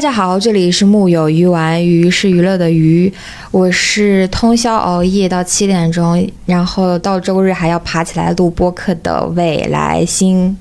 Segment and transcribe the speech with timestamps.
[0.00, 3.12] 大家好，这里是木有鱼丸，鱼是娱乐的鱼，
[3.50, 10.56] 我是通宵熬夜到七点钟，然后到周日还要爬起来录播客的未来星。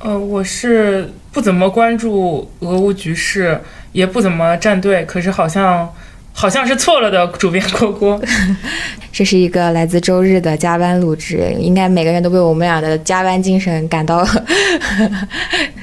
[0.00, 3.58] 呃，我是不怎么关注俄乌局势，
[3.92, 5.88] 也不怎么站队，可是好像
[6.34, 8.20] 好像是错了的主编郭郭。
[9.10, 14.26] 这是一个来自周日的加班录制，应该每个人都为我们俩的加班精神感到，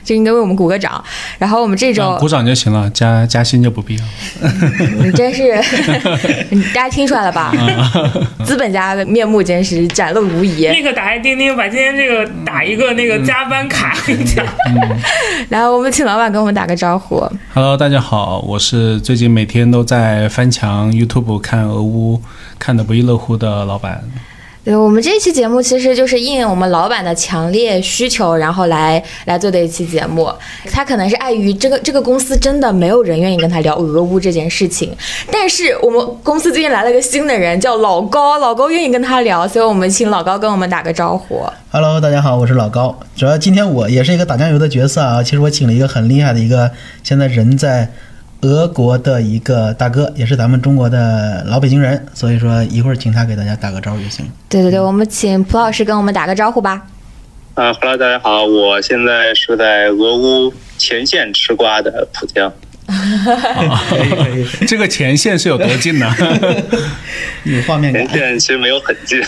[0.09, 1.03] 就应该为我们鼓个掌。
[1.37, 4.03] 然后我们这周鼓掌就行了，加加薪就不必要。
[5.03, 5.53] 你真是，
[6.73, 7.53] 大家听出来了吧？
[8.43, 10.65] 资本家的面目真是展露无遗。
[10.69, 13.95] 立刻打开钉钉，把今天这个打一个那个加班卡。
[15.49, 17.23] 来， 我们请老板跟我们打个招呼。
[17.53, 22.19] Hello，大家好，我是最近每天都在翻墙 YouTube 看俄乌。
[22.57, 24.03] 看得不亦乐乎的老板，
[24.69, 30.31] 对我们这期节目其实就是应我们老板的强烈需求，然后来来做的一期节目。
[30.71, 34.95] 他可能是碍于这个这个公司真的没有人愿意跟他聊俄乌这件事情，
[35.31, 41.41] 但是我们公司最近来了个新的人，叫老高，老高愿意跟他聊，所以我们请老高跟我们打个招呼。
[41.71, 42.99] Hello，大家好，我是老高。
[43.15, 46.69] 主要今天我也是一个打酱油的角色啊，其实我请了一个很厉害的一个，
[47.01, 47.89] 现在人在。
[48.41, 54.25] 俄国的一个大哥，也是咱们中国的老北京人，所以说一会儿请他给大家打个招呼就行。
[54.47, 56.87] 对对对，我们请蒲老师跟我们打个招呼吧。
[57.55, 62.51] 啊哈喽，大家好，我现在是在俄乌前线吃瓜的蒲江。
[63.89, 64.29] 可以可
[64.63, 66.11] 以，这个前线是有多近呢？
[67.43, 68.07] 有画面感。
[68.07, 69.21] 前线其实没有很近，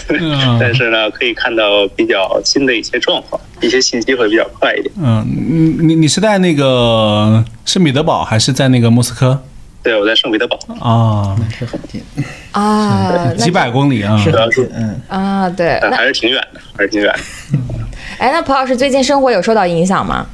[0.59, 4.91] 但是呢，可以看到比较新的一些状况，一些信息会比较快一点。
[5.01, 9.41] 嗯，你你你是在那个圣彼得堡还是在那个莫斯科？
[9.83, 10.57] 对，我在圣彼得堡。
[10.79, 12.01] 啊，那是很近
[12.51, 14.69] 啊， 几百公里啊，是很近。
[14.75, 17.13] 嗯啊，对，还是挺远的，还是挺远。
[18.17, 20.25] 哎，那蒲老师最近生活有受到影响吗？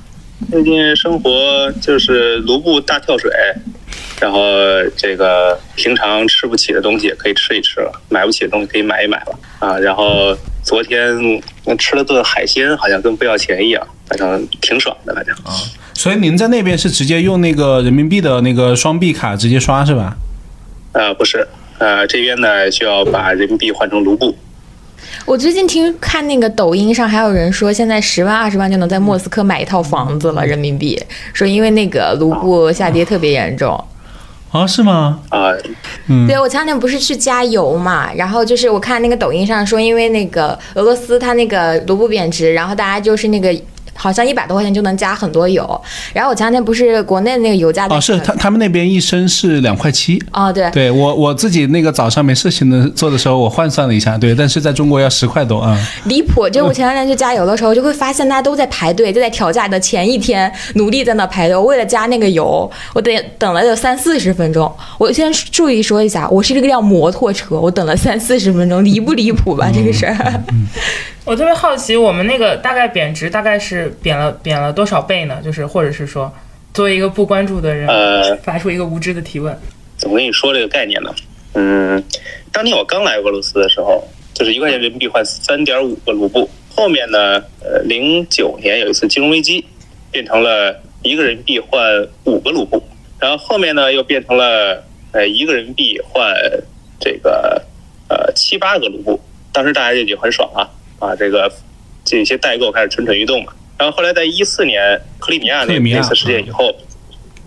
[0.52, 3.30] 最近生活就是卢布大跳水，
[4.22, 4.40] 然后
[4.96, 9.78] 这个平常吃不起的东西也可以吃一吃了，买不起的东西可以买一买了啊。
[9.80, 11.18] 然后昨天
[11.78, 15.36] 吃了顿海鲜，好像跟不要钱一样，反正挺爽的，反正。
[15.38, 15.52] 啊，
[15.94, 20.16] 所以您在那边是直接用那个人民币的那个双币卡直接刷是吧？
[20.94, 21.46] 呃，不是，
[21.80, 24.38] 呃，这边呢需要把人民币换成卢布。
[25.26, 31.02] 我最近听看那个抖音上还有人说，现在十万二十万就能在莫斯科买一套房子了，人民币。
[31.34, 33.82] 说因为那个卢布下跌特别严重。
[34.52, 35.20] 啊，是吗？
[35.30, 35.52] 啊，
[36.08, 36.26] 嗯。
[36.28, 43.54] 对，我前两天不是去加油嘛，然后就是我看那个抖音上说，因为那个俄罗斯它那个卢布贬值，然后大家就是那个。
[43.98, 45.82] 好像一百多块钱就能加很多油，
[46.14, 56.48] 然后我前两天不是国内那个油价哦，是他他们那边一升是两块七哦，对，对我我自己那个早上没事情的做的时候，我换算了一下，对，但是在中国要十块多啊，离谱！
[56.50, 64.72] 就我前两天去加油的时候，就会发现大家都在排队，就在调价的前一天努力在那排队，为了加那个油，我得等了有三四十分钟。
[64.98, 69.70] 我先注意说一下，我是一辆摩托车，我等了三四十分钟，离不离谱吧？
[69.74, 70.44] 这个事儿。
[71.28, 75.42] 我特别好奇，我们那个大概贬值大概是贬了贬了多少倍呢？
[75.44, 76.34] 就是或者是说，
[76.74, 79.54] 作为一个不关注的人，呃，发出一个无知的提问。
[79.98, 81.14] 怎么跟你说这个概念呢？
[81.54, 82.02] 嗯，
[82.54, 84.02] 当年我刚来俄罗斯的时候，
[84.34, 86.50] 就是一块钱人民币换三点五个卢布。
[86.74, 89.66] 后面呢，呃，零九年有一次金融危机，
[90.10, 92.82] 变成了一个人民币换五个卢布。
[93.20, 96.34] 然后后面呢，又变成了呃一个人民币换
[97.02, 97.62] 这个
[98.08, 99.20] 呃七八个卢布。
[99.52, 100.72] 当时大家就已经很爽了。
[101.00, 101.52] 啊，这个
[102.04, 103.54] 这些代购开始蠢蠢欲动嘛。
[103.78, 106.76] 然后后来在一四年克里米亚那那次事件以后，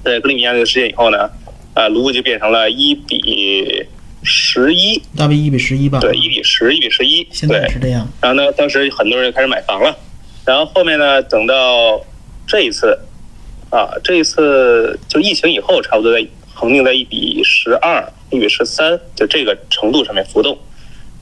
[0.05, 1.29] 在克里米亚那个事件以后呢，
[1.75, 3.85] 啊，卢布就变成了一比
[4.23, 5.99] 十一，大概一比十一吧。
[5.99, 7.27] 对，一比十，一比十一。
[7.33, 8.09] 现在是这样。
[8.21, 9.99] 然后呢，当时很多人开始买房了。
[10.47, 12.01] 然后后面呢，等到
[12.47, 12.97] 这一次，
[13.71, 16.25] 啊，这一次就疫情以后，差不多在
[16.55, 20.57] 恒定在一比十二、一比十三，就这个程度上面浮动。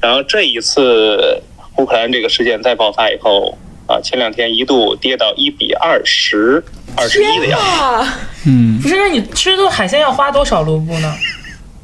[0.02, 1.40] 然后这一次。
[1.78, 6.62] 乌克兰这个事件再爆发以后啊，前两天一度跌到一比二十
[6.96, 8.10] 二十一的样子。
[8.46, 11.14] 嗯，不是，那你吃顿海鲜要花多少卢布呢？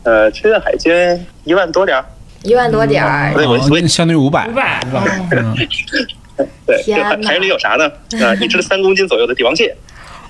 [0.02, 2.04] 呃，吃顿海鲜一万多点儿，
[2.42, 4.48] 一万多点儿，对，相当于五百。
[4.48, 4.80] 五百，
[6.66, 7.90] 对，这海海里有啥呢？
[8.22, 9.74] 啊，一只三公斤左右的帝王蟹。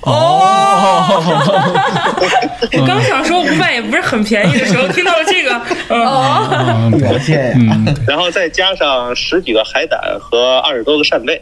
[0.05, 1.05] 哦，
[2.73, 5.55] 我刚想说五百也不是很便宜的时候，听到了这个，
[5.89, 11.41] 哦，表现，嗯，然后再加上十几个海胆和二十多个扇贝。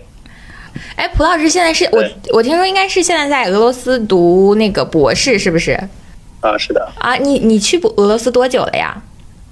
[0.97, 5.73] 哎，蒲老师现在是我，我听说应该是现在在俄罗斯读那个博士，是不是？
[6.41, 6.89] 啊，是的。
[6.99, 8.97] 啊，你你去俄罗斯多久了呀？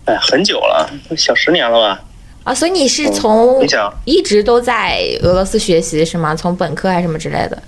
[0.07, 2.01] 哎，很久了，小十年了吧？
[2.45, 6.35] 啊，所以你是从你想一直都在俄罗斯学习是吗？
[6.35, 7.63] 从本科还是什么之类的？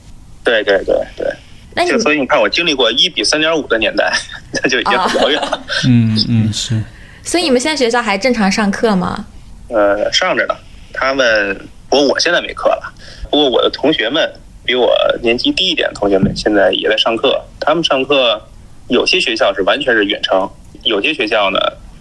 [0.44, 1.26] 对对对对，
[1.74, 4.12] 那就所以你看，我经历过一比三点五的年代，
[4.62, 5.62] 那就已经很遥远了。
[5.86, 6.82] 嗯嗯是，
[7.22, 9.24] 所以你们现在学校还正常上课吗？
[9.68, 10.54] 呃，上着呢。
[10.92, 11.56] 他们，
[11.88, 12.92] 不过我现在没课了。
[13.30, 14.30] 不过我的同学们，
[14.64, 17.42] 比我年级低一点的同学们，现在也在上课。
[17.58, 18.42] 他们上课，
[18.88, 20.50] 有些学校是完全是远程，
[20.82, 21.58] 有些学校呢，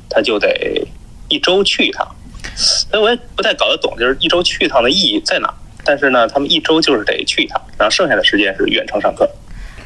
[0.10, 0.86] 他就得
[1.30, 2.06] 一周去一趟。
[2.54, 5.54] 所以我也不太搞得懂，就是一周去一趟的意义在哪？
[5.84, 9.30] 但是呢，他们一周就是得去一趟，然后剩下的时间是远程上课。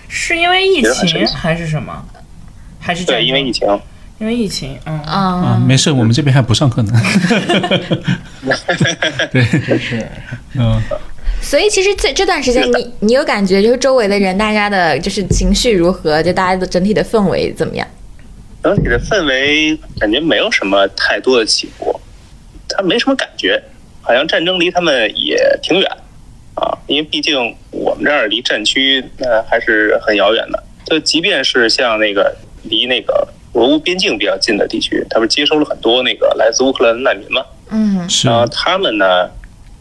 [0.08, 2.06] 是因为疫情还是什么？
[2.80, 3.68] 还是对，因为疫情。
[4.18, 6.94] 因为疫情，嗯，啊啊，没事，我们这边还不上课呢。
[9.30, 10.08] 对，真是
[10.54, 10.82] 嗯。
[11.42, 16.24] 所以其实这这段时间你你有感觉就是周围的人大家的就是情绪如何？
[16.24, 17.86] 就大家的整体的氛围怎么样？
[18.64, 22.00] 整体的氛围感觉没有什么太多的起伏，
[22.70, 23.62] 他没什么感觉，
[24.06, 25.90] 好像战争离他们也挺远。
[26.56, 30.64] 啊，因为毕竟我们这儿离战区那还是很遥远的。
[30.86, 38.10] 就即便是像那个离那个俄乌边境比较近的地区，他们接收了很多那个来自乌克兰的难民嘛，嗯。
[38.10, 38.30] 是。
[38.30, 39.30] 然后他们呢，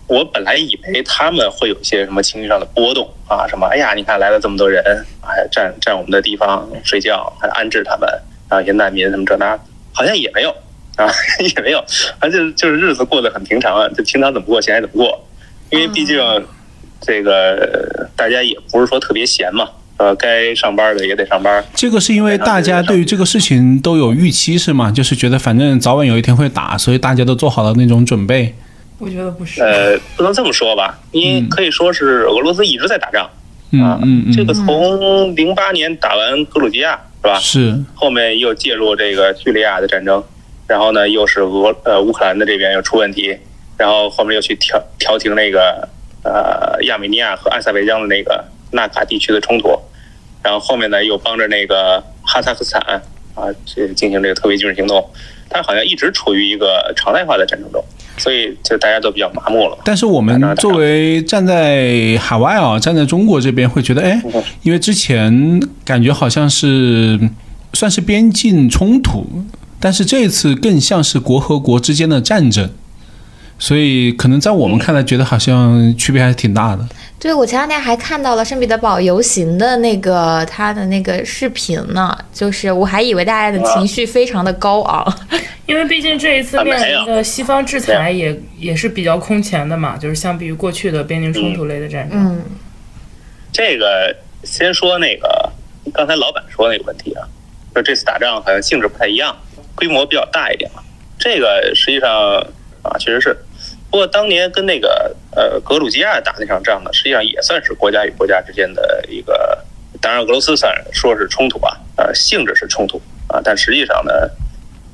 [0.08, 4.82] 我本来以为他们会有一些什么情绪上的波动啊，什么哎呀，你看来了这么多人，
[5.20, 8.08] 还占占我们的地方睡觉，还安置他们，
[8.48, 9.56] 然后一些难民什么这那，
[9.92, 10.52] 好像也没有
[10.96, 11.06] 啊，
[11.40, 11.84] 也没有，
[12.20, 15.26] 反正就是就是日子过得很平常啊，就平常怎么过闲还怎么过，
[15.70, 16.18] 因为毕竟
[17.00, 24.90] 这个大家也不是说特别闲嘛，呃，该上班的也得上班，这个是因为大家对于这个事情都有预期是吗？
[24.90, 28.54] 就是觉得反正早晚有一天会打，所以大家都做好了那种准备。
[28.98, 29.60] 我觉得不是。
[29.60, 33.24] 呃，不能这么说吧，因为嗯可以说是俄罗斯一直在打仗。
[33.82, 37.38] 啊嗯嗯嗯，这个从零八年打完格鲁吉亚是吧？
[37.40, 40.22] 是后面又介入这个叙利亚的战争，
[40.66, 43.36] 然后呢又是俄呃乌克兰的这边又出问题，
[43.76, 45.88] 然后后面又去调调停那个
[46.22, 49.78] 呃亚美尼亚和阿塞拜疆的那个纳卡地区的冲突，
[50.42, 53.02] 然后后面呢又帮着那个哈萨克斯坦
[53.34, 55.04] 啊这进行这个特别军事行动，
[55.50, 57.84] 他好像一直处于一个常态化的战争中，
[58.16, 59.78] 所以就大家都比较麻木了。
[59.84, 64.22] 但是我们作为站在海外啊，站在中国这边会觉得，哎，
[64.62, 67.18] 因为之前感觉好像是
[67.72, 69.26] 算是边境冲突，
[69.84, 72.70] 但是这一次更像是国和国之间的战争，
[73.58, 76.88] 所以可能在我们看来，觉得好像区别还是挺大的。
[77.18, 85.18] 对，我前两天还看到了圣彼得堡游行的那个他的那个视频呢，就是我还以为大家的情绪非常的高昂。
[85.68, 92.18] 因为毕竟这一次面临的西方制裁也也是比较空前的嘛，就是相比于过去的边境冲突类的战争。
[92.18, 92.42] 嗯
[93.52, 95.52] 这个先说那个
[95.92, 97.28] 刚才老板说那个问题啊，
[97.74, 99.36] 就这次打仗好像性质不太一样，
[99.74, 100.82] 规模比较大一点嘛。
[101.18, 102.10] 这个实际上
[102.82, 103.36] 啊，确实是。
[103.90, 109.56] 不过当年跟那个呃格鲁吉亚打那场仗呢，实际上也算是国家与国家之间的一个，
[110.00, 114.12] 当然俄罗斯算说是冲突啊，呃性质是冲突啊，但实际上呢，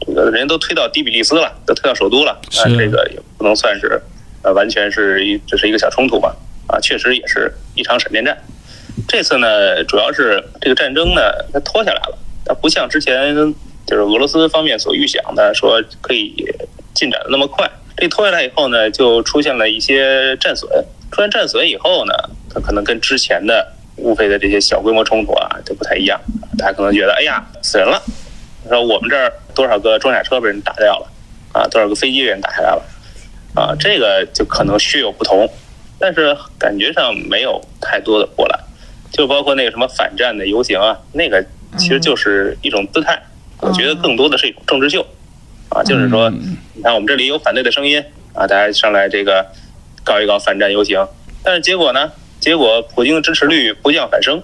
[0.01, 3.99] 这个人都推到第比利斯了，都推到首都了，啊，这个也不能算是
[4.43, 6.37] 呃完全是一只是一个小冲突吧，
[6.67, 8.37] 啊，确实也是一场闪电战。
[9.09, 11.23] 这次呢，主要是这个战争呢，
[11.55, 13.35] 它拖下来了，它不像之前
[13.91, 16.33] 就是俄罗斯方面所预想的，说可以
[16.95, 17.69] 进展的那么快。
[17.97, 20.71] 这拖下来以后呢，就出现了一些战损。
[21.11, 22.13] 出现战损以后呢，
[22.55, 23.67] 它可能跟之前的
[23.97, 26.21] 乌非的这些小规模冲突啊就不太一样。
[26.57, 28.01] 大家可能觉得，哎呀，死人了，
[28.69, 31.11] 说我们这儿多少个装甲车被人打掉了，
[31.53, 32.83] 啊，多少个飞机被人打下来了，
[33.57, 35.51] 啊，这个就可能略有不同，
[35.99, 38.61] 但是感觉上没有太多的波澜。
[39.11, 41.45] 就包括那个什么反战的游行啊，那个
[41.77, 43.21] 其实就是一种姿态，
[43.63, 45.07] 我觉得更多的是一种政治秀，
[45.69, 48.03] 啊，就是说，你看我们这里有反对的声音
[48.33, 49.47] 啊，大家上来这个
[50.03, 51.07] 搞一搞反战游行，
[51.43, 52.11] 但是结果呢？
[52.41, 54.43] 结果普京的支持率不降反升，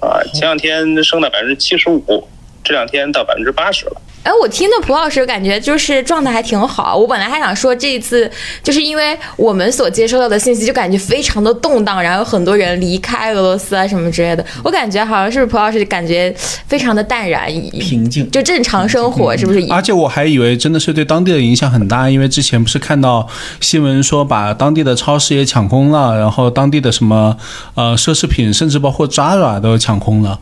[0.00, 2.28] 啊，前两天升到百分之七十五，
[2.64, 4.00] 这两天到百分之八十了。
[4.24, 6.96] 哎，我听的蒲老师感觉就是状态还挺好。
[6.96, 8.28] 我本来还想说这一次，
[8.62, 14.42] 就是因为我们所接收到的信息，就感觉非常的动荡，然后有很多人离开俄罗斯啊什么之类的。
[14.62, 16.34] 我感觉好像是不是蒲老师感觉
[16.66, 18.30] 非常的淡然，平静。
[18.30, 19.62] 就正常生活，是不是？
[19.70, 23.28] 而且我还以为真的是对当地的影响很大，因为之前不是看到
[23.60, 27.36] 新闻说把当地的超市也抢空了，然后当地的什么
[27.74, 30.38] 呃奢侈品，甚至包括 Zara 都抢空了，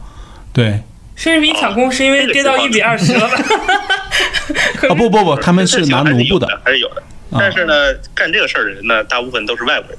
[0.52, 0.82] 对。
[1.22, 3.36] 奢侈品抢空是因为跌到一比二十了吧？
[4.90, 7.02] 啊不不不，他们是拿奴布的，还是有的。
[7.30, 9.98] 但是呢，干这个事儿的人呢，大部分都是外国人。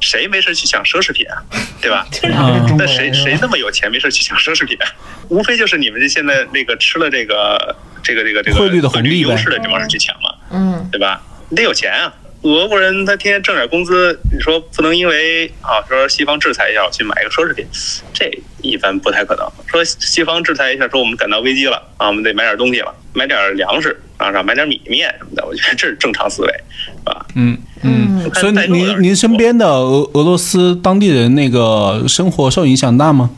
[0.00, 1.38] 谁没事去抢奢侈品啊？
[1.80, 2.04] 对吧？
[2.76, 4.76] 那谁谁那么有钱没事去抢奢侈品？
[5.28, 11.22] 无非就是你们这现在那个吃了这个这个这个这个汇率的红利优势的这帮人去抢嘛，嗯，对吧？
[11.50, 17.64] 你得有钱啊，俄国人他天天挣点工资，你说不能因为啊说西方制裁一下我去买一个奢侈品，
[18.12, 18.30] 这
[18.60, 19.48] 一般不太可能。
[19.66, 26.52] 说西方制裁一下，说我们感到危机了啊，我们得买点东西了，买点粮食啊，买点米面什么的，我觉得这是正常思维，
[26.84, 27.26] 是吧？
[27.36, 28.30] 嗯嗯。
[28.34, 33.30] 所以您您身边的俄俄罗斯当地人那个生活受影响大吗？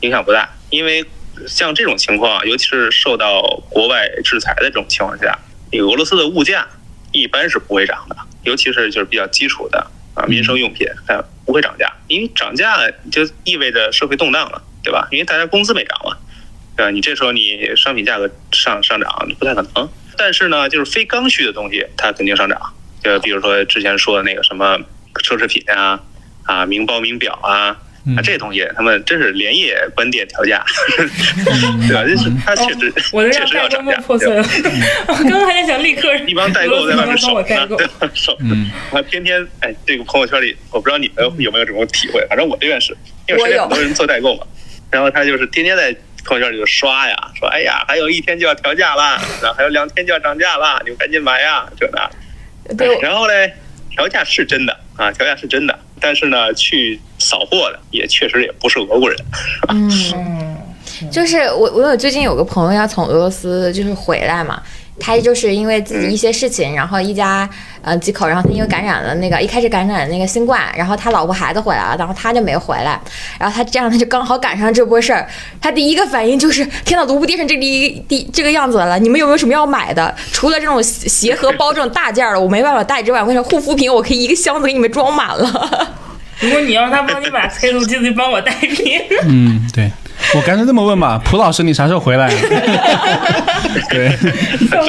[0.00, 1.04] 影响不大，因为
[1.46, 5.38] 像这种情况，尤其是受到国外制裁的这种情况下，
[5.70, 6.66] 你俄罗斯的物价
[7.14, 12.76] 一般是不会涨的，尤其是就是比较基础的啊民生用品，它不会涨价，因为涨价
[13.12, 15.06] 就意味着社会动荡了，对吧？
[15.12, 16.18] 因为大家工资没涨嘛，
[16.76, 16.90] 对吧？
[16.90, 22.60] 你这时候你商品价格上上涨不太可能，但是呢，就是非刚需的东西它肯定上涨，
[23.02, 24.76] 就比如说之前说的那个什么
[25.22, 26.00] 奢侈品啊
[26.42, 27.78] 啊名包名表啊。
[28.16, 30.62] 啊，这些东西他们真是连夜关店调价，
[31.88, 32.04] 对吧？
[32.04, 34.48] 这是他确实我的确实要涨价，破碎对吧了。
[35.08, 37.86] 我刚刚还在想立刻一帮代购在外面守着呢，我代购对。
[37.98, 38.10] 吧？
[38.12, 38.44] 守着，
[38.98, 42.96] 啊，天天哎，这个朋友圈里，我不知道你们有没有这种体会，反正我这边是，
[43.28, 44.46] 因为身边很多人做代购嘛，
[44.90, 45.96] 然后他就是天天在
[46.26, 52.10] 朋友圈里就刷呀，说哎呀，还有一天就要调价啦，然后还有两天就要涨价啦，你们赶紧买呀，这那。
[52.76, 53.52] 对，然后嘞，
[53.90, 59.18] 调价是真的啊，调价是真的，但是呢，去扫货的也确实也不是俄国人，
[59.70, 59.90] 嗯。
[60.14, 64.62] 嗯，就是我，我有最近有个朋友要从俄罗斯就是回来嘛，
[64.98, 67.48] 他就是因为自己一些事情，然后一家
[67.82, 73.00] 呃几口，然后他因为感染了那个一开始感染那个新冠，然后他老婆孩子回来了，然后他就没回来，
[73.38, 75.28] 然后他这样他就刚好赶上这波事儿，
[75.60, 80.14] 他第一个反应就是天呐，卢布跌成这第第这个样子了，你们有没有什么要买的？
[80.32, 85.94] 除了这种鞋鞋和包这种大件儿的，我没办法带之外，我跟你说护肤品我可以一个箱子给你们装满了。
[86.40, 89.00] 如果你要他帮你买黑路机子，就帮我带一瓶。
[89.24, 89.90] 嗯，对。
[90.34, 92.28] 我干脆这么问吧，蒲老师，你啥时候回来？
[93.90, 94.08] 对，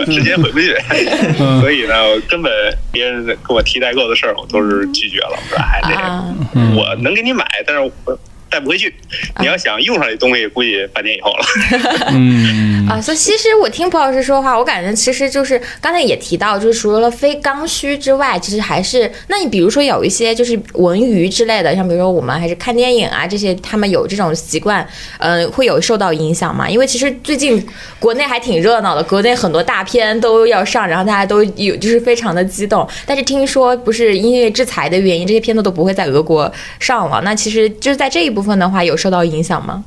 [0.06, 0.76] 直接回不去。
[1.40, 2.52] 嗯所以呢，我根本
[2.92, 5.32] 别人跟我提代购的事儿，我都是拒绝了。
[5.32, 8.20] 我说，哎，这啊个我能给你买，但是我
[8.56, 8.94] 带不回去。
[9.40, 11.46] 你要想用上这东西，估计半年以后了。
[12.16, 26.70] 嗯 啊，所以其实我听蒲老师说话，我感觉其实就是刚才也提到，就是除了非刚需之外，其实还是那你比如说有一些就是文娱之类的，像比如说我们还是看电影啊这些，他们有这种习惯，呃，会有受到影响吗？
[26.70, 27.66] 因为其实最近
[28.00, 32.88] 国内还挺热闹的，国内很多大片都要上，然后大家都有就是非常的激动。
[33.06, 37.20] 但是听说不是因为制裁的原因，这些片子都不会在俄国上了。
[37.24, 39.84] 那其实就是在这一部分的话，有受到影响吗？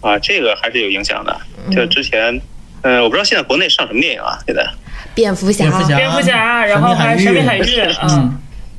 [0.00, 1.40] 啊，这个还是有影响的。
[1.70, 2.40] 就之前，
[2.82, 4.38] 嗯、我不知道现在国内上什么电影啊？
[4.46, 4.66] 现在。
[5.14, 5.64] 蝙蝠侠，
[5.96, 6.64] 蝙蝠侠。
[6.64, 7.62] 然后还有神秘海域，
[8.02, 8.38] 嗯，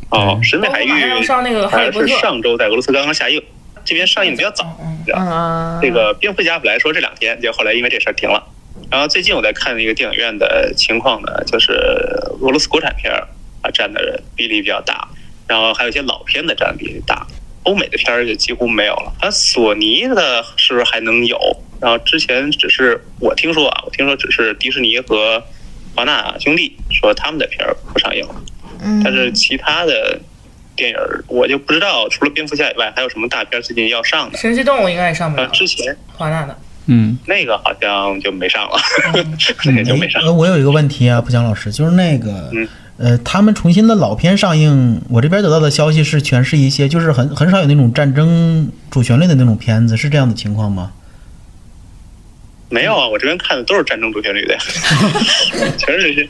[0.10, 1.24] 哦，《神秘海域。
[1.24, 3.42] 上那个《哈利好像是》，上周在俄罗斯刚刚下映，
[3.84, 4.78] 这边上映的比较早。
[4.80, 8.42] 嗯啊，这个蝙蝠侠本来说这两天，结果后来因为这事儿停了。
[8.90, 11.74] 然后最近我在看那个电影院的情况呢，就是
[12.42, 13.28] 俄罗斯国产片儿
[13.62, 15.08] 啊占的比例比较大，
[15.48, 17.26] 然后还有一些老片的占比例大，
[17.64, 19.14] 欧美的片儿就几乎没有了。
[19.20, 21.38] 啊，索尼的是不是还能有？
[21.80, 25.44] 然后之前只是我听说啊，我听说只是迪士尼和
[25.96, 28.36] 华纳兄弟说他们的片儿不上映了，
[28.84, 30.20] 嗯但是其他的
[30.76, 34.38] 电影儿我就不知道，除了蝙蝠侠以外，还有什么大片儿最近要上的？
[34.38, 36.58] 神奇动物应该也上不啊，了，之前华纳的。
[36.88, 38.76] 嗯那个好像就没上了，
[39.66, 40.22] 那个就没上。
[40.24, 42.68] 呃，我有一个问题啊，不讲老师，就是那个嗯，
[43.02, 50.92] 呃，他们重新的老片上映，我这边得到的消息是，全是一些就是很很少有那种战争主旋律的那种片子，是这样的情况吗？
[52.70, 54.56] 没有啊，我这边看的都是战争主旋律的，
[55.78, 56.30] 全是这些，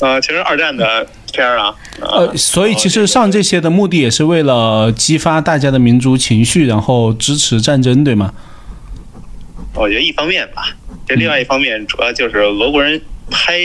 [0.00, 1.74] 呃，全是二战的片儿啊。
[2.00, 8.34] 呃，所以其实上这些的目的也是为了激发大家的民族情绪，然后支持战争，对吗？
[9.74, 13.56] 我觉得一方面吧，这另外一方面主要就是俄国人拍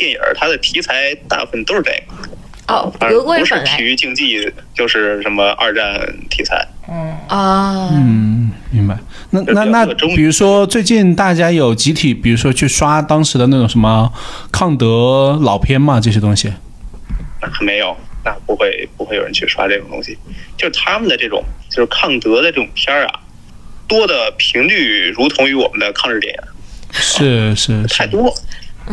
[0.00, 5.84] 电影，它的题材大部分都是这个，哦，不是体育竞技，就是什么二战
[6.30, 6.66] 题材。
[6.88, 8.98] 嗯，啊，嗯，明白。
[9.30, 14.10] 那那那比如说最近大家有集体，比如说去刷当时的那种什么
[14.50, 16.52] 抗德老片嘛，这些东西。
[17.42, 20.16] 那没有，那不会不会有人去刷这种东西。
[20.56, 23.20] 就是他们的这种就是抗德的这种片儿啊，
[23.86, 26.40] 多的频率如同于我们的抗日电影。
[26.92, 28.34] 是是是，太多，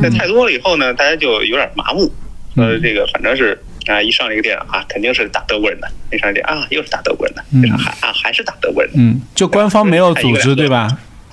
[0.01, 2.11] 那太多了以后呢，大家就有点麻木。
[2.55, 8.99] 呃，这个反正是啊，一上这个电影啊，肯定是打德国人的；一上这啊，又是打德国人的；一上还啊，还是打德国人的。
[8.99, 10.87] 嗯，就官方没有组织，对吧？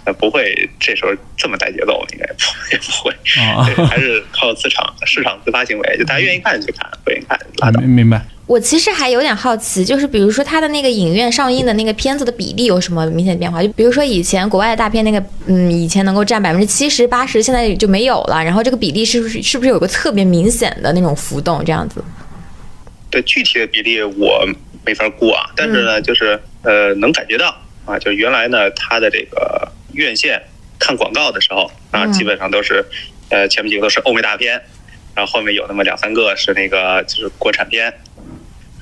[0.05, 3.15] 呃，不会这时候这么带节奏，应该不也不会。
[3.87, 7.81] 还是靠市场市场自发行为，就大家愿意看就看，不愿意看拉倒。
[7.81, 8.23] 明明白。
[8.47, 13.63] 我其实还有点好奇，就是比如说它的那个影院上映的那个片子的比例有什么明显变化？
[13.63, 18.45] 就比如说以前国外的大片那个，嗯，以前能够占百分之七十、八十，现在就没有了。
[18.45, 21.65] 然后这个比例是不是是不是有个特别明显的那种浮动？
[21.65, 22.05] 这样子？
[23.09, 24.47] 对具体的比例我
[24.85, 30.39] 没法估啊，但是呢，就是呃能感觉到啊，就是原来呢它的这个院线
[30.79, 32.85] 看广告的时候啊，嗯基本上都是
[33.31, 34.61] 呃前面几个都是欧美大片，
[35.15, 37.91] 然后后面有那么两三个是那个就是国产片。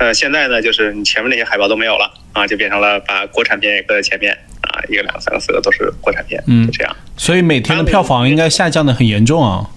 [0.02, 6.96] 呃，现在呢，就是你前面那些海报都没有了啊，就变成了把国产片也搁在前面啊，一个、两个、三个、四个都是国产片，嗯就这样。
[7.16, 9.70] 所以每天的票房应该下降的很严重啊。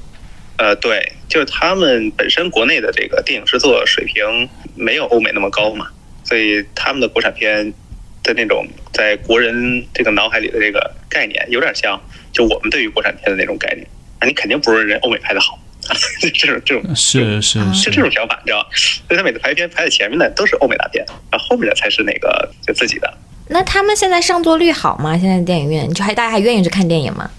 [0.58, 5.90] 呃，对，就是他们本身国内的这个电影制作水平没有欧美那么高嘛，
[6.24, 7.72] 所以他们的国产片
[8.24, 12.02] 的那种在国人这个脑海里的这个概念，有点像
[12.34, 13.86] 就我们对于国产片的那种概念
[14.18, 15.60] 啊，你肯定不如人欧美拍的好，
[16.34, 18.70] 这种这种是是是这种想法，你知道吧？
[19.08, 23.14] 所以他每次排片排在前面的都是欧美大片，然后后面的才是那个就自己的。
[23.48, 25.18] 那他们现在上座率好吗？
[25.18, 27.30] 现在电影院就还大家还愿意去看电影吗？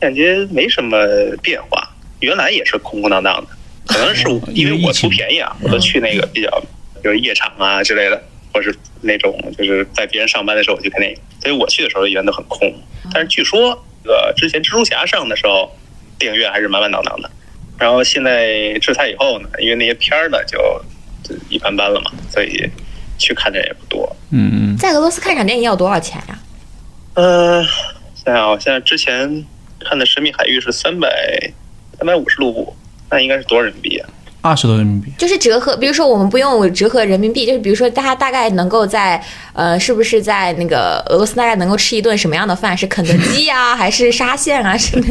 [0.00, 0.96] 感觉没什么
[1.42, 1.90] 变化，
[2.20, 3.48] 原来也是空空荡荡的，
[3.86, 4.24] 可能是
[4.54, 6.62] 因为我图便宜啊，我都去那个比较，
[7.02, 12.72] 比如夜场啊之类的，或是那种就是在别人上班的时候我去看电影，所以我去的时候一般都很空。
[13.12, 15.76] 但是据说这个之前蜘蛛侠上的时候，
[16.16, 17.28] 电影院还是满满当当的，
[17.78, 20.58] 然后现在制裁以后呢，因为那些片儿呢就
[21.22, 22.68] 就一般般了嘛，所以
[23.16, 24.16] 去看的人也不多。
[24.30, 26.38] 嗯嗯，在俄罗斯看场电影要多少钱呀、
[27.14, 27.62] 呃，
[28.14, 29.44] 想想我，现在之前
[29.80, 31.08] 看的《神秘海域》是三百
[31.96, 32.76] 三百五十卢布，
[33.10, 34.08] 那应该是多少人民币啊？
[34.40, 35.12] 二十多人民币。
[35.18, 42.76] 就是折合，比如说我们不用折合人民币，就是比如说大家大概能够在呃，是不是在那个俄罗斯大概能够吃一顿什么样的饭？
[42.76, 44.76] 是肯德基呀、还是沙县啊？
[44.76, 45.06] 是那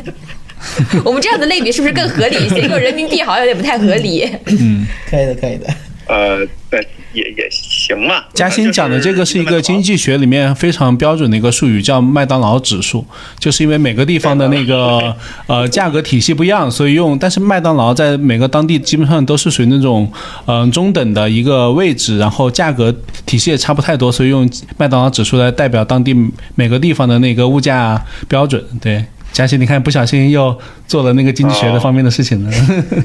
[1.06, 2.62] 我们这样的类比是不是更合理一些？
[2.68, 4.28] 用人民币好像有点不太合理。
[4.48, 5.68] 嗯可以的，可以的。
[6.08, 6.38] 呃，
[6.72, 6.78] 那
[7.12, 8.24] 也也行嘛。
[8.34, 13.06] 嘉欣讲的这个是一个经济学里面非常标准的一个术语，叫麦当劳指数，
[13.38, 15.14] 就是因为每个地方的那个
[15.48, 17.20] 呃价格体系不一样，所以用。
[17.20, 20.10] 但是麦当劳在每个当地基本上都是属于那种
[20.46, 22.90] 嗯、呃中等的一个位置，然后价格
[23.26, 26.16] 体系也差不太多，所以用麦当劳指数来代表当地
[26.56, 28.64] 每个地方的那个物价标准。
[28.80, 29.04] 对，
[29.38, 32.52] 嘉欣，你看不小心又做了那个经济学的方面的事情了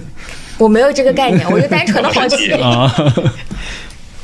[0.57, 2.51] 我没有这个概念，我就单纯的好奇。
[2.57, 2.91] 啊。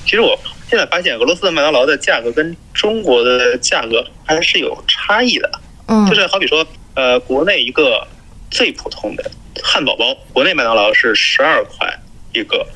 [0.06, 0.34] 其实我
[0.70, 5.50] 现在发现，俄罗斯的麦当劳的价格跟中国的价格还是有差异的。
[5.84, 8.08] 嗯就是好比说，呃，国内一个
[8.50, 9.30] 最普通的
[9.62, 11.86] 汉堡包，国内麦当劳是十二块
[12.32, 12.66] 一个，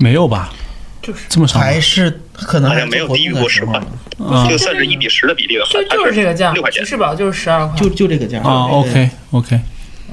[0.00, 0.52] 没有吧？
[1.02, 1.58] 就是这么少？
[1.58, 3.80] 还是可能还是好像没有低于过10时候块
[4.24, 6.90] 啊就算是一比十的比例的话就，就是这个价，六块钱吉。
[6.90, 9.60] 士堡就是十二块，就就这个价啊，OK OK，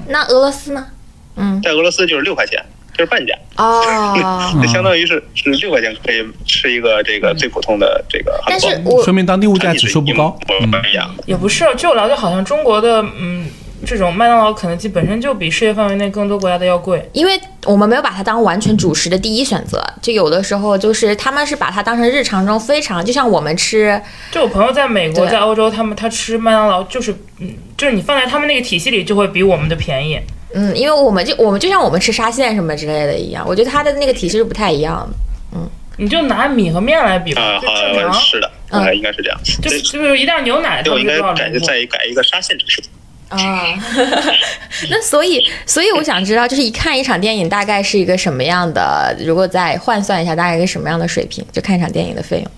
[0.07, 0.87] 那俄罗斯呢？
[1.35, 2.61] 嗯，在俄罗斯就是六块钱，
[2.93, 8.59] 就是半价， 哦，就相当于是是六块钱可以吃一个这个最普通的这个汉堡。
[8.59, 10.37] 但是说明当地物价指数不高。
[10.47, 11.13] 我嗯，一样。
[11.25, 13.47] 也不是，据我了解，好像中国的嗯
[13.85, 17.07] 这种麦当劳、肯德基本身就比世界范围内更多国家的要贵。
[17.13, 30.19] 因为我们没有把它当完全主食的第一选择，就有的时候就是他们是把它当成日常中非常，就像我们吃，就我朋友在美国、在欧洲，他们他吃麦当劳就是嗯，就是你放在他们那个体系里就会比我们的便宜。
[30.53, 35.57] 嗯，因为我们就我们就像我们吃沙县什么之类的一样，我觉得它的那个体系是不太一样的。
[35.57, 35.69] 嗯
[36.01, 38.49] 你就拿米和面来比吧，啊，就好正常，是的，
[38.95, 39.37] 应该是这样。
[39.61, 41.59] 就是，就是一袋牛奶，他对，我应该们就多少卢布？
[41.59, 42.81] 改再改一个沙县指数。
[43.29, 43.63] 啊，
[44.89, 51.45] 那所以，所以我想知道，就是一看一场电影大概是一个什么样的，如果再换算一下，大概一个什么样的水平？
[51.51, 52.51] 就看一场电影的费用，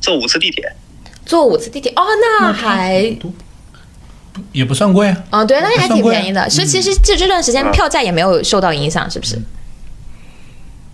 [0.00, 0.72] 坐五次地铁，
[1.24, 3.16] 坐五次地铁，哦，那还，
[4.52, 5.24] 也不算贵啊。
[5.30, 6.50] 嗯，对，那还挺便宜的。
[6.50, 9.40] 所以其实这这段时间嗯票价也没有受到影响，是不是？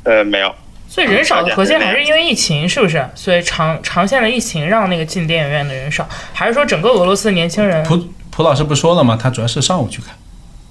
[0.04, 0.54] 呃，没有，
[0.94, 3.04] 所以人少的核心还是因为疫情，是不是？
[3.16, 7.82] 所以长长线的疫情让那个进电影院的人少，还是说整个俄罗斯的年轻人？
[7.82, 7.98] 蒲
[8.30, 9.18] 蒲老师不说了吗？
[9.20, 10.14] 他主要是上午去看，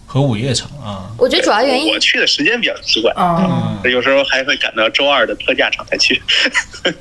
[0.06, 1.12] 和午夜场啊。
[1.18, 6.22] 我觉得主要原因我去的时间比较奇怪，啊、嗯有时候还会赶到周二的特价场才去。
[6.86, 6.94] 嗯，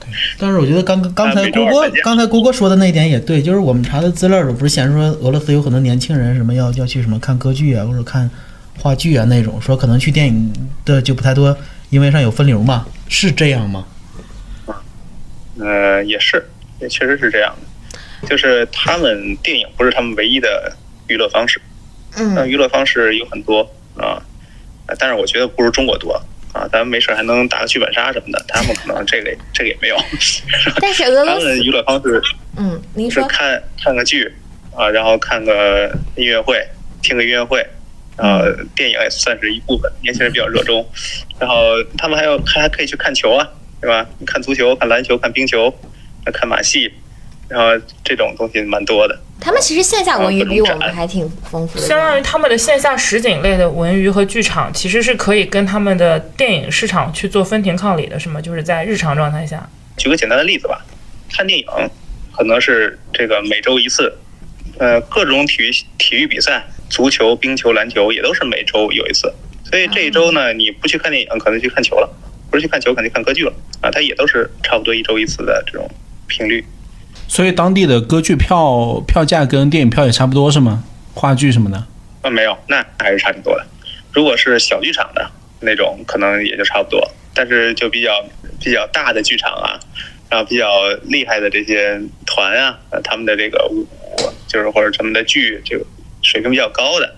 [0.00, 8.28] 对，但是我觉得刚刚才郭郭多少半价刚才郭郭说的那一点也对，就是我们查的资料里不是显示说俄罗斯有很多年轻人什么要要去什么看歌剧啊或者看
[8.80, 10.52] 话剧啊那种，说可能去电影
[10.84, 11.56] 的就不太多，
[11.92, 13.86] 因为上有分流嘛，是这样吗？
[15.60, 16.42] 呃，也是，
[16.80, 17.54] 也确实是这样
[18.22, 20.74] 的，就是他们电影不是他们唯一的
[21.06, 21.60] 娱乐方式，
[22.16, 23.60] 那嗯，娱乐方式有很多
[23.98, 24.16] 啊，
[24.86, 26.14] 呃但是我觉得不如中国多
[26.54, 29.96] 啊，咱们没事还能打个剧本杀什么的，他们可能这个 这个也没有。
[30.80, 32.22] 但是俄他们的罗斯，娱乐方式
[32.56, 34.34] 嗯，您说，是看看个剧
[34.74, 36.66] 啊，然后看个音乐会，
[37.02, 37.62] 听个音乐会，
[38.16, 38.44] 然后
[38.74, 40.86] 电影也算是一部分，年轻人比较热衷。
[41.38, 41.56] 然后
[41.96, 43.48] 他们还有还还可以去看球啊，
[43.80, 44.06] 对吧？
[44.26, 45.72] 看足球、看篮球、看冰球，
[46.32, 46.92] 看马戏，
[47.48, 49.18] 然后这种东西蛮多的。
[49.40, 51.84] 他们其实线下文娱比我们还挺丰富的。
[51.84, 58.40] 相当于他们的线下实景类的文娱和剧场，其实是可以跟他们的电影市场去做分庭抗礼的，是吗？
[58.40, 59.68] 就是在日常状态下。
[59.96, 60.80] 举个简单的例子吧，
[61.32, 61.66] 看电影
[62.30, 64.16] 可能是这个每周一次，
[64.78, 69.32] 呃，各种体育体育比赛，足球、冰球、篮球也都是每周有一次。
[69.64, 72.06] 所以这一周呢，你不去看电影，可能去看球了；
[72.50, 73.90] 不是去看球，可能去看歌剧了啊。
[73.90, 75.90] 它也都是差不多一周一次的这种
[76.26, 76.62] 频率。
[77.26, 80.84] 所以当地的歌剧票票价跟电影票也差不多是吗？
[81.14, 81.86] 话剧什么的？
[82.20, 83.66] 啊，没有，那还是差挺多的。
[84.12, 87.10] 如果是小剧场的那种，可能也就差不多。
[87.32, 88.22] 但是就比较
[88.60, 89.80] 比较大的剧场啊，
[90.28, 90.68] 然后比较
[91.04, 93.86] 厉害的这些团啊，呃他们的这个舞，
[94.46, 95.86] 就是或者他们的剧，这个
[96.22, 97.14] 水平比较高的，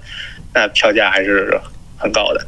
[0.53, 1.59] 那票价还是
[1.97, 2.45] 很高的。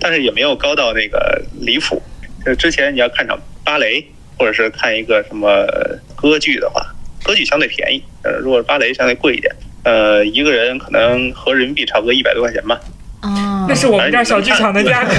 [0.00, 2.02] 但是也没有高到那个离谱。
[2.44, 4.06] 就之前你要看场芭蕾，
[4.38, 5.66] 或者是看一个什么
[6.14, 6.86] 歌剧的话，
[7.24, 12.80] 歌剧相对便宜，呃，如果芭蕾相对贵一点，呃，一个人可能合人民币差不多一百多块钱吧。
[13.66, 15.12] 啊那，是我们这儿小剧场的价格，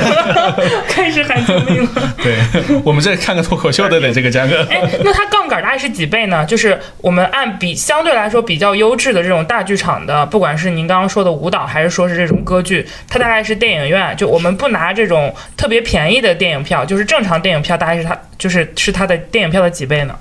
[0.88, 2.14] 开始喊救命了。
[2.24, 2.38] 对，
[2.84, 4.66] 我们这看个脱口秀都得这个价格。
[4.70, 6.46] 哎，那它杠杆大概是几倍呢？
[6.46, 20.16] 就是我们按比相对来说比较优质的这种大剧场的，不管是您刚刚说的舞蹈，还是说是这种歌剧，它大概是电影院，就我们不拿这种特别便宜的电影票，就是正常电影票，大概是它就是是它的电影票的几倍呢？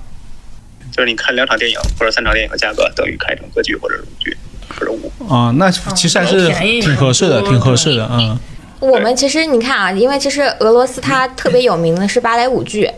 [0.91, 4.35] 就是你看两场电影或者三场电影的价格，等于看一场歌剧或者是舞剧
[5.27, 6.49] 啊，那其实还是
[6.81, 8.37] 挺合适的，挺合适的，嗯。
[8.79, 12.89] 我们其实你看啊，因为其实俄罗斯它特别有名的是芭蕾舞剧，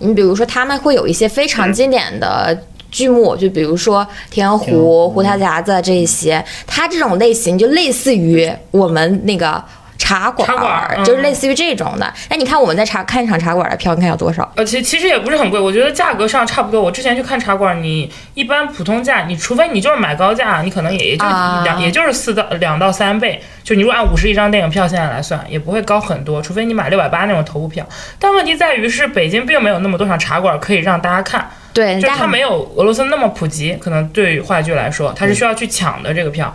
[0.00, 2.56] 你比如说他们会有一些非常经典的。
[2.90, 4.64] 剧目就比如说《天鹅湖》
[5.12, 9.62] 《胡桃夹子》这一些，它这种类型就类似于我们那个
[9.98, 12.10] 茶馆儿，茶馆嗯就是类似于这种的。
[12.30, 14.50] 那你看我们在茶看一场茶馆的票，你看要多少？
[14.54, 16.80] 呃，其其实也不是很贵，我觉得价格上差不多。
[16.80, 23.42] 我之前去看茶馆，你一般普通价，你除非你就是买高价，你可能也就啊两、也就是四到两到三倍。
[23.62, 27.86] 就你如果按五十一张电影票现在来算，也不会高很多，除非你买六百八那种头部票。
[28.18, 36.54] 但问题在于是北京并没有那么多场茶馆可以让大家看，对，就它没有俄罗斯那么普及，可能对于话剧来说，它是需要去抢的这个票。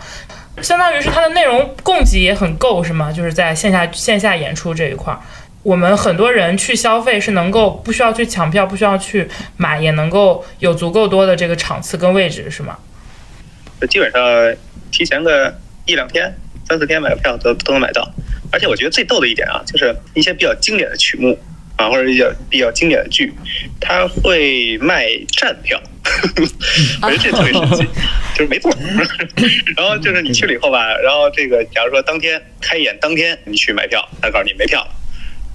[0.62, 3.12] 相当于是它的内容供给也很够，是吗？
[3.12, 5.20] 就是在线下线下演出这一块儿，
[5.62, 12.78] 我们很多人去消费是能够不需要去抢票，不需要去买，也能够有足够多的这个场次跟位置，是吗？
[13.90, 14.20] 基本上
[14.90, 16.32] 提前个一两天、
[16.68, 18.08] 三四天买票都都能买到。
[18.52, 21.36] 而且我觉得最逗的一点啊，就是一些比较经典的曲目
[21.76, 23.34] 啊，或者比较比较经典的剧，
[23.80, 25.82] 它会卖站票，
[27.02, 27.86] 我觉得这特别神奇，
[28.34, 28.76] 就是没错儿。
[29.76, 34.90] 然后就是你去了以后吧，然后这个假如说当天开演当天你去买票，他告诉你没票了，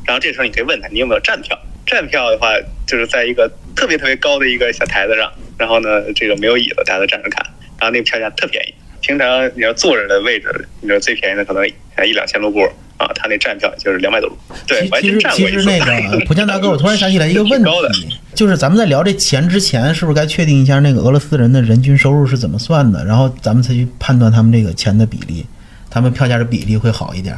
[0.06, 1.58] 然后这时候你可以问他你有没有站票。
[1.86, 2.54] 站票的话，
[2.86, 7.44] 就是在一个特别特别高的一个小台子上，然后呢，这个没有椅子，大家都站着看，
[7.80, 8.74] 然后那个票价特便宜。
[9.02, 12.62] 平常你要坐着的位置，你说最便宜的可能一两千卢布
[12.98, 15.52] 啊，他那站票就是两百多卢布，对，完全其实。
[15.52, 25.46] 其实那个 浦江大哥，我突然想起来一个问题，就是咱们在聊这钱之前，是不是该确定一下那个俄罗斯人的人均收入是怎么算的，然后咱们才去判断他们这个钱的比例，
[25.90, 27.38] 他们票价的比例会好一点，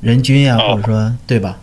[0.00, 1.56] 人均呀、哦或者说对吧？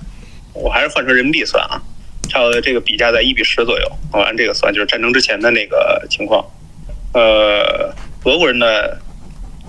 [0.54, 1.82] 我还是换成人民币算啊，
[2.30, 3.92] 差不多这个比价在一比十左右。
[4.12, 6.44] 我按这个算，就是战争之前的那个情况。
[7.14, 8.58] 呃，俄国人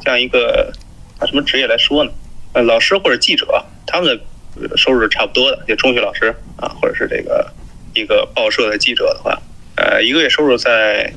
[0.05, 0.73] 呢，像一个
[1.19, 2.11] 按什么职业来说呢？
[2.53, 7.53] 呃，老师或者记者，他们的呃收入是差不多的，就中学老师啊，或者是这个
[7.95, 9.37] 一个报社的记者的话，
[9.77, 11.13] 呃，一个月收入在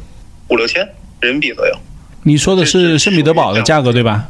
[0.50, 0.88] 五六千
[1.20, 1.76] 人民币左右。
[2.24, 4.30] 你说的是圣彼得堡的价格对吧？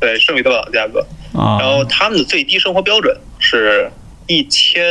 [0.00, 1.06] 对，圣彼得堡的价格。
[1.34, 3.90] 啊然，后他们的最低生活标准是
[4.26, 4.82] 一千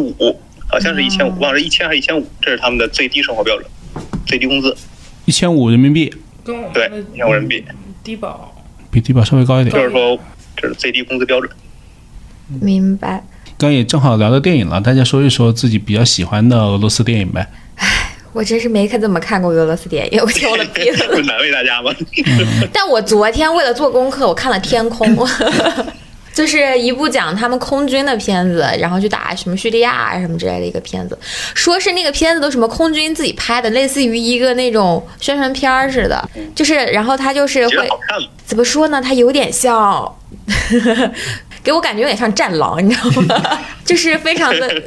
[0.00, 3.66] 五，好像是一千五，忘了是一千还是一千五，这是他们的最低生活标准，
[4.26, 4.74] 最低工资，
[5.26, 7.64] 一千五人民币，跟我们对，一千五人民币，
[8.02, 8.51] 低保
[8.92, 9.74] 比低保稍微高一点。
[9.74, 10.16] 就是说
[10.56, 11.50] 这是最低工资标准。
[12.60, 13.24] 明白。
[13.58, 17.46] 刚也正好聊到电影了，大家说一说自己比较喜欢的俄罗斯电影呗。
[18.32, 21.06] 我真是没看怎么看过俄罗斯电影，我挑了鼻子。
[21.08, 21.94] 不难为大家吗？
[22.72, 25.06] 但我昨天为了做功课，我看了《天空》，
[26.32, 31.18] 就是一部讲他们空军的片子，然后去打什么叙利亚啊什么之类的一个片子。
[31.54, 36.28] 说是那个片子都什么空军自己拍的，类似于一个那种宣传片儿似的。
[36.54, 37.88] 就是，然后他就是会？
[38.44, 39.00] 怎么说呢？
[39.00, 40.14] 他有点像，
[41.62, 43.58] 给我感觉有点像《战狼》，你知道吗？
[43.84, 44.82] 就是非常的，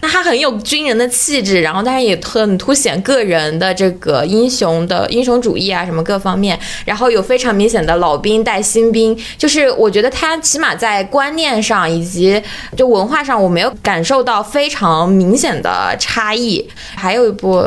[0.00, 12.40] 那 他很有军人的气质，然后但是也很凸显个人的这个英雄的英雄主义啊，什么各方面，然后有非常明显的老兵带新兵，就是我觉得他起码在观念上以及
[12.76, 16.66] 就文化上，我没有感受到非常明显的差异。
[16.94, 17.64] 还有一部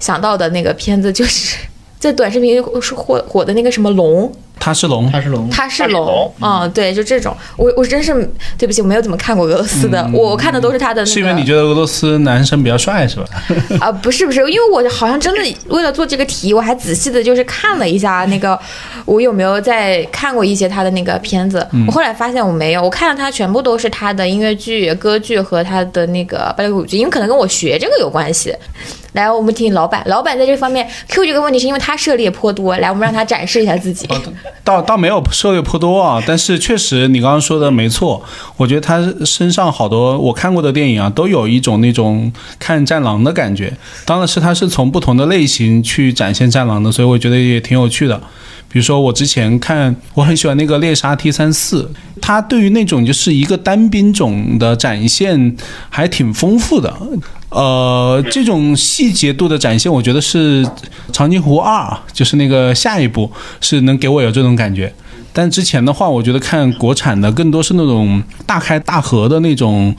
[0.00, 1.56] 想到的那个片子就是。
[2.02, 4.28] 在短视频是火火的那个什么龙，
[4.64, 8.14] 他是龙，他是龙，他是龙龙，嗯，对，就这种，我我真是
[8.56, 11.12] 对不起，我没有怎么看过俄罗斯的，我我看的都是他的那个。
[11.12, 13.24] 是因为你觉得俄罗斯男生比较帅是吧？
[13.80, 18.56] 啊、不是不是，因为我好像真的为了做这个题，我还仔细的就是看了一下那个，
[19.04, 21.66] 我有没有在看过一些他的那个片子。
[21.88, 28.54] 我后来发现我没有，我看到他全部都是他的音乐剧、歌剧和他的那个芭蕾舞剧，因为可能跟我学这个有关系。
[29.14, 34.08] 来，我们听听老板，老板在这方面 Q 这个问题是因为他涉猎颇多，来，我们让他展示一下自己。
[34.64, 38.22] 倒倒没有涉猎颇多啊，但是确实你刚刚说的没错，
[38.56, 43.76] 我觉得他身上好多我看过的电影啊，都有一种那种看战狼的感觉。
[44.04, 48.20] 当然是他是从不同的类型去展现战狼的，所以我觉得也挺有趣的。
[48.68, 51.90] 比如说我之前看，我很喜欢那个猎杀 T 三四，
[52.22, 55.56] 它对于那种就是一个单兵种的展现
[55.90, 56.90] 还挺丰富的。
[57.52, 60.64] 呃，这种细节度的展现，我觉得是
[61.12, 64.92] 《长津湖二》，就是那个下一部是能给我有这种感觉。
[65.34, 69.94] 但之前的话，我觉得看国产的更多是那种大开大合的那种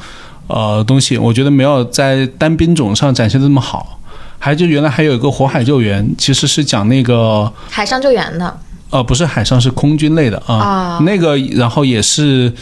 [0.47, 3.99] 呃东西，我觉得没有在单兵种上展现的那么好。
[4.39, 12.53] 还有就原来还有一个火海救援，其实是讲那个海上救援的，呃不是海上是空军类的啊，啊那个然后也是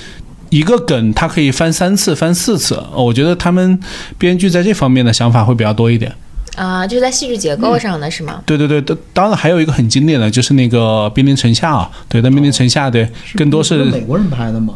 [0.51, 3.79] 一个梗，它可以翻三次翻四次，呃我觉得他们
[4.19, 6.13] 编剧在这方面的想法会比较多一点。
[6.57, 8.41] 啊、就是在戏剧结构上的是吗？
[8.45, 14.75] 对对对，当当然还有一个很经典的就是那个《兵临城下》啊，对，但《兵临城下》对更多是美国人拍的吗？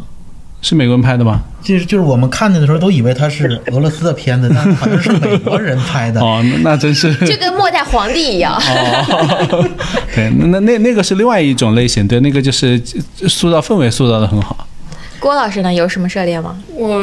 [0.62, 1.44] 是美国人拍的吗？
[1.62, 6.20] 就是就是我们看的时候都以为他是俄罗斯的片子，但好像是美国人拍的。
[6.24, 8.56] 哦，那那真是 就跟末代皇帝一样。
[8.58, 9.70] 哦，
[10.16, 12.82] 对，那那那那个是另外一种类型，对，那个就是
[13.28, 14.66] 塑造氛围塑造的很好。
[15.26, 16.56] 郭老师呢，有什么涉猎吗？
[16.76, 17.02] 我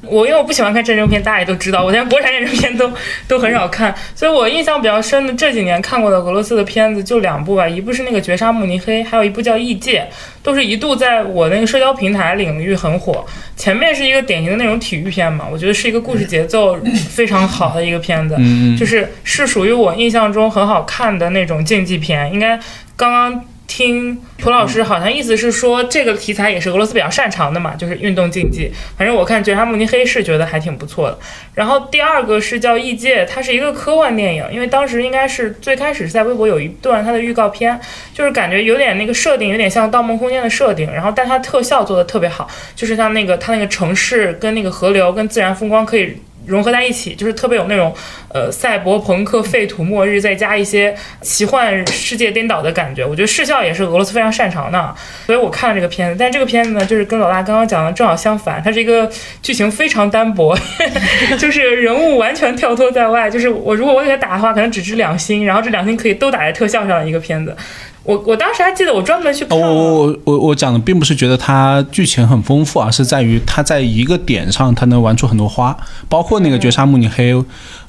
[0.00, 2.92] 我因为我不喜欢看战争片，大家也都知道，我连国产战争片都
[3.28, 10.00] 都很少看，所以我印象比较深的这几年看过的俄罗斯的片子就两部吧，一部是那个《绝杀慕尼黑》，还有一部叫《异界》，
[10.42, 13.24] 都是一度在我那个社交平台领域很火。
[13.56, 16.76] 前面是一个典型的那种体育片嘛，我觉得是一个故事节奏
[17.10, 18.36] 非常好的一个片子，
[18.76, 22.32] 就是是属于我印象中很好看的那种竞技片。
[22.32, 22.58] 应该
[22.96, 23.44] 刚刚
[23.74, 28.70] 听蒲老师好像意思是说，这个题材也是俄罗斯比较擅长的嘛，就是运动竞技。
[28.98, 31.18] 反正我看《绝杀慕尼黑》是觉得还挺不错的。
[31.54, 37.80] 然后第二个是叫《异界》，它是一个科幻电影，因为当时应该是最开始是在微博有一段它的预告片，
[38.12, 46.14] 就是感觉有点那个设定有点像《盗梦空间》的设定，然后但它特效做的特别好，就是像那个它那个城市跟那个河流跟自然风光可以。
[46.46, 47.94] 融合在一起，就是特别有那种
[48.28, 53.04] 呃赛博朋克、废土末日，再加一些奇幻世界颠倒的感觉。
[53.04, 54.94] 我觉得视效也是俄罗斯非常擅长的，
[55.26, 56.16] 所以我看了这个片子。
[56.18, 59.10] 但这个片子呢，就是跟老大刚刚讲的正好相反，它是一个
[59.42, 60.56] 剧情非常单薄，
[61.38, 63.30] 就是人物完全跳脱在外。
[63.30, 67.56] 就是我如果我给他打的话，可能只值两星，然后这两星可以都打在特效上的一个片子。
[68.04, 75.76] 我我当时还记得，我专门去看哦，我我我我讲的并不是觉得它剧情很丰富，而是在于它在一个点上它能玩出很多花，
[76.08, 77.32] 包括那个《绝杀慕尼黑》，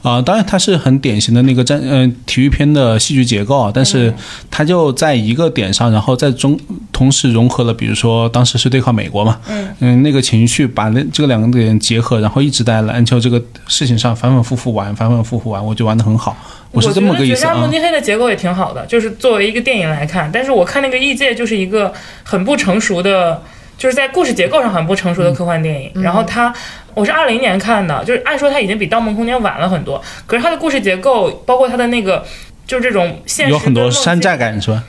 [0.03, 4.13] 啊、当然它是很典型的那个战呃体育片的戏剧结构啊，但是
[4.51, 6.59] 它就在一个点上，然后在中
[6.91, 9.39] 同时融合了，比如说当时是对抗美国嘛，
[9.79, 10.03] 嗯。
[10.03, 16.35] 那个情绪把那这个两个点结合，然后一直在篮球这个事情上反反复复玩，反反复复玩，我觉得玩的很好，
[16.73, 17.67] 我是这么个意思啊我觉得《绝杀慕。
[17.67, 23.41] 尼黑》的结构也挺好的，就是作为一个电影来看，但是我看那个《异界》就是一个很不成熟的，
[23.77, 25.91] 就是在故事结构上很不成熟的科幻电影。
[26.01, 26.53] 然后它，
[26.95, 32.25] 我是二零年看的，就是按说它已经比《盗梦空间》晚了很多，可是它的故事结构，包括它的那个，
[32.65, 34.83] 就是这种现实有很多山寨感是吧？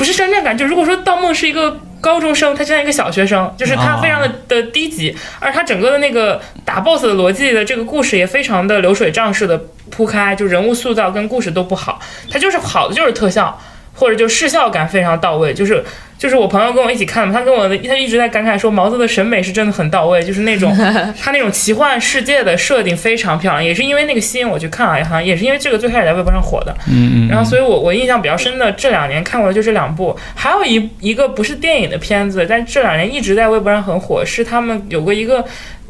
[0.00, 9.60] 不是山寨感，就如果说盗梦是一个高中生，他就像一个小学生，就是他非常的、的低级，而他整个的那个打 BOSS 的逻辑的这个故事也非常的流水账式的
[9.90, 13.60] 铺开，就人物塑造跟故事都不好，他就是好的就是特效。
[14.00, 15.84] 或者就视效感非常到位，就是
[16.16, 20.74] 就是我朋友跟我一起看嘛，他跟我的他一直在感慨说毛子的审美是真的很到位，就是那种
[21.20, 27.28] 他那种奇幻世界的设定非常漂亮，也是因为那个吸引我去看啊，好像也是因为这个最开始在微博上火的，嗯嗯。
[27.28, 35.44] 然后，所以我我印象比较深的这两年看过的就这两部，还有一一个不是电影的片子，但这两年一直在微博上很火，是他们有过一个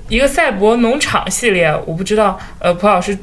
[0.08, 3.16] 一个赛博农场系列，我不知道呃蒲老师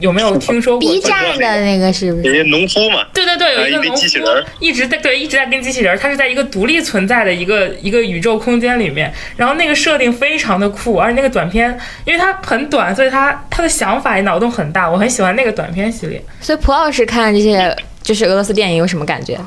[0.00, 2.26] 有没有听说过？B 站的那个是不是？
[2.26, 16.22] 有些农夫嘛，对对对，有一个农夫机器人一直在对一直在跟机器人儿，它是在一个独立存在的一个一个宇宙空间里面，然后那个设定非常的酷，而且那个短片因为它很短，所以它它的想法也脑洞很大，我很喜欢那个短片系列。
[16.40, 19.38] 所以蒲老师看这些就是俄罗斯电影有什么感觉？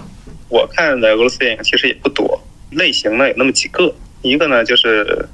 [0.49, 2.39] 我看的俄罗斯电影其实也不多，
[2.71, 5.27] 类型呢有那么几个，一个呢就是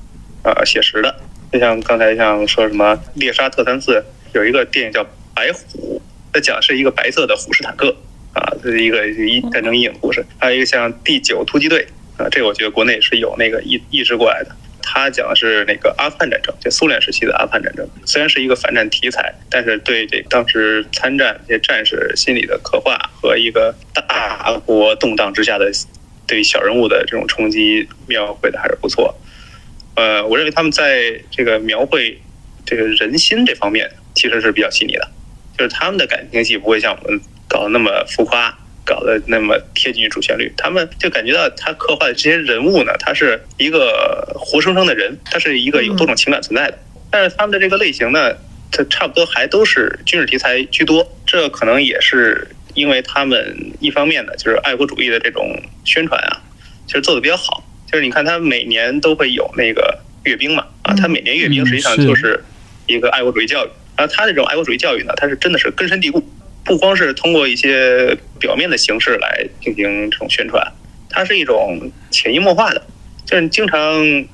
[0.43, 1.13] 呃写实的，
[1.51, 5.99] 就像刚才像说什么猎杀特三四，有一个电影叫《白虎》，
[6.31, 7.95] 它讲的是一个白色的虎式坦克，
[8.33, 10.23] 啊，这是一个一战争阴影故事。
[10.37, 11.87] 还有一个像《第九突击队》
[12.23, 14.55] 啊，这个我觉得国内是有那个译译制过来的。
[14.81, 17.87] 它讲的是那个阿富汗战争，就苏联时期的阿富汗战争。
[18.05, 25.71] 虽然是一个反战题材，但是对这当时参战这些战士心理的刻画和一个大国动荡之下的
[26.25, 29.15] 对小人物的这种冲击描绘的还是不错。
[29.95, 32.21] 呃，我认为他们在这个描绘
[32.65, 35.09] 这个人心这方面其实是比较细腻的，
[35.57, 38.57] 就是他们的感情戏不会像我们搞得那么浮夸。
[38.85, 46.79] 搞得那么贴近于主旋律，他们就感觉到他刻画的这些人物呢，他是一个活生生的人，他是一个有多种情感存在的。
[47.11, 48.33] 但是他们的这个类型呢，
[48.71, 51.07] 它差不多还都是军事题材居多。
[51.27, 56.41] 这可能也是因为他们一方面呢，就是爱国主义的这种宣传啊，
[56.87, 57.63] 其实做的比较好。
[57.91, 62.43] 就是你看他每年都会有那个阅兵嘛，啊，他每年阅兵实际上就是
[62.87, 63.69] 一个爱国主义教育。
[63.97, 66.23] 然后他这种爱国主义教育呢，他是真的是根深蒂固。
[66.65, 70.71] 不光是通过一些表面的形式来进行这种宣传，
[71.09, 72.81] 它是一种潜移默化的，
[73.25, 73.81] 就是你经常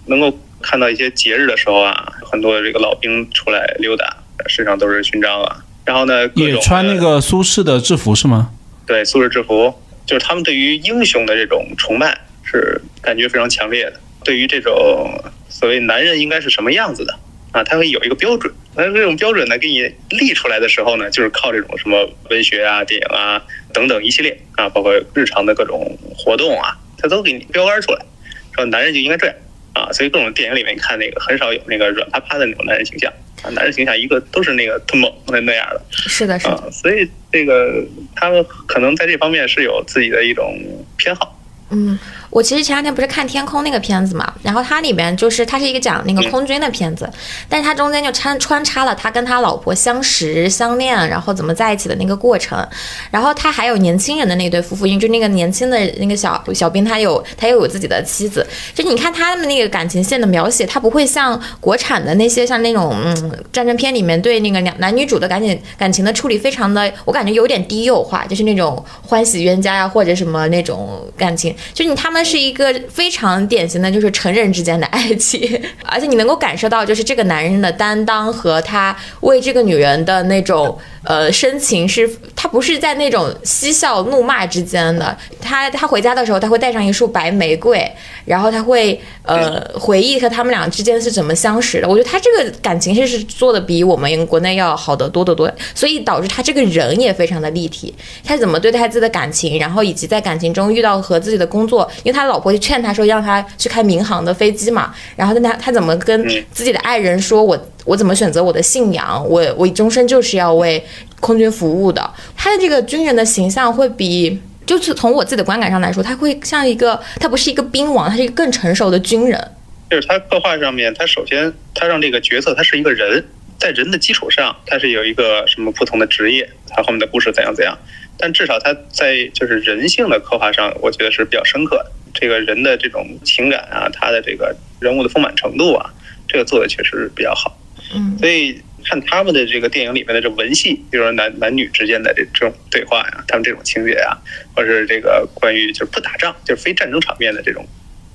[0.08, 8.52] 能够看到一些节日的时候啊，很多这个老兵出来溜达，身上都是勋章啊，然后呢，也穿那个苏式的制服是吗？
[8.86, 9.74] 对，苏式制服，
[10.06, 15.12] 就是他们对于英雄的这种崇拜是感觉非常强烈的，对于这种
[15.49, 17.19] 所谓男人应该是什么样子的。
[17.51, 28.05] 啊，他会有一个标准，那这种标准呢，给你立出来的时候呢，就是靠这种什么文学啊、电影啊等等一系列啊，包括日常的各种活动啊，他都给你标杆出来，
[28.53, 29.36] 说男人就应该这样
[29.71, 29.89] 啊。
[29.93, 33.10] 所以各种电影里面，看那个很少有那个软趴趴的那种男人形象
[33.41, 35.81] 啊，男人形象一个都是那个特猛的那样的。
[35.89, 36.69] 是的，是的。
[36.73, 37.81] 所以这个
[38.17, 40.60] 他们可能在这方面是有自己的一种
[40.97, 41.41] 偏好。
[41.69, 41.97] 嗯。
[42.36, 47.10] 我其实前两天不是看《天空》那个片子嘛，然后它里面就是它是一个讲那个空军的片子，
[47.48, 52.62] 但是它中间就穿穿插了他跟他老婆相识、相恋，然后怎么在一起的那个过程。
[53.10, 58.45] 然后他还有年轻人的那对夫妇，因为就那个年轻的那个小小兵，他有他又有自己的妻子。
[58.74, 72.25] 就你看他们那个感情线的描写，他不会像国产的那些像那种嗯战争片里面对那个两男女主的感情感情的处理非常的，我感觉有点低幼化，就是那种欢喜冤家呀或者什么那种感情，就是你他们。
[72.26, 80.78] 是一个非常典型的，就是成人之间的爱情， 而且你能够感受到，就是这个男人的担当和他为这个女人的那种。
[81.08, 85.16] 呃，深情是他不是在那种嬉笑怒骂之间的。
[85.40, 87.88] 他他回家的时候，他会带上一束白玫瑰，
[88.26, 91.88] 然后他会呃回忆和他们俩之间是怎么相识的。
[91.88, 97.94] 我觉得他这个感情是是做的比我们国内要好得多得多，所以导致他这个人也非常的立体。
[98.24, 107.67] 他怎么对待自己的感情，然后以及在感情中遇到和自己的工作，因为他老婆就劝他说让他去开民航的飞机嘛，然后他他怎么跟自己的爱人说，我。
[107.86, 109.23] 我怎么选择我的信仰？
[109.30, 110.84] 我我终身就是要为
[111.19, 112.01] 空军服务的。
[112.36, 119.51] 他的这个军人的形象会比，就是从我自己的观感上来说，他会像一个，他不是一个兵王，他是一个更成熟的军人。
[119.91, 123.23] 就是他刻画上面，他首先他让这个角色他是一个人，
[123.60, 127.78] 在人的基础上，他是有一个什么不同的职业，他后面的故事怎样怎样。
[128.17, 131.91] 但至少他在就是人性的刻画上，我觉得是比较深刻的。
[132.13, 135.93] 这个人的这种情感啊，他的这个人物的丰满程度啊，
[136.28, 137.58] 这个做的确实比较好。
[137.93, 144.17] 嗯，所以看他们的这个电影里面的这文戏，比如说男男女之间的这这种对话呀，他们这种情节啊，
[144.56, 147.67] 或者是这个关于就是不打仗，就是非战争场面的这种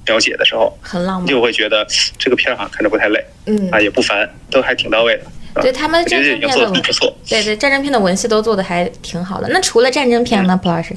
[0.06, 1.86] 描写的时候，很浪漫，就会觉得
[2.18, 5.24] 这个片儿哈看着不太累，嗯啊也不烦，都还挺到位的。
[5.54, 9.48] 对他们战争片的不错，对对战争片的文戏都做的还挺好的。
[9.48, 10.94] 那除了战争片呢，蒲老师？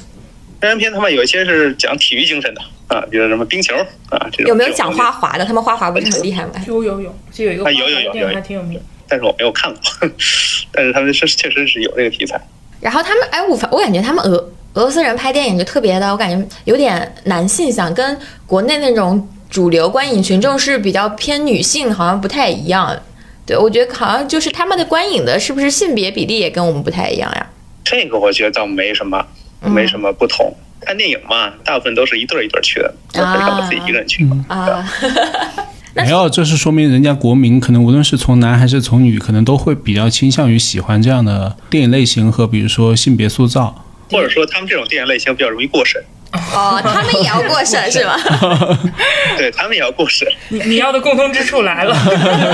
[0.60, 3.74] 战争片他们有一些是讲体育精神的啊，比如什么冰球
[4.08, 4.46] 啊这种。
[4.46, 5.44] 有没有讲花滑的？
[5.44, 6.52] 他们花滑不是很厉害吗？
[6.66, 8.80] 有有有，就有一个有有有有还挺有名。
[9.06, 9.80] 但是我没有看过，
[10.72, 12.40] 但是他们是确实是有这个题材。
[12.80, 14.36] 然后他们哎，我我感觉他们俄
[14.74, 22.96] 俄罗斯人拍电影就特别的，我感觉有点男性向，跟国内那种主流观影群众是比较偏女性，好像不太一样。
[23.46, 27.46] 对，我觉得好像就是他们的观影的是不是性别比例也跟我们不太一样呀？
[27.84, 29.26] 这个我觉得倒没什么。
[29.66, 34.86] 没什么不同，看电影嘛，大部分都是一对一对去的，很少我自己一个人去啊。
[35.96, 46.04] 没有，这是说明人家国民可能无论是从男还是从女，可能都会比较倾向于喜欢这样的电影类型和比如说性别塑造，或者说他们这种电影类型比较容易过审。
[46.52, 48.16] 哦，他们也要过审是吗？
[49.38, 50.26] 对他们也要过审。
[50.48, 51.96] 你你要的共通之处来了。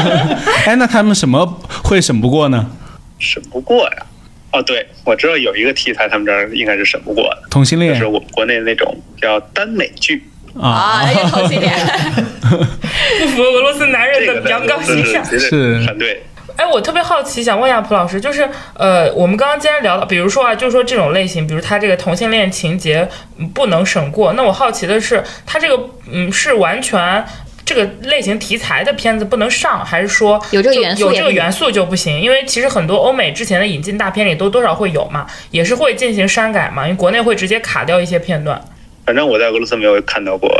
[0.66, 1.46] 哎，那他们什么
[1.82, 2.70] 会审不过呢？
[3.18, 4.06] 审不过呀。
[4.52, 10.24] 哦，对，我知道有一个题材，他们这儿应该是审不过的，同性恋，就是我们国内那种叫耽美剧
[10.60, 11.72] 啊，同性恋，
[12.42, 16.20] 不符合俄罗斯男人的阳刚形象，是反对。
[16.60, 23.08] 哎，我特别好奇，想问一下蒲老师，就是呃，我们刚刚既然聊到，比如说啊，就是说这种类型，比如他这个同性恋情节
[23.38, 25.82] 嗯不能审过，那我好奇的是，他这个
[26.12, 27.24] 嗯是完全。
[27.62, 32.20] 这个类型题材的片子不能上，还是说有这个元素有这个元素就不行？
[32.20, 38.60] 因为其实很多欧美之前的引进大片里都多少会有嘛，也是会进行删改嘛，因为国内会直接卡掉一些片段，
[39.06, 40.50] 反正我在俄罗斯没有看到过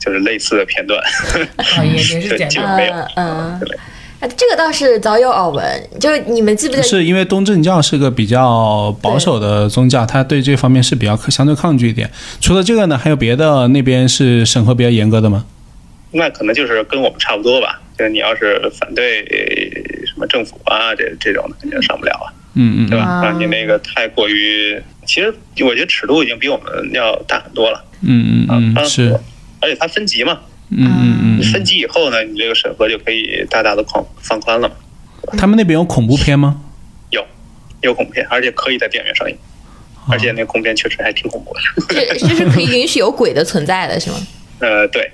[0.00, 1.00] 就是类似的片段。
[1.56, 2.50] 啊，也也是 简单。
[2.50, 3.60] 基本没有嗯
[4.36, 6.82] 这个倒是早有耳闻，就是你们记不记得？
[6.82, 12.10] 是因为东正教是个比较保守的宗教，他对这方面是比较相对抗拒一点。
[12.40, 15.44] 除了这个呢，还有别的那边是审核比较严格的吗？
[16.12, 17.80] 那可能就是跟我们差不多吧。
[17.98, 19.24] 就是你要是反对
[20.06, 23.04] 什么政府啊，这这种的肯定上不了啊，嗯嗯对吧？
[23.04, 29.18] 啊啊，你那个太过于，其实我觉得尺度已经比我们要大很多了嗯嗯嗯，是，
[29.60, 30.38] 而且它分级嘛，
[30.70, 34.70] 嗯嗯嗯分级以后呢，你这个审核就可以大大的放放宽了。
[35.38, 36.60] 他们那边有恐怖片吗？
[37.10, 37.24] 有
[37.82, 39.36] 有恐怖片，而且可以在电影院上映，
[40.10, 41.60] 而且那个恐怖片确实还挺恐怖的。
[41.88, 44.16] 这这是可以允许有鬼的存在的，是吗？
[44.60, 45.10] 呃，对，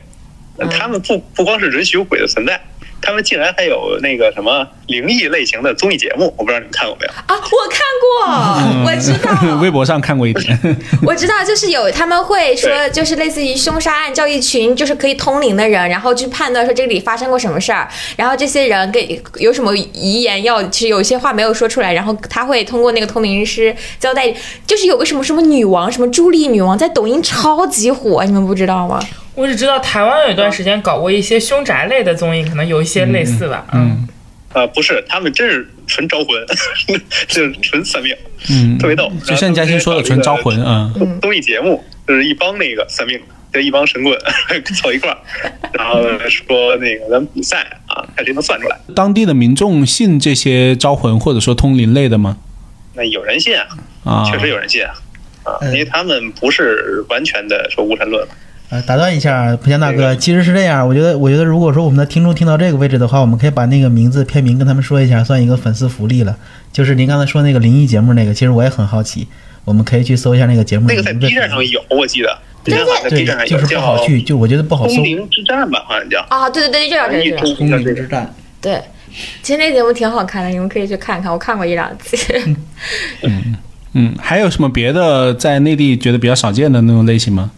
[0.59, 2.61] 呃他们不不光是允许有鬼的存在，
[3.03, 7.13] 他们竟然还有那个什么灵异类型的综艺节目，我不知道你们看过没有？
[7.13, 10.59] 啊，我看过，我知道， 微博上看过一点。
[11.05, 24.33] 我知道，就是有他们会说，就是类似于凶杀案，叫一群就是可以通灵的人，然后去判断说这里发生过什么事儿，然后这些人给有什么遗言要，其实有一些话没有说出来，然后他会通过那个通灵师交代，
[24.67, 29.01] 就是有个什么什么女王，什么朱莉女王，在抖音超级火，你们不知道吗？
[29.35, 33.67] 我只知道台湾有一段时间搞过一些凶宅类的综艺，可能有一些类似吧。
[33.73, 34.07] 嗯，
[34.53, 36.29] 呃，不是，他们真是纯招魂，
[37.29, 38.15] 就是纯算命，
[38.51, 39.11] 嗯， 特别逗。
[39.25, 40.63] 就像嘉欣说的，纯招魂。
[40.63, 40.93] 啊。
[40.99, 43.25] 综综艺节目就是一帮那个算命的，
[43.55, 44.15] 就一帮神棍
[44.77, 45.17] 凑一块儿，
[45.73, 48.79] 然后说那个咱们比赛啊，看谁能算出来。
[48.95, 52.37] 当地的民众信这些招魂或者说通灵类的吗？
[52.95, 53.67] 那有人信啊，
[54.05, 54.93] 啊，确实有人信啊，
[55.45, 58.35] 啊，嗯因为他们不是完全的说无神论嘛。
[58.73, 66.35] 呃，打断一下，蒲江大哥，其实是这样，我觉得，我觉得如果说我们的听众听到这个位置的话，我们可以把那个名字片名跟他们说一下，算一个粉丝福利了。
[66.73, 69.29] 就是您刚才说那个灵异节目那个，其实我也很好奇，
[69.67, 71.13] 我们可以去搜一下那个节目那个在。
[71.13, 72.29] B 站上有，我记得
[72.65, 75.05] 站上对，就是不好去，就我觉得不好《搜通。
[75.05, 76.25] 灵之战》吧，好像叫。
[76.31, 77.95] 啊，对对对，就叫这一个，通灵。
[77.95, 78.81] 之战，对。
[79.43, 82.17] 其实那节目挺好看的，你们可以去看看，我看过一两集。
[83.93, 87.51] 嗯，还有什么别的在内地觉得比较少见的那种类型吗？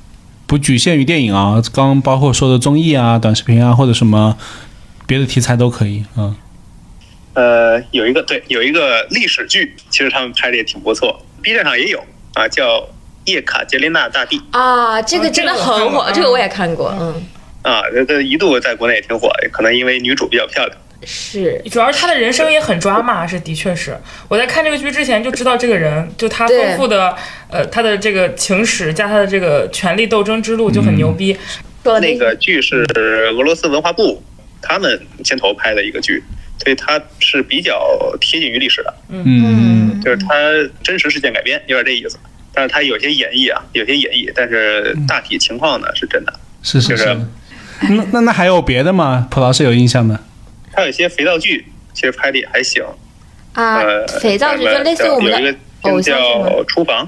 [0.55, 4.39] 不局限于电影啊，刚包括说的综艺啊、短视频啊，或者什么
[5.05, 6.05] 别的题材都可以。
[6.17, 6.33] 嗯，
[7.33, 11.99] 呃，有一个对，有一个历史剧，其实他们拍的也挺不错，B 站上也有
[12.35, 12.79] 啊，叫
[13.25, 17.15] 《叶卡捷琳娜大帝啊，这个真的很火，这个我看过这个我也看过，嗯，》
[17.69, 20.79] 啊，这这一度在国内也挺火的，可能因为女主比较漂亮。
[21.05, 23.97] 是主要是他的人生也很抓马，是的确是。
[24.29, 27.15] 我在看这个剧之前就知道这个人，就他丰富的
[27.51, 31.37] 呃他的这个情史加他的这个权力斗争之路就很牛逼。
[31.85, 34.23] 那个剧是俄罗斯文化部
[34.63, 36.23] 他们牵头拍的一个剧，
[36.59, 40.35] 所以它是比较贴近于历史的，嗯，就是它
[40.83, 42.19] 真实事件改编，有点这意思。
[42.55, 46.33] 但是它有些演绎啊，有些演绎，但是大体情况呢是真的。
[46.63, 46.89] 是是。
[46.89, 47.19] 就是
[47.91, 49.29] 那那那还有别的吗？
[49.31, 50.19] 普老师有印象的？
[50.75, 52.83] 还有一些肥皂剧，其实拍的也还行。
[53.53, 57.05] 啊呃，，肥皂剧就类似于我们的有一个偶叫厨房》，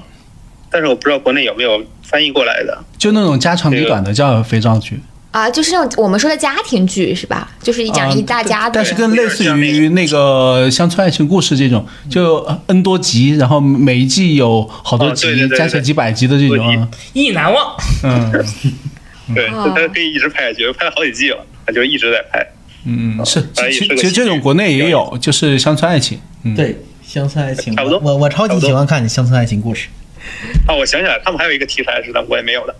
[0.71, 2.83] 但是我不知道国内有没有翻译过来的。
[2.97, 4.99] 就那种家长里短的叫肥皂剧，
[5.31, 7.51] 啊，就是那种我们说的家庭剧是吧？
[7.61, 12.37] 就是一讲啊一大家子但是人，更类似于那个乡村爱情故事这种，就
[12.67, 16.87] N 多集，然后每一季有好多哦对集，对对对加起来几百集的这种啊。
[17.11, 17.75] 一忆难忘。
[18.03, 18.31] 嗯
[19.35, 22.47] 对，哦它可以一直拍下去，拍了好几季了，他就一直在拍。
[22.89, 26.17] 嗯，是，哎其实这种国内也有，就是乡村爱情。
[26.43, 29.89] 嗯，对，乡村爱情，差不多我我超级喜欢看乡村爱情故事。
[30.65, 32.73] 啊，我想起来，他们还有一个题材是咱们国内没有的，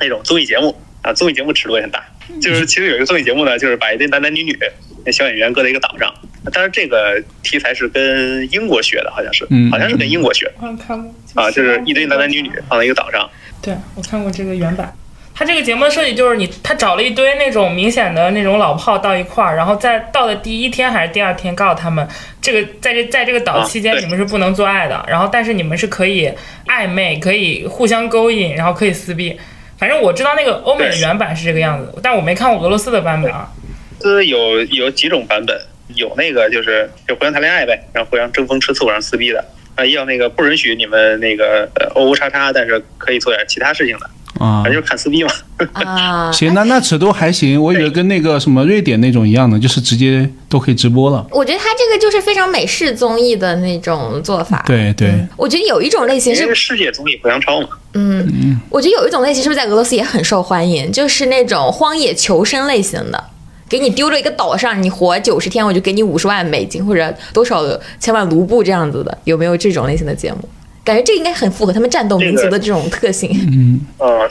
[0.00, 2.02] 那种综艺节目啊，综艺节目尺度也很大。
[2.40, 4.58] 就是其实有一个综艺节目呢，就是把一堆男男女女
[5.04, 6.10] 那小演员搁在一个岛上，
[6.50, 13.28] 但是这个题材是跟英国学的，好像是嗯，好像是跟英国学的我看过啊，就是一堆男男女女放在一个岛上，
[13.60, 14.90] 对，我看过这个原版。
[15.34, 22.06] 他这个节目的设计就是你，他找了一堆那种明显的那种老炮到一块儿，然后在到的第一天还是第二天告诉他们，
[22.40, 26.32] 这个在这在这个岛啊期间你们是不能做爱的，然后但是你们是可以
[26.68, 29.36] 暧昧，可以互相勾引，然后可以撕逼。
[29.76, 33.50] 反正我知道那个欧美的原版是这个样子，但我没看过俄罗斯的版本啊。
[33.98, 35.60] 这有有几种版本，
[35.96, 44.08] 有那个就是就互相谈恋爱呗，然后互相争风吃醋，然后撕逼的啊，也有那个不允许你们那个呃欧欧叉叉，但是可以做点其他事情的。
[44.38, 45.30] 啊反正，就是看撕逼嘛。
[45.72, 51.26] 啊， 行，那那尺度还行，我以为跟那个什么瑞典那种一样的，就是直接都可以直播了。
[51.30, 54.62] 我觉得他这个就是非常美式综艺的那种做法。
[54.66, 57.68] 对对，我觉得有一种类型是世界综艺互相超嘛。
[57.94, 60.90] 嗯，我觉得有一种类型是不是在俄罗斯也很受欢迎？
[60.90, 63.24] 就是那种荒野求生类型的，
[63.68, 67.62] 给你丢了一个岛上，你活九十天，我就给你五十万美金或者多少
[68.00, 70.48] 千万卢布这样子的，有没有这种类型的节目？
[70.84, 73.30] 感觉这应该很符合他们战斗民族的这种特性。
[73.50, 73.80] 嗯，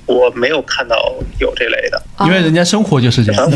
[0.06, 0.96] 我没有看到
[1.40, 3.52] 有这类的，啊因为人家生活就是这样。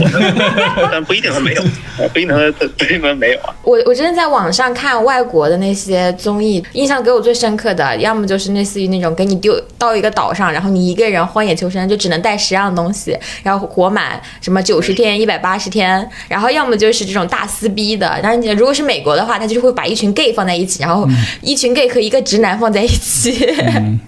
[0.91, 3.53] 但不一定他没有，啊不一定他不一定他没有啊。
[3.63, 18.07] 我我真的在网上看外国的那些综艺，印象给我最深刻的，要么就是类似于那种给你丢到一个岛上，然后你一个人荒野求生，就只能带十样东西，然后活满什么九十天、一百八十天，然后要么就是这种大撕逼的。
[18.23, 21.07] 然后你如果是美国的话，他就会把一群 gay 放在一起，然后
[21.41, 23.31] 一群 gay 和一个直男放在一起，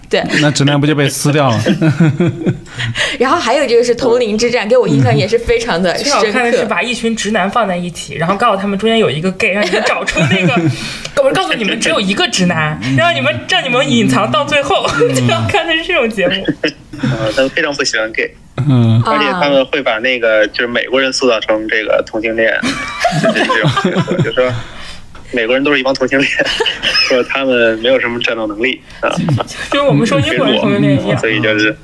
[0.08, 0.22] 对。
[0.40, 1.60] 那直男不就被撕掉了？
[3.18, 6.64] 然后还有就是同龄之战，给我印象也是非常的最好看的是。
[6.64, 10.54] 把一群直男放在一起，然后告诉他们中间有一个 gay，让你们找出那个，
[11.22, 14.88] 我告诉你们只有一个直男，让你们让你们隐藏到最后。
[15.14, 16.46] 最好看的是这种节目。
[17.02, 18.30] 呃，他们非常不喜欢 gay，
[18.68, 22.52] 嗯，而且他们会把那个就是美国人塑造成这个同性恋，
[23.22, 24.52] 就是这种就说
[25.32, 26.30] 美国人都是一帮同性恋，
[27.08, 29.10] 说他们没有什么战斗能力啊，
[29.70, 31.28] 就是我们说英国人同性恋一样所。
[31.28, 31.76] 以就是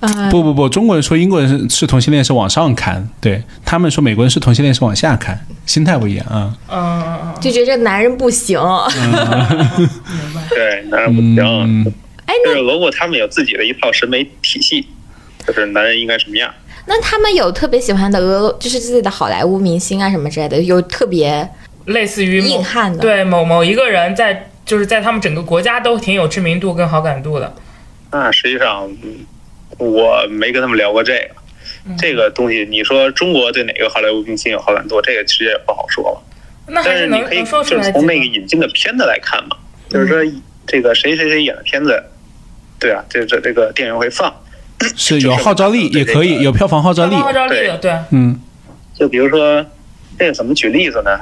[0.00, 6.52] 嗯，不不不，中国人说英国人是是同性恋是往上看，对他们说美国人是同性恋是往下看，心态不一样啊。
[6.68, 8.58] 嗯嗯嗯，就觉得这男人不行。
[8.58, 9.56] 明白。
[10.50, 11.36] 对男人不行。
[11.38, 11.92] 嗯，
[12.26, 14.84] 哎，那就是俄国他们有自己的一套审美体系，
[15.46, 16.52] 就是男人应该什么样。
[16.84, 21.48] 那他们有特别喜欢的俄，就是自己的好莱坞明星啊什么之类的，有特别
[21.86, 27.54] 类似于某硬汉的。，对某某一个人在就是在他们整个国家都挺有知名度跟好感度的。
[28.10, 29.26] 那实际上，嗯
[29.78, 31.28] 我没跟他们聊过这个。
[31.98, 36.22] 这个东西，你说中国对哪个好莱坞明星有好感度，这个其实也不好说了。
[36.68, 37.90] 那还但是你可以能能说出就是？
[37.90, 39.56] 从那个引进的片子来看嘛，
[39.88, 40.18] 就是说
[40.64, 42.00] 这个谁谁谁演的片子，
[42.78, 44.32] 对啊，这这这个电影会放。
[44.96, 47.16] 是有号召力，也可以有票房号召力。
[47.16, 48.40] 号召力的，对，嗯，
[48.94, 49.64] 就比如说，
[50.16, 51.18] 这个怎么举例子呢？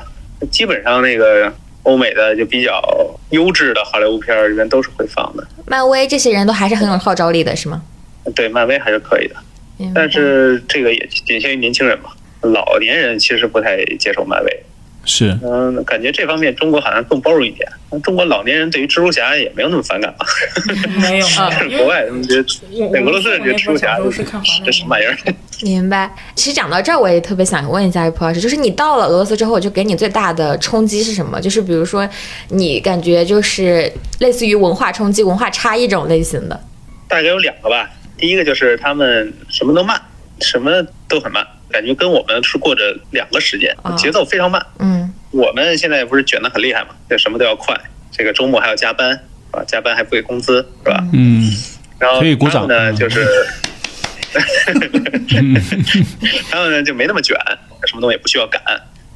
[0.51, 2.82] 基本上那个欧美的就比较
[3.30, 5.47] 优质的好莱坞片儿里面都是会放的。
[5.66, 7.82] 漫威这些人都还是很有号召力的，是吗？
[8.34, 9.36] 对，漫威还是可以的，
[9.95, 12.11] 但是这个也仅限于年轻人嘛，
[12.43, 14.62] 老年人其实不太接受漫威。
[15.05, 17.66] 是嗯，感觉这方面中国好像更包容一点。
[18.05, 20.24] 中国老年人对于蜘蛛侠也没有那么反感吧？
[21.01, 22.42] 没有，啊 国外他们觉得，
[22.92, 24.24] 对俄罗斯人觉得蜘蛛侠是
[24.64, 25.16] 这什么玩意儿？
[25.62, 26.11] 明白。
[26.36, 31.40] 其实讲到这儿，我也特别想问一下蒲老师，就是你到了俄罗斯之后，就给你最大的冲击是什么？
[31.40, 32.09] 就是比如说，
[32.48, 33.90] 你感觉就是
[34.20, 36.61] 类似于文化冲击、文化差异这种类型的。
[37.09, 37.90] 大概有两个吧。
[38.16, 40.01] 第一个就是他们什么都慢，
[40.40, 40.70] 什么
[41.09, 44.64] 都很慢，感觉跟我们是过着两个时间啊，节奏非常慢。
[44.78, 47.72] 嗯我们现在不是卷得很厉害嘛，就什么都要快，
[48.10, 49.12] 这个周末还要加班，
[49.52, 49.62] 啊？
[49.64, 51.04] 加班还不给工资，是吧？
[51.12, 51.48] 嗯，
[51.98, 53.24] 然后可以鼓掌他们呢，嗯就是
[56.50, 57.36] 他们呢就没那么卷，
[57.86, 58.60] 什么东西也不需要赶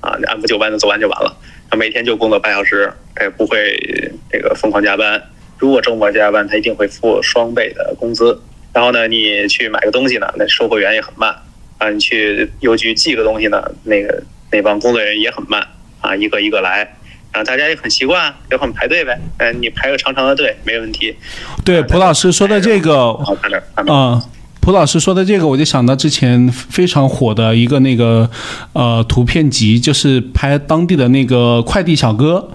[0.01, 1.37] 啊，按部就班的做完就完了。
[1.71, 5.21] 他每天就工作八小时，他也不会这个疯狂加班。
[5.59, 8.41] 如果周末加班，他一定会付双倍的工资。
[8.73, 11.35] 然后呢，你去买个东西呢，那售货员也很慢
[11.79, 11.91] 啊。
[11.91, 15.67] 你去邮局寄个东西呢，那个那帮工作人员也很慢
[16.01, 16.97] 啊，一个一个来。
[17.33, 19.19] 然后大家也很习惯，就很排队呗。
[19.39, 21.17] 嗯，你排个长长的队没问题。
[21.65, 24.23] 对，蒲老师说的这个然后看那儿看那儿啊、
[24.61, 28.31] 蒲老师说的这个，我就想到之前非常火的一个那个
[28.73, 32.51] 呃图片集，就是拍当地的那个快递小哥，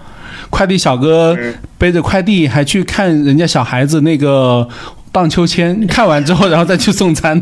[0.49, 1.37] 快递小哥
[1.77, 4.65] 背着快递还去看人家小孩子那个
[5.11, 7.41] 荡秋千， 看完之后然后再去送餐，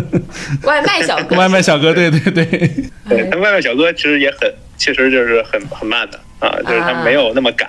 [0.64, 2.44] 外卖小哥， 外卖小哥，对对对，
[3.08, 7.68] 对，他外卖小哥其实也很，其实就是很很慢的啊，就是他没有那么赶，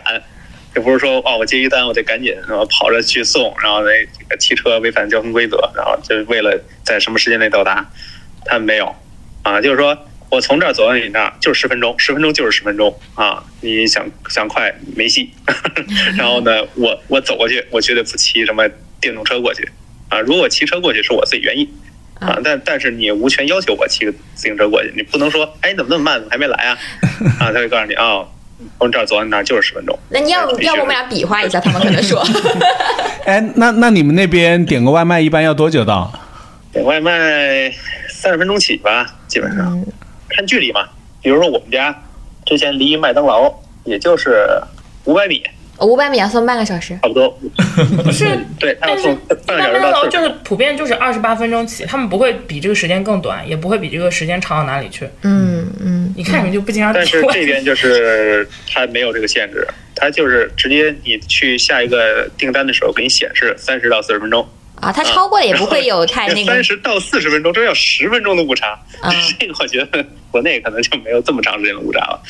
[0.76, 7.86] 也不是说哦，我接一单我得赶紧然后跑着去送，然后那这个汽车违反交通规则，然后就是为了在什么时间内到达，
[8.46, 8.96] 他们没有。
[9.44, 9.98] 啊，就是说
[10.30, 15.30] 我从这儿走到你那儿就是十分钟，十分钟就是十分钟啊，你想想快没戏。
[16.16, 18.66] 然后呢，我我走过去，我绝对不骑什么
[19.04, 19.70] 电动车过去
[20.10, 21.70] 啊，如果骑车过去是我自己愿意。
[22.20, 26.78] 啊，但但是你无权要求我骑个自行车过去，你不能说，哎，你怎么那么慢，怎么还没来啊？
[27.38, 28.24] 啊，他会告诉你啊，
[28.80, 29.98] 从这儿走到那儿就是十分钟。
[30.10, 32.24] 那你要要不我们俩比划一下，他们可能说，
[33.26, 36.10] 哎，那那你们那边点个外卖一般要多久到？
[36.72, 37.70] 点外卖
[38.08, 39.86] 三十分钟起吧，基本上、嗯
[40.30, 40.88] 看距离嘛。
[41.22, 41.94] 比如说我们家
[42.46, 44.48] 之前离麦当劳也就是
[45.04, 45.44] 五百米，
[45.84, 46.98] 五百米要送半个小时。
[47.02, 47.30] 差不多。
[48.04, 55.08] 不是，对，他要但是送半个小时一般麦当劳到就是普遍就是二十八分钟起，他们不会比这个时间更短，也不会比这个时间长到哪里去。
[55.22, 66.64] 嗯嗯，你看你们就不经常但是这边就是它没有这个限制，它就是直接你去下一个订单的时候给你显示三十到四十分钟，啊，它超过了也不会有太那个三。
[66.64, 68.80] 十到四十分钟，这要十分钟的误差。
[69.02, 72.22] 啊这个我觉得国内可能就没有这么长时间的误差了，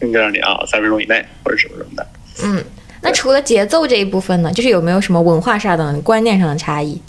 [0.00, 2.06] 应该让你啊三分钟以内或者什么什么的。
[2.42, 2.64] 嗯，
[3.02, 7.00] 那除了节奏这一部分呢，就是有没有什么文化上的、观念上的差异？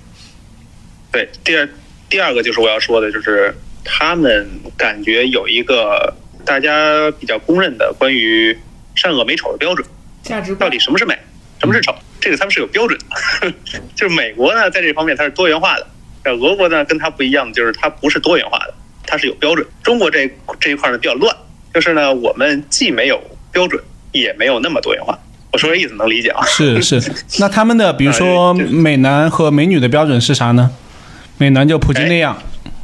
[1.11, 1.69] 对，第二
[2.09, 6.11] 第二个就是我要说的，就是他们感觉有一个
[6.43, 8.57] 大家比较公认的关于
[8.95, 9.87] 善恶美丑的标准。
[10.23, 11.15] 价值观到底什么是美，
[11.59, 13.53] 什么是丑，这个他们是有标准的。
[13.95, 15.85] 就是美国呢，在这方面它是多元化的，
[16.23, 18.73] 但，俄国呢跟它不一样，就是它不是多元化的，
[19.05, 19.67] 它是有标准。
[19.83, 20.27] 中国这
[20.59, 21.35] 这一块呢比较乱，
[21.71, 23.21] 就是呢我们既没有
[23.51, 25.19] 标准，也没有那么多元化。
[25.53, 26.43] 我说这意思能理解啊？
[26.45, 26.99] 是是，
[27.39, 30.69] 那他们的比如说美男和美女的标准是啥呢？
[31.37, 32.35] 美男就普京那样，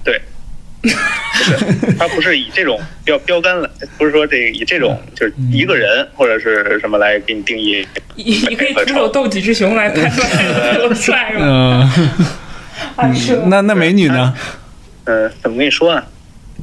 [0.03, 0.22] 对，
[0.82, 7.86] 不是，它不是以这种标标杆来，不是说这个以这种就是一个人或者是什么来给你定义。
[8.15, 11.39] 你你可以徒手斗几只熊来判断 多帅吗？
[11.41, 11.82] 嗯、
[12.95, 14.34] 啊是那那美女呢？
[15.05, 16.03] 嗯，怎么跟你说呢？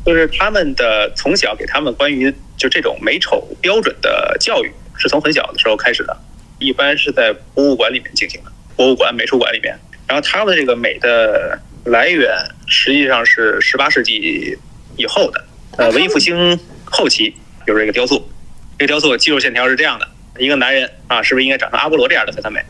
[0.05, 6.17] 就是他们的从小给他们关于就这种美丑标准的教育，是从很小的时候开始的，
[6.59, 9.79] 一般是在博物馆里面进行的，博物馆、美术馆里面。
[10.07, 12.31] 然后他们这个美的来源
[12.67, 14.57] 实际上是十八世纪
[14.97, 15.45] 以后的，
[15.79, 17.35] 呃，文艺复兴后期
[17.67, 18.29] 有这个雕塑，
[18.79, 22.61] 这个雕塑肌肉线条是这样的，一个男人啊，是不是应该长成阿波罗这样的才算美，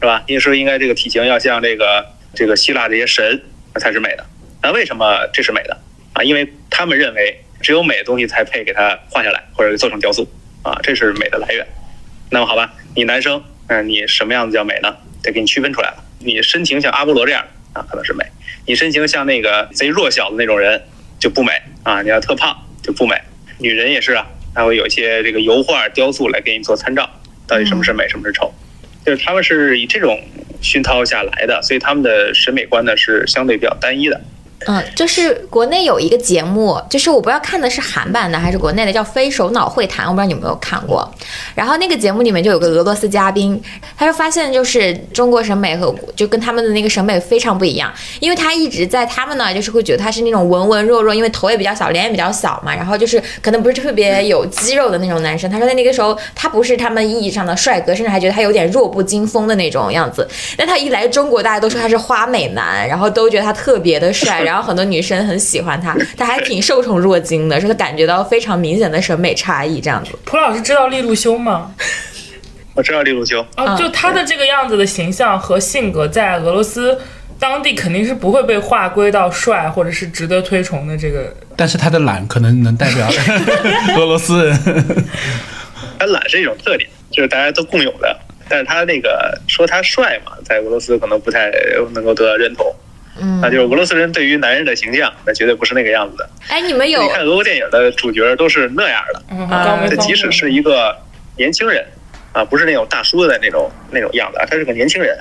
[0.00, 0.22] 是吧？
[0.28, 3.42] 你说应该这个体型要像这个这个希腊这些神
[3.76, 4.26] 才是美的。
[4.62, 5.76] 那为什么这是美的
[6.12, 6.22] 啊？
[6.22, 10.28] 因为他们认为只有美的东西才配给它画下来或者做成雕塑
[10.64, 11.64] 啊，这是美的来源。
[12.30, 14.96] 那么好吧，你男生，嗯、你什么样子叫美呢？
[15.22, 16.02] 得给你区分出来了。
[16.18, 18.24] 你身形像阿波罗这样的啊，可能是美；
[18.66, 20.82] 你身形像那个贼弱小的那种人
[21.20, 21.52] 就不美
[21.82, 22.02] 啊。
[22.02, 23.14] 你要特胖就不美。
[23.58, 27.08] 女人也是啊，她会有一些这个油画、雕塑来给你做参照，
[27.46, 28.52] 到底什么是美，什么是丑。
[29.04, 30.18] 就是他们是以这种
[30.62, 34.18] 熏陶下来的，所以他们的审美观呢是相对比较单一的。
[34.66, 41.08] 嗯，就是国内有一个节目，就是我不知道看的是韩版的还是国内的，叫《非首脑会谈》，我不知道你有没有看过。
[41.54, 43.60] 然后那个节目里面就有个俄罗斯嘉宾，
[43.96, 55.50] 他就发现就是中国审美和就跟他们的那个审美非常不一样，因为他一直在他们呢就是会觉得他是那种文文弱弱，因为头也比较小，脸也比较小嘛，然后就是可能不是特别有肌肉的那种男生。
[55.50, 60.26] 他说在那个时候他不是他们意义上的帅哥，甚至还觉得他有点弱不禁风的那种样子。
[60.56, 70.10] 但他一来中国，大家都说他是花美男，然后都觉得他特别的帅，然后很多女生很喜欢他，他还挺受宠若惊的，说他感觉到非常明显的审美差异这样子。
[70.24, 71.74] 蒲老师知道利路修吗？
[72.74, 76.98] 我知道利路修，啊，嗯就他的这个样子的形象和性格，在俄罗斯
[77.38, 81.32] 当地肯定是不会被划归到帅或者是值得推崇的这个。
[81.56, 83.08] 但是他的懒可能能代表
[83.96, 84.58] 俄罗斯人。
[86.00, 88.18] 他懒是一种特点，就是大家都共有的。
[88.48, 91.52] 但是他那个说他帅嘛，在俄罗斯可能不太
[91.92, 92.66] 能够得到认同。
[93.20, 96.28] 嗯那就是俄罗斯人对于男人的形象，那绝对不是那个样子的。
[96.48, 100.96] 哎，你们有你看俄国电影的主角都是那样的，嗯，啊高眉高目这即使是一个
[101.36, 101.84] 年轻人
[102.32, 105.16] 啊，不是那种大叔的那种那种样子啊，他是个年轻人，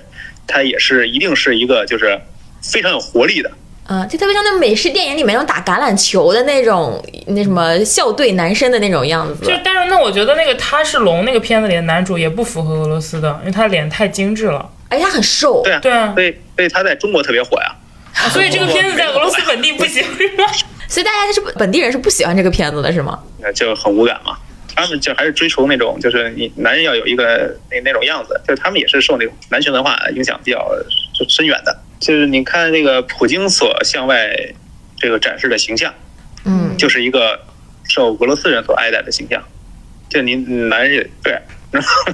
[0.47, 2.19] 他也是一定是一个就是
[2.61, 3.51] 非常有活力的。
[3.87, 9.53] 嗯，就特别像那美式电影里面那种打橄榄球的那种那什么校队男生的那种样子就。
[9.63, 14.67] 但是那我觉得那个他是龙那个片子里的男主也不符合俄罗斯的，因为他脸太精致了。
[14.89, 17.67] 而且他很瘦，对啊，对啊所以所以他在中国特别火呀。
[17.67, 17.75] 啊
[18.31, 20.45] 所以这个片子在俄罗斯本地不行是吧？
[20.87, 23.19] 所以大家是本地人是不喜欢这个片子的，是吗？
[23.39, 24.37] 那就很无感嘛。
[24.75, 30.67] 他们就还是追求那种，就是你男人要有一个那那种样子，就是他们也是受那种男权文化影响比较
[31.29, 31.79] 深远的。
[31.99, 34.35] 就是你看那个普京所向外
[34.97, 35.93] 这个展示的形象，
[36.45, 37.39] 嗯，就是一个
[37.87, 39.43] 受俄罗斯人所爱戴的形象。
[40.09, 41.39] 就您男人对，
[41.73, 42.13] 然 后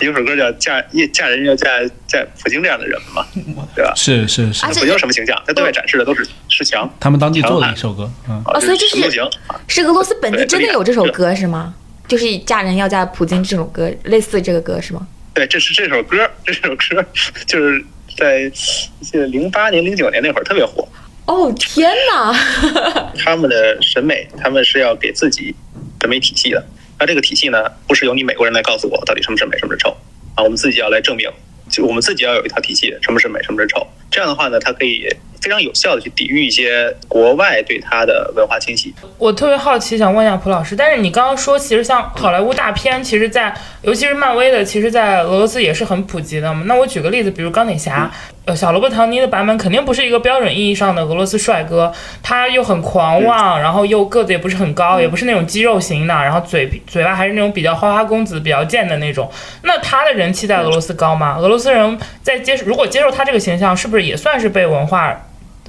[0.00, 0.80] 有首歌叫《嫁
[1.12, 1.68] 嫁人要嫁
[2.06, 3.26] 嫁普京这样的人嘛，
[3.74, 3.92] 对吧？
[3.96, 5.36] 是是是普京什么形象？
[5.46, 9.60] 他对外展示的都是是强，他们当地做的一首歌，嗯，啊哦所以这是什么都行啊。
[9.66, 11.74] 是俄罗斯本地真的有这首歌是吗？
[12.06, 15.06] 就是嫁人要嫁普京这首歌，类似这个歌是吗？
[15.34, 17.04] 对，这是这首歌，这首歌
[17.46, 17.84] 就是
[18.16, 20.86] 在记得零八年、零九年那会儿特别火。
[21.26, 22.32] 哦天哪！
[23.18, 25.52] 他们的审美，他们是要给自己
[26.00, 26.64] 审美体系的。
[26.98, 29.96] 那这个体系呢，不是由你美国人来告诉我到底什么是美，什么是丑
[30.34, 31.30] 啊，我们自己要来证明，
[31.68, 33.86] 就我们自己要有一套体系，什么是美，什么是丑。
[34.10, 35.06] 这样的话呢，它可以
[35.42, 38.94] 非常有效的去抵御一些国外对它的文化侵袭。
[39.18, 46.62] 我特别好奇，想问一下蒲老师，但是你刚刚说，其实像好莱坞大片，其实在尤其是漫威的，其实在俄罗斯也是很普及的嘛。
[46.66, 48.10] 那我举个例子，比如钢铁侠，
[48.46, 51.92] 呃，小罗伯特·唐尼的版本肯定不是一个标准意义上的俄罗斯帅哥，
[52.22, 59.28] 他又很狂妄，然后又个子也不是很高，也不是那种肌肉型的，然后嘴嘴巴还是那种比较花花公子、比较贱的那种。
[59.62, 61.36] 那他的人气在俄罗斯高吗？
[61.38, 65.26] 俄罗斯人在接如果接受他这个形象，是不是也算是被文化？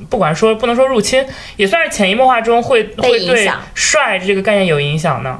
[0.07, 1.25] 不管说不能说入侵，
[1.55, 5.39] 也算是潜移默化中会会对帅这个概念有影响呢？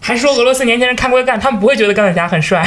[0.00, 2.66] 还是说俄罗斯年轻人看归看，他们不会觉得钢铁侠很帅？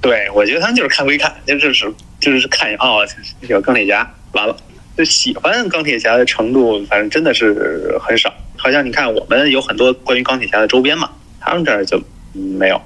[0.00, 3.06] 对，我觉得他们就是看归看，就是就是看哦，
[3.48, 4.56] 有钢铁侠完了，
[4.96, 8.32] 就喜欢钢铁侠的程度，反正真的是很少。
[8.56, 12.00] 好像你看我们有很多关于钢铁侠的周边嘛，他们这儿就
[12.32, 12.80] 没有，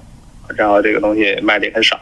[0.56, 1.98] 然后这个东西卖的也很少，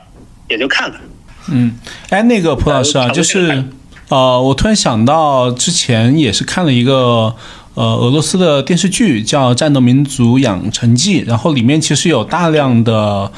[0.48, 1.00] 也就看看。
[1.48, 1.78] 嗯，
[2.10, 3.64] 哎，那个蒲老师啊，就是。
[4.08, 7.34] 呃，我突然想到，之前也是看了一个
[7.72, 13.32] 呃俄罗斯的电视剧，叫《战斗民族养成记》，然后里面其实有大量的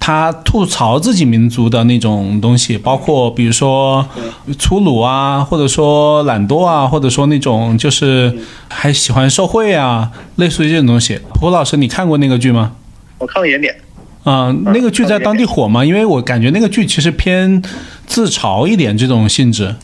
[0.00, 4.08] 他吐槽自己民族的那种东西，包括比如说
[4.58, 8.34] 粗鲁啊，或者说懒惰啊，或者说那种就是
[8.68, 11.20] 还喜欢受贿啊，类似于这种东西。
[11.38, 12.72] 胡老师，你看过那个剧吗？
[13.18, 13.76] 我看了一点点。
[14.24, 15.84] 啊，那个剧在当地火吗？
[15.84, 17.62] 因为我感觉那个剧其实偏
[18.06, 19.76] 自嘲一点这种性质。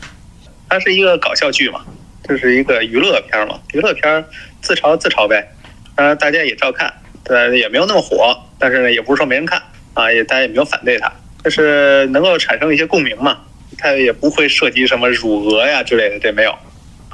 [0.67, 1.81] 它是一个搞笑剧嘛，
[2.27, 4.25] 就是一个娱乐片嘛，娱乐片
[4.61, 5.47] 自嘲自嘲呗，
[5.95, 6.91] 当然大家也照看，
[7.23, 9.61] 对，也没有那么火，但是呢，也不是说没人看
[9.97, 11.11] 啊，也大家也没有反对他，
[11.43, 13.35] 就是能够产生一些共鸣嘛，
[13.79, 16.53] 他也不会涉及什么辱俄呀之类的，这没有。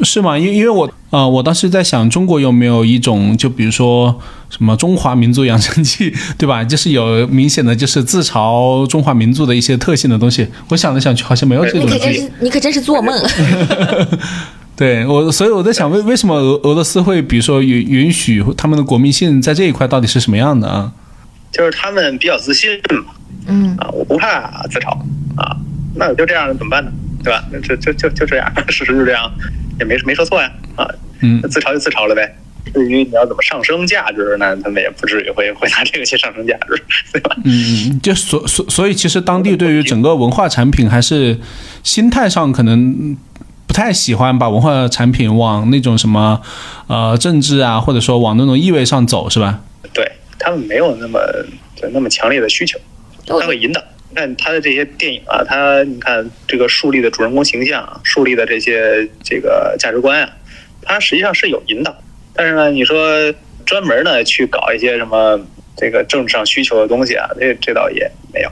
[0.01, 0.37] 是吗？
[0.37, 4.19] 因因为我呃，我当时在想，中国有没有一种，就比如说
[4.49, 6.63] 什么中华民族养成记，对吧？
[6.63, 10.47] 就是有明显的就是自嘲中华民族的一些特性的东西。
[10.69, 11.81] 我想了想去，好像没有这种。
[11.81, 13.15] 你可真是，你可真是做梦。
[14.75, 20.91] 对我，所以我在想，为为什么俄俄罗斯会，比如说允允许他们的国民性在这一块到底是什么样的啊？
[21.53, 22.69] 就是他们比较自信
[23.05, 23.13] 嘛。
[23.47, 23.77] 嗯。
[23.77, 24.89] 啊，我不怕自嘲
[25.37, 25.55] 啊，
[25.95, 26.91] 那我就这样怎么办呢？
[27.23, 27.41] 对吧？
[27.51, 29.31] 那就就就就这样， 事实就这样。
[29.79, 30.85] 也没没说错呀，啊，
[31.21, 32.35] 嗯，自嘲就自嘲了呗。
[32.73, 37.35] 至于你要怎么上升价值，呢他们也不至于会会拿这个去上升价值， 对吧？
[37.43, 41.39] 嗯，就所所所以，其实当地对于整个文化产品还是
[41.83, 43.17] 心态上可能
[43.67, 46.39] 不太喜欢把文化产品往那种什么
[46.87, 49.59] 呃政治啊，或者说往那种意味上走，是吧？
[49.93, 50.09] 对
[50.39, 51.19] 他们没有那么
[51.75, 52.79] 就那么强烈的需求，
[53.25, 53.81] 他会引导。
[54.15, 60.29] 但他的这些电影啊，他你看这个树立的主人公形象，啊树立的这些这个价值观啊，
[60.83, 61.95] 他实际上是有引导。
[62.35, 63.33] 但是呢，你说
[63.65, 65.39] 专门呢去搞一些什么
[65.75, 68.49] 这个政治上需求的东西啊，这这倒也没有。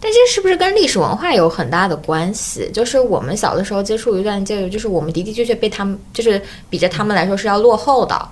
[0.00, 2.68] 但这是不是跟历史文化有很大的关系？
[2.72, 8.28] 就是我们小的时候接触一段教育，就是我们的的确确被他们，就是比着他们来说是要落后的。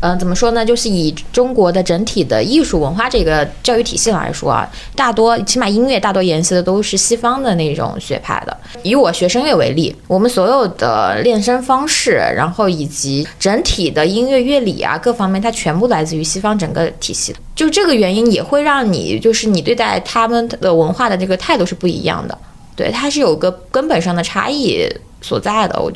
[0.00, 0.64] 嗯，怎么说呢？
[0.64, 8.56] 就是以中国的整体的艺术文化这个教育体系来说啊，大多起码音乐大多沿袭的都是西方的那种学派的。
[8.82, 17.34] 以我学声乐为例，我们所有的练声方式，然后以及整体的音乐乐理啊各方面，它全部来自于西方整个体系。
[17.56, 22.38] 就这个原因，也会让你就是你对待他们的文化的这个态度是不一样的。
[22.76, 24.88] 对，它是有个根本上的差异
[25.20, 25.80] 所在的。
[25.80, 25.90] 我，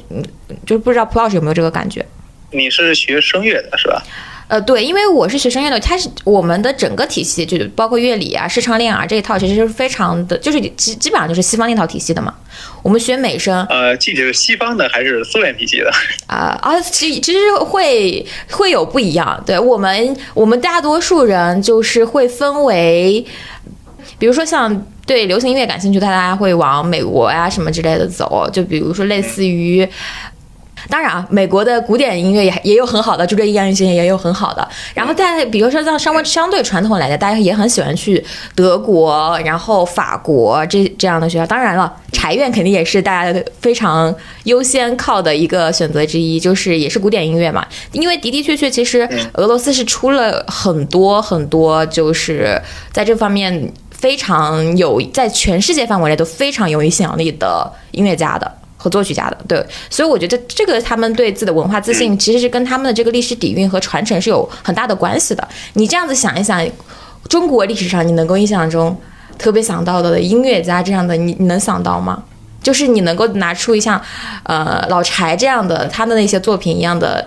[0.67, 2.05] 就是不知道蒲老师有没有这个感觉。
[2.53, 4.03] 你是学声乐的是吧？
[4.49, 12.35] 呃，对，因为我是学声乐的，它是我们的整个体系，就包括乐理啊、视唱练啊这一套，其实是非常的，就是基基本上就是西方那套体系的嘛。
[12.83, 15.91] 我们学美声，呃，具体是西方的还是苏联体系的？
[16.27, 19.43] 啊啊，其其实会会有不一样。
[19.47, 23.25] 对我们，我们大多数人就是会分为，
[24.19, 29.89] 比如说像对流行音乐感兴趣，大家会往美国呀什么之类的走，就比如说类似于。
[30.89, 34.67] 当然啊，美国的古典音乐也也有很好的，就这音乐性也有很好的。
[34.95, 38.25] 然后在比如说像稍微相对传统来的，大家也很喜欢去
[38.55, 41.47] 德国，然后法国这这样的学校。
[41.47, 44.15] 当然了，柴院肯定也是大家非常
[44.45, 47.67] 优先靠的一个选择之一，就是也是古典音乐嘛。
[47.93, 52.61] 因为的的确确，其实俄罗斯是出了很多很多，就是
[52.93, 58.51] 在这方面非常有，在全世界范围内都非常有影响力的音乐家的。
[58.83, 65.49] 和作曲家的，对，所以我觉得这个他们对自己的文化自信，其实是跟他们的这个历史底蕴和传承是有很大的关系的。
[65.75, 66.67] 你这样子想一想，
[67.29, 69.01] 中国历史上你能够印象中
[69.39, 72.21] 特别想到的音乐家这样的，你你能想到吗？
[72.61, 74.03] 就是你能够拿出一项，
[74.43, 77.25] 呃，老柴这样的他的那些作品一样的，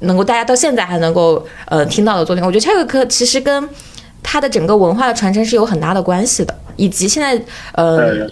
[0.00, 3.68] 能够大家到现在还能够呃听到的作品，我觉得这个课其实跟
[4.20, 7.40] 他的整个文化的传承是有很大的关系的，以及现在
[7.74, 8.28] 呃。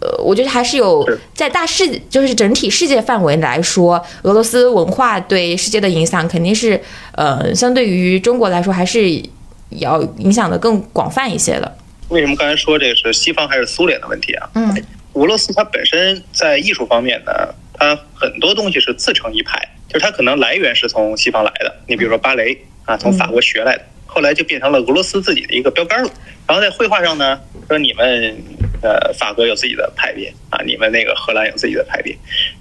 [0.00, 6.80] 呃，我觉得还是有在大世，就是整体世界范围来说，俄罗斯文化对世界的影响肯定是，
[7.12, 9.22] 呃，相对于中国来说，还是
[9.70, 11.76] 要影响的更广泛一些的。
[12.08, 14.50] 为什么刚才说这个是西方还是苏联的问题啊？
[14.54, 17.32] 嗯，俄罗斯它本身在艺术方面呢，
[17.74, 21.72] 它很多东西是自成一派，就是它可能来源是从西方来的。
[21.86, 26.10] 你比如说芭蕾啊，从法国学来的，后来就变成了俄罗斯自己的一个标杆了。
[26.46, 28.36] 然后在绘画上呢，说你们
[28.82, 32.16] 呃法国有自己的派别啊，你们那个荷兰有自己的派别，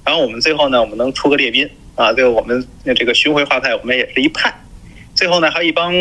[0.05, 4.53] 然后我们最后呢，我们能出个列宾啊，最后我们这个巡回画派，我们也是一派。
[5.15, 5.91] 最后呢，还有一帮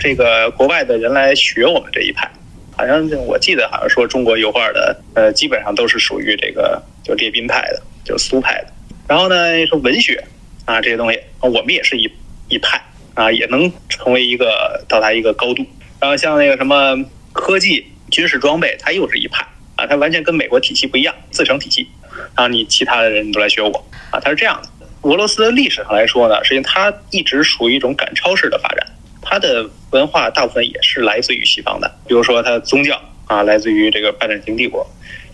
[0.00, 2.30] 这个国外的人来学我们这一派。
[2.76, 8.72] 好像我记得好像说中国油画的，呃，基本上都是属于这个就列宾派的，就是苏派的。
[9.06, 10.24] 然后呢，说文学
[10.64, 12.10] 啊这些东西，我们也是一
[12.48, 12.82] 一派
[13.14, 15.64] 啊，也能成为一个到达一个高度。
[16.00, 16.96] 然后像那个什么
[17.32, 19.46] 科技、军事装备，它又是一派
[19.76, 21.88] 啊，它完全跟美国体系不一样，自成体系。
[22.36, 24.68] 然后你其他的人都来学我啊，它是这样的。
[25.02, 28.86] 俄罗斯的历史上来说呢，实际上它一直属于一种赶超式的发展。
[29.26, 34.86] 它的文化大部分也是来自于西方的，比如说它的宗教啊，来自于这个拜占庭帝国，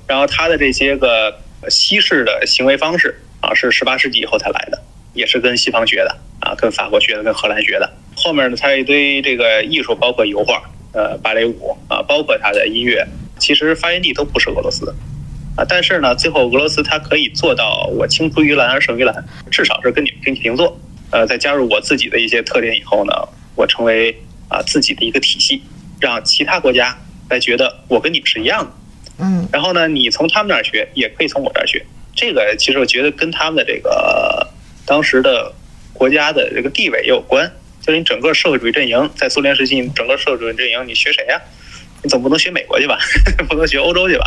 [0.06, 1.36] 然后它的这些个
[1.68, 4.80] 西式的行为方式啊，是十八世纪以后才来的，
[5.14, 7.90] 也是跟西方学的啊，跟法国学的，跟荷兰学的。
[8.16, 13.06] 后面呢，它一堆这个艺术，包括油画、呃芭蕾舞啊，包括他的音乐，
[13.38, 14.94] 其实发源地都不是俄罗斯
[15.56, 20.78] 啊，但是呢，最后俄罗斯它可以做到我青出于蓝而胜于蓝，至少是跟你们平起平坐。
[21.10, 23.12] 呃，再加入我自己的一些特点以后呢。
[23.56, 24.16] 我成为
[24.48, 25.60] 啊自己的一个体系，
[26.00, 26.96] 让其他国家
[27.28, 28.70] 来觉得我跟你们是一样的，
[29.18, 31.84] 嗯，然后呢，你从他们那儿学，也可以从我这儿学。
[32.14, 34.48] 这个其实我觉得跟他们的这个
[34.90, 35.54] 当时的
[35.92, 37.48] 国家的这个地位也有关。
[37.80, 41.40] 就是你整个社会主义阵营在苏联时期，你整个社会主义阵营，你学谁呀？
[42.02, 42.98] 你总不能学美国去吧？
[43.48, 44.24] 不能学欧洲去吧？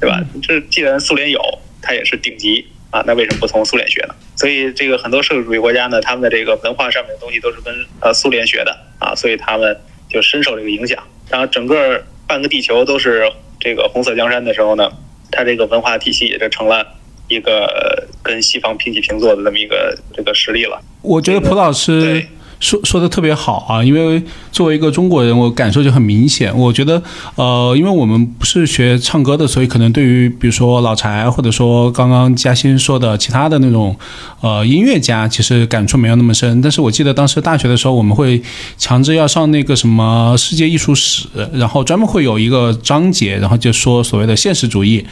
[0.00, 0.22] 对吧？
[0.40, 1.40] 这既然苏联有，
[1.82, 4.14] 它也是顶级啊，那为什么不从苏联学呢？
[4.36, 9.76] 所以这个很多社会主义国家呢，他们的这个文化上面的东西都是跟呃苏联学的啊，所以他们
[10.08, 11.02] 就深受这个影响。
[11.28, 14.90] 然后整个半个地球都是这个红色江山的时候呢，
[15.30, 16.86] 它这个文化体系也就成了
[17.28, 20.80] 一个跟西方平起平坐的这么一个这个实力了。
[21.02, 22.26] 我觉得蒲老师。
[22.60, 26.56] 说说的特别好啊，因为作为一个中国人，我感受就很明显。
[26.56, 27.02] 我觉得，
[27.34, 33.94] 呃，因为我们不是学唱歌的，所以可能对于比如说老柴，或者说刚刚嘉欣说的其他的那种，
[34.40, 36.62] 呃，音乐家，其实感触没有那么深。
[36.62, 38.40] 但是我记得当时大学的时候，我们会
[38.78, 45.04] 强制要上那个什么世界艺术史，然后专门会有一个章节，然后就说所谓的现实主义。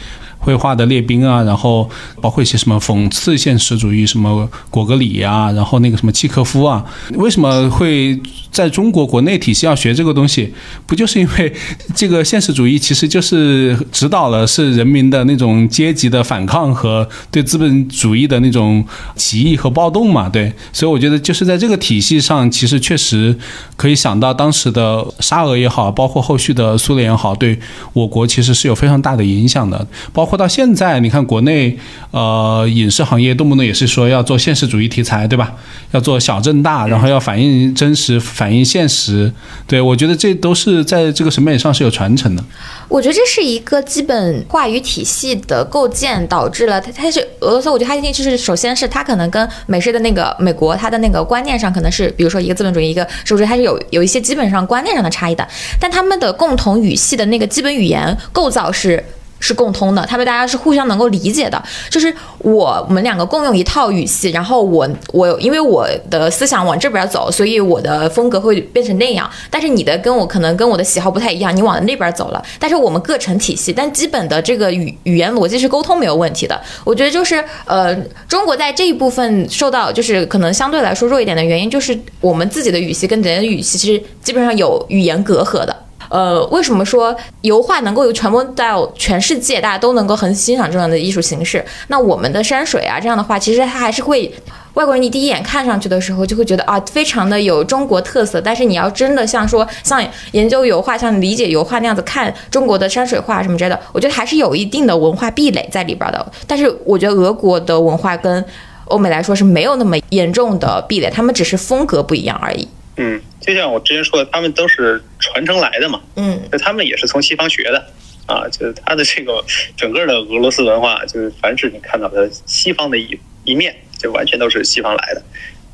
[0.43, 1.89] 绘画的列兵啊，然后
[2.19, 6.83] 包括一些什么讽刺现实主义，什么果戈里啊，然后那个什么契诃夫啊，
[7.13, 8.19] 为什么会
[8.51, 10.53] 在中国国内体系要学这个东西？
[10.85, 11.53] 不就是因为
[11.95, 18.85] 这个现实主义其实就是指导了是人民的那种阶级的反抗和对资本主义的那种
[19.15, 20.27] 起义和暴动嘛？
[20.27, 23.33] 对，所以我觉得就是在这个体系上，其实确实
[23.77, 27.57] 可以想到当时的沙俄也好，包括后续的苏联也好，对
[27.93, 30.27] 我国其实是有非常大的影响的，包。
[30.37, 31.77] 到现在，你看国内，
[32.11, 35.53] 呃，影视行业动不动也是说要做现实主义题材，对吧？
[35.91, 39.31] 要做小正大，然后要反映真实、反映现实。
[39.67, 42.43] 对我觉得这都是在这个审美上是有传承的。
[42.87, 47.69] 我觉得这是一个基本话语体系的构建，导致了它它是俄罗斯。
[47.69, 55.47] 我觉得它一定就是首先是它可能跟美式的那个美国它的那个观念上可能是，比如说一个资本主义，一个是不是，它是有有一些基本上观念上的差异的。
[55.79, 59.03] 但他们的共同语系的那个基本语言构造是。
[59.43, 61.61] 是共通的，他们大家是互相能够理解的。
[61.89, 69.29] 就是我们两个共用一套语系，然后我我因为我的思想往这边走，所以我的风格会变成那样。
[69.49, 72.41] 但是你的跟我可能跟我的喜好不太一样，你往那边走了。
[72.57, 76.57] 但是我们各成体系，但基本的这个语语言逻辑是沟通没有问题的。
[76.85, 77.93] 我觉得就是呃，
[78.29, 85.75] 中国在这一部分受到就是可能相对来说弱一点的原因，就是我们自己的语系跟别人的语系其实基本上有语言隔阂的。
[86.13, 91.65] 呃，为什么说油画能够传播到全世界，大家都能够很欣赏这样的艺术形式？
[91.87, 94.31] 那我们的山水啊，这样的话，其实它还是会
[94.75, 98.39] 外国人你第一眼看上去的时候，就会觉得啊，非常的有中国特色。
[98.39, 106.23] 但是你要真的像说像研究油画、像理解油画那样子看中国的山水画什么之类的，我觉得还是有一定的文化壁垒在里边的。
[106.45, 108.45] 但是我觉得俄国的文化跟
[108.85, 112.67] 欧美来说是没有那么严重的壁垒，他们只是风格不一样而已。
[112.97, 116.01] 嗯，就像我之前说的，他们都是传承来的嘛。
[116.15, 117.85] 嗯，就他们也是从西方学的
[118.25, 119.43] 啊，就是他的这个
[119.75, 125.23] 整个的俄罗斯文化，就是凡是你看到的西方的一一面，就完全都是西方来的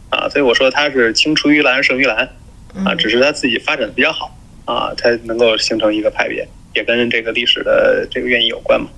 [0.09, 0.27] 啊。
[0.29, 2.27] 所以我说他是青出于蓝胜于蓝
[2.85, 8.89] 啊，只是他自己发展的比较好啊，才能够形成一个派别，也跟这个历史的这个原因有关嘛。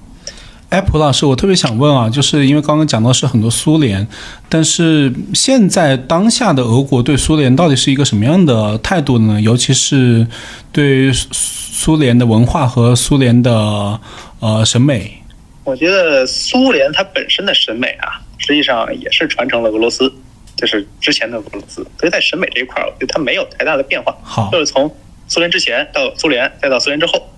[0.72, 4.07] 哎，蒲老师，我特别想问啊，就是因为刚刚讲到是很多苏联，
[4.47, 9.41] 但是现在当下的俄国对苏联到底是一个什么样的态度呢？
[9.41, 10.26] 尤其是
[10.72, 13.99] 对苏苏联的文化和苏联的
[14.39, 15.22] 呃审美。
[15.65, 20.09] 我觉得苏联它本身的审美啊，实际上也是传承了俄罗斯，
[20.55, 24.15] 就是之前的俄罗斯，所以在审美这一块儿，我觉得它没有太大的变化。
[24.24, 24.89] 好就是从
[25.28, 27.30] 苏联之前到苏联，再到苏联之后，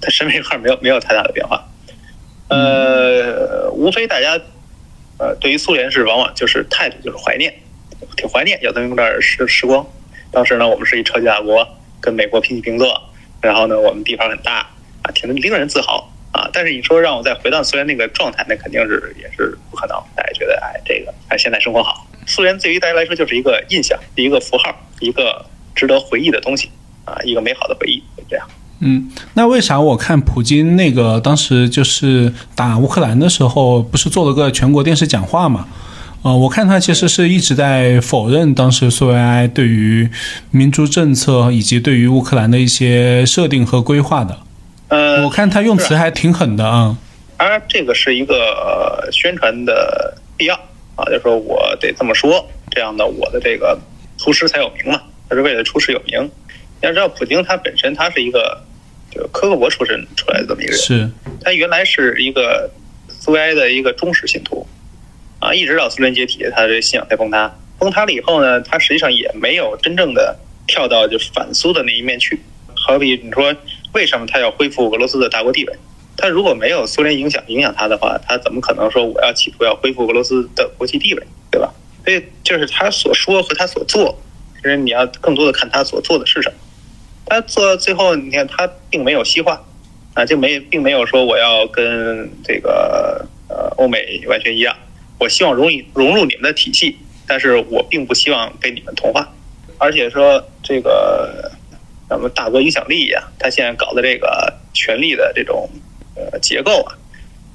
[0.00, 1.62] 它审美这块儿没有没有太大的变化。
[2.52, 4.38] 呃，无非大家
[5.18, 7.52] 呃对于苏联是往往就是态度就是怀念，
[8.16, 9.86] 挺怀念有这么点时时光。
[10.30, 11.66] 当时呢，我们是一超级大国，
[12.00, 13.00] 跟美国平起平坐，
[13.40, 14.68] 然后呢，我们地方很大
[15.02, 16.48] 啊，挺令人自豪啊。
[16.52, 19.96] 但是你说让我再回到苏联那个状态，那肯定是也是不可能。
[20.14, 25.44] 大家觉得哎，这个哎现在生活好，苏联对于大家来说就是一个印象，一个符号，一个
[25.74, 26.70] 值得回忆的东西
[27.04, 28.48] 啊，一个美好的回忆，就这样。
[28.84, 35.68] 嗯，那为啥我看普京那个当时就是打乌克兰的时候，不是做了个全国电视讲话嘛？
[36.22, 40.08] 呃，我看他其实是一直在否认当时苏维埃对于
[40.50, 44.38] 民族政策以及对于乌克兰的一些设定和规划的。
[44.88, 46.96] 呃，我看他用词还挺狠的啊。
[47.36, 50.54] 当然，这个是一个呃宣传的必要
[50.96, 53.78] 啊，就是说我得这么说，这样的，我的这个
[54.18, 56.30] 出师才有名嘛，他是为了出师有名。
[56.82, 58.60] 要知道，普京他本身他是一个
[59.12, 61.10] 这个科克伯出身出来的这么一个人，是，
[61.42, 62.70] 他原来是一个
[63.08, 64.66] 苏维埃的一个忠实信徒
[65.38, 67.54] 啊，一直到苏联解体，他的信仰才崩塌。
[67.78, 72.40] 崩塌了以后呢，他实际上也没有真正的跳到就反苏的那一面去。
[72.74, 73.54] 好比你说，
[73.92, 75.74] 为什么他要恢复俄罗斯的大国地位？
[76.16, 81.72] 他如果没有苏联影响影响他的话，他怎么可能说我要企图要恢复俄罗斯的国际地位，对吧？
[82.04, 84.16] 所以就是他所说和他所做，
[84.56, 86.58] 其实你要更多的看他所做的是什么。
[87.26, 89.62] 他做到最后，你看他并没有西化，
[90.14, 94.76] 啊，就没并没有说我要跟这个呃欧美完全一样，
[95.18, 96.96] 我希望融入融入你们的体系，
[97.26, 99.32] 但是我并不希望被你们同化，
[99.78, 101.50] 而且说这个
[102.08, 105.68] 咱们大国影响力呀、他现在搞的这个权力的这种
[106.14, 106.92] 呃结构啊，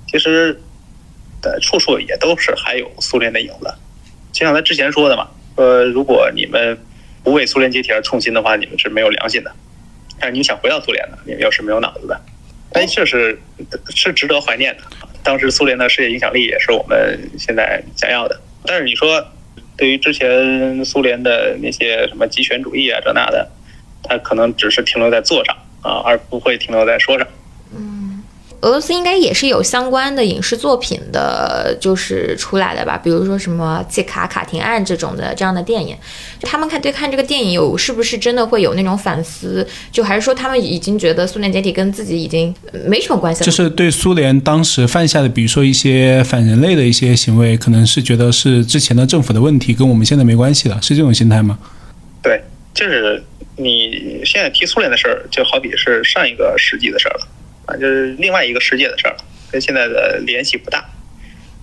[0.08, 0.60] 其实
[1.44, 3.72] 呃处处也都是还有苏联的影子，
[4.32, 6.78] 就像他之前说的嘛，说如果你们
[7.24, 9.52] 不为苏联解体而痛心的话，你们是没有良心的。
[10.20, 12.20] 但是你想回到苏联呢，你们又是没有脑子的。
[12.74, 13.40] 哎，这是
[13.90, 14.84] 是值得怀念的。
[15.24, 18.40] 当时苏联的世界影响力也是我们现在想要的。
[18.66, 19.26] 但是你说，
[19.76, 23.50] 对于之前苏联的那些什么极权主义啊这那的，
[24.04, 27.28] 它可能只是停留在做上啊，而不会停留在说上。
[28.62, 35.96] 俄罗斯应该也是有相关的影视作品的，就是出来的吧，比如说什么《季卡卡廷案》这种的这样的电影，
[36.42, 39.66] 他们看对看这个电影有是不是真的会有那种反思？
[39.92, 42.54] 就还是说他们已经觉得苏联解体跟自己已经
[42.88, 43.46] 没什么关系了？
[43.46, 51.60] 就是对苏联当时犯下的，比如说一些反人类的一些行为，可能是觉得是之前的政府的问题，跟我们现在没关系了，是这种心态吗？
[52.24, 52.42] 对，
[52.74, 53.24] 就是
[53.56, 57.28] 你现在提苏联的事儿，就好比是上一个世纪的事儿了
[57.68, 59.18] 啊，就是另外一个世界的事儿了，
[59.52, 60.84] 跟现在的联系不大。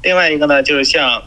[0.03, 1.23] 另外一个呢，就是像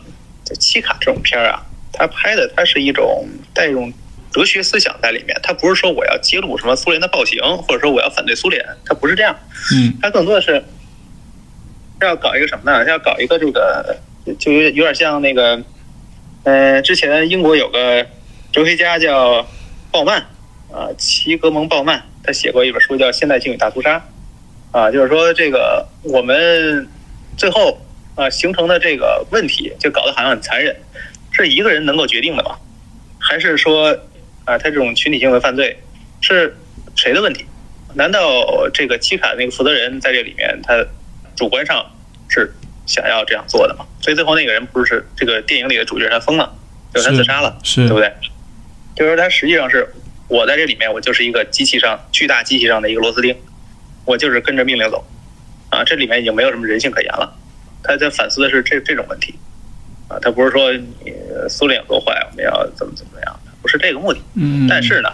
[0.45, 3.91] 就七卡这种片儿啊，它拍的它是一种带一种
[4.31, 9.35] 哲学思想在里面，它不是说我要揭露什么苏联的暴行，或者说我要反对苏联，它不是这样，
[9.73, 10.63] 嗯，它更多的是
[12.01, 12.87] 要搞一个什么呢？
[12.87, 13.97] 要搞一个这个，
[14.37, 15.59] 就有有点像那个，
[16.43, 18.05] 呃，之前英国有个
[18.51, 19.47] 哲学家叫
[19.89, 20.19] 鲍曼，
[20.71, 23.97] 啊，齐格蒙鲍曼，他写过一本书叫《现代性与大屠杀》，
[24.71, 26.87] 啊，就是说这个我们
[27.37, 27.79] 最后
[28.15, 30.75] 啊形成的这个问题，就搞得好像很残忍，
[31.31, 32.57] 是一个人能够决定的吗？
[33.19, 33.89] 还是说
[34.45, 35.77] 啊，他这种群体性的犯罪
[36.21, 36.55] 是
[36.95, 37.45] 谁的问题？
[37.93, 40.85] 难道这个基卡那个负责人在这里面，他
[41.35, 41.83] 主观上
[42.29, 42.53] 是
[42.85, 43.85] 想要这样做的吗？
[44.01, 46.53] 所以最后那个人不是这个电影里的主角，他疯了，
[46.93, 48.13] 就是他自杀了，是对不对？
[48.95, 49.87] 就是他实际上是
[50.27, 53.35] 我在这里面，我就是一个机器上巨大机器上的一个螺丝钉，
[54.07, 55.05] 我就是跟着命令走，
[55.69, 57.29] 啊，这里面已经没有什么人性可言了。
[57.83, 59.35] 他在反思的是这这种问题，
[60.07, 61.13] 啊，他不是说你
[61.49, 64.21] 苏联有多坏，我们要怎么怎么样，不是这个目的。
[64.35, 65.09] 嗯，但是呢，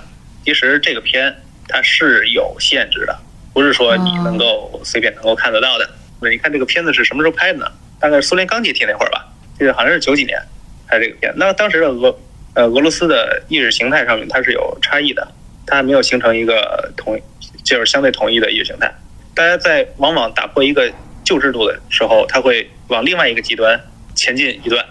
[0.46, 1.36] 其实这个片
[1.68, 3.18] 它是有限制的，
[3.52, 5.90] 不是说你能够随便能够看得到的。
[6.22, 7.66] 那你看这个片子是什么时候拍的呢？
[8.00, 9.28] 大概是苏联刚解体那会儿吧，
[9.58, 10.40] 这个好像是九几年
[10.88, 11.34] 拍这个片。
[11.36, 12.16] 那当时的俄
[12.54, 15.28] 呃俄罗斯的意识形态上面它是有差异的，
[15.66, 17.20] 它还没有形成一个统
[17.64, 18.94] 就是相对统一的意识形态。
[19.34, 20.92] 大家在往往打破一个
[21.24, 23.80] 旧制度的时候，他会往另外一个极端
[24.14, 24.86] 前进一段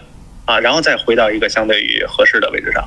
[0.45, 2.83] 啊，然后再回到一个相对于合适的位置上。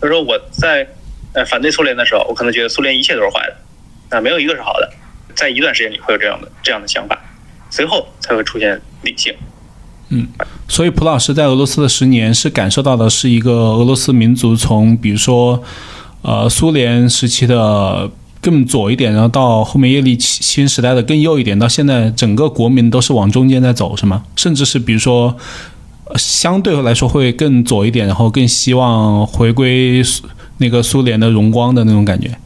[0.00, 0.86] 就是说我在
[1.34, 4.90] 呃反对苏联的时候，我可能觉得苏联一切都是坏的，啊，没有一个是好的。
[5.34, 7.18] 在一段时间里会有这样的这样的想法，
[7.68, 9.34] 随后才会出现理性。
[10.08, 10.28] 嗯
[10.68, 15.62] 所以，蒲老师在俄罗斯的十年是感受到的是一个俄罗斯民族从比如说，
[16.22, 18.08] 呃，苏联时期的
[18.46, 24.24] 更左一点，然后到后面叶利钦时代的更右一点，到现在整个国民都是往中间在走，是吗？
[24.36, 25.36] 甚至是比如说，
[26.14, 30.00] 相对来说会更左一点，然后更希望回归
[30.58, 32.38] 那个苏联的荣光的那种感觉。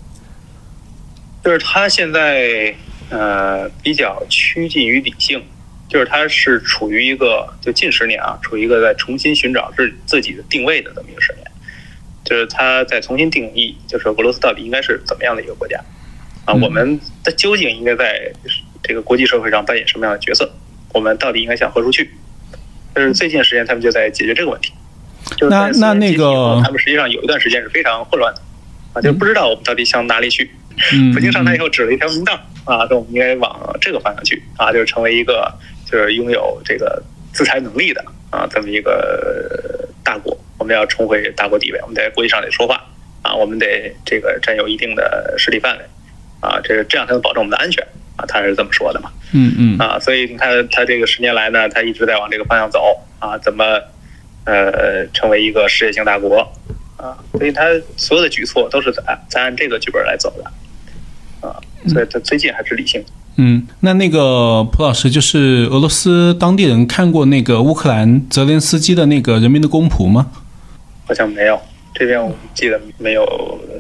[1.45, 2.75] 就是他现在
[3.11, 5.43] 呃比较趋近于理性，
[5.87, 11.50] 就是他是处于一个就近十年啊，处于一个在重新寻找自自己的定位的这么一个十年，
[12.31, 15.77] 就是他在重新定义，就是俄罗斯到底应该是怎么样的一个国家
[16.45, 16.55] 啊？
[16.55, 18.31] 嗯我们的究竟应该在
[18.85, 20.49] 这个国际社会上扮演什么样的角色？
[20.95, 22.09] 我们到底应该向何处去？
[22.95, 24.73] 就是最近时间他们就在解决这个问题。
[25.37, 28.41] 就是那那那个他们实际上有一段时间是非常混乱的
[28.93, 30.49] 啊，就不知道我们到底向哪里去。
[30.93, 35.53] 嗯， 普京上台以后指了一条明道啊，说我们应该往这个方向去啊，就是成为一个
[35.85, 37.03] 就是拥有这个
[37.33, 40.39] 自裁能力的啊这么一个大国。
[40.61, 42.81] 我们要重回大国地位，我们在国际上得说话
[43.23, 45.85] 啊，我们得这个占有一定的势力范围
[46.41, 47.83] 啊，这个这样才能保证我们的安全
[48.17, 49.11] 啊，他是这么说的嘛。
[49.33, 53.65] 嗯嗯啊，所以你看他这个十年来呢，他一直在往这个方向走啊，怎么
[54.45, 56.47] 呃成为一个世界性大国
[56.99, 57.17] 啊？
[57.33, 57.65] 所以他
[57.97, 61.57] 所有的举措都是在在按这个剧本来走的啊，
[61.89, 63.03] 所以他最近还是理性。
[63.37, 70.31] 嗯，那那个蒲老师就是俄罗斯当地人看过那个乌克兰泽连斯基的那个《人民的公仆》吗？
[71.11, 71.61] 好像没有，
[71.93, 73.27] 这边我记得没有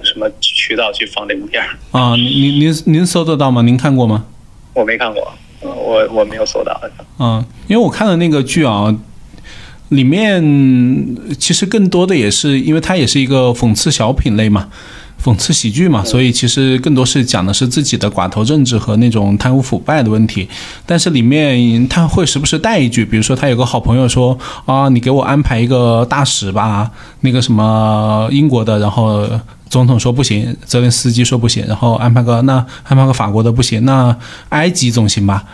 [0.03, 3.63] 什么渠道去放这部片儿，啊，您您您您搜得到吗？
[3.63, 4.25] 您看过吗？
[4.75, 6.77] 我没看过，呃我我没有搜到。
[7.21, 8.93] 嗯，因为我看的那个剧啊，
[9.91, 10.43] 里面
[11.39, 14.69] 其实更多的也是因为它也是一个讽刺小品类嘛，
[15.23, 20.49] 讽刺喜剧嘛，所以其实更多是讲的是自己的寡头政治和那种贪污腐败的问题。
[20.87, 26.91] 但是里面他会时不时带一句，比如说他有个好朋友说啊，你给我安排一个大使吧，
[27.21, 29.29] 那个什么英国的，然后。
[29.71, 34.17] 总统说不行，泽连斯基说不行，然后安排个那安排个法国的不行，那
[34.49, 35.45] 埃及总行吧？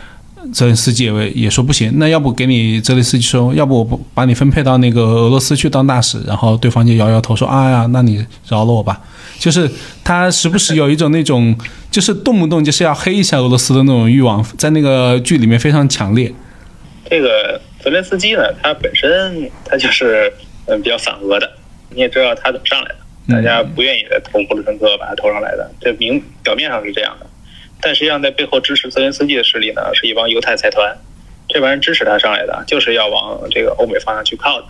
[0.53, 9.01] 泽连斯基也也说不行，那要不给你泽连斯基说，要不我不把你分配到那个俄罗斯去当大使，然后对方就摇摇头说，哎呀，那你饶了我吧。
[9.39, 9.69] 就是
[10.03, 11.55] 他时不时有一种那种，
[11.91, 16.33] 就是动不动就是要黑一下俄罗斯的那种欲望，在那个剧里面非常强烈。
[17.07, 20.33] 这个泽连斯基呢，他本身他就是
[20.65, 21.47] 嗯比较反俄的，
[21.91, 22.95] 你也知道他怎么上来的，
[23.35, 27.26] 大家不愿意投普鲁申科把他投上来的，这明表面上是这样的，
[27.81, 30.97] 但实际上在背后支持泽连斯基的势力呢，是一帮犹太财团，
[31.47, 34.67] 这帮人支持他上来的，就是要往这个欧美方向去靠的，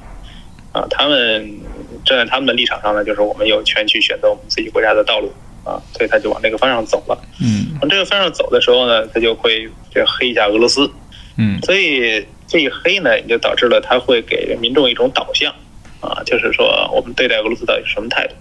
[0.73, 1.59] 啊，他们
[2.05, 5.31] 站在他们的立场上呢，就是我们有权去选择我们自己国家的道路
[5.63, 7.17] 啊，所以他就往这个方向走了。
[7.41, 10.89] 嗯往这个方向走的时候呢，他就会这黑一下俄罗斯，
[11.37, 15.53] 嗯所以这一黑呢，也就导致了他会给民众一种导向，
[16.01, 18.35] 啊，就是说我们对待俄罗斯到底是什么态度，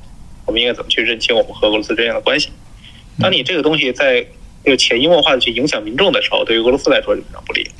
[0.47, 2.51] 我们应该怎么去认清我们和俄罗斯之间的关系。
[3.19, 4.27] 当你这个东西在
[4.67, 7.71] 这个潜移默化的去影响民众的时候，对于俄罗斯来说是非常不利的，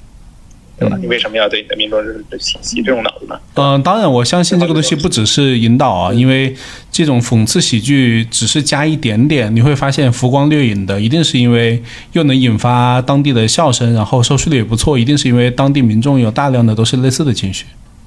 [0.79, 0.97] 对吧？
[1.01, 3.37] 你为什么要对你的民众是洗洗这种脑子呢？
[3.55, 6.55] 嗯、当然，我相信这个东西不只是引导啊，因为
[6.93, 11.83] 这种讽刺喜剧只是加一点点，你会发现浮光掠影的，一定是因为
[12.13, 17.65] 又能引发当地的笑声，然后收视率也不错，一定是因为当地民众有大量的都是类似的情绪。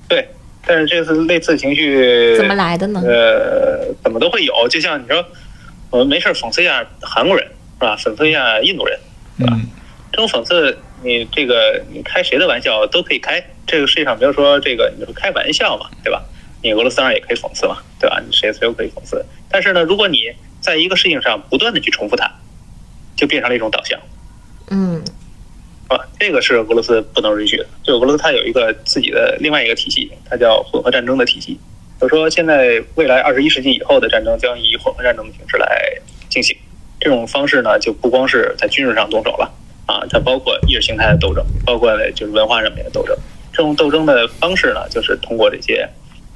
[0.07, 0.25] 对，
[0.65, 3.01] 但是这次类似情绪怎么来的呢？
[3.05, 4.53] 呃，怎么都会有。
[4.69, 5.25] 就像你说，
[5.89, 7.45] 我们没事儿讽刺一下韩国人
[7.79, 7.95] 是吧？
[7.97, 8.99] 讽刺一下印度人，
[9.37, 9.53] 对吧？
[9.55, 9.67] 嗯
[10.11, 16.25] 这种讽刺，你这个你开谁的玩笑都可以开，这个世界上没有说这个你说开玩笑嘛，对吧？
[16.63, 18.19] 你俄罗斯当然也可以讽刺嘛，对吧？
[18.27, 19.23] 你谁谁都可以讽刺。
[19.49, 22.29] 但是呢，如果你在一个事情上不断的去重复它，
[23.15, 23.99] 就变成了一种导向。
[24.71, 25.01] 嗯
[25.87, 27.65] 啊，这个是俄罗斯不能允许的。
[27.83, 31.57] 就俄罗斯它有一个自己的另外一个体系，它叫混合战争的体系。
[32.01, 35.93] 就是说，现在未来二十一世纪以后的战争将以混合战争的形式来
[36.29, 36.57] 进行。
[36.99, 39.51] 这种方式呢，就不光是在军事上动手了
[39.85, 43.15] 啊，它包括意识形态的斗争，包括就是文化上面的斗争。
[43.51, 45.87] 这种斗争的方式呢，就是通过这些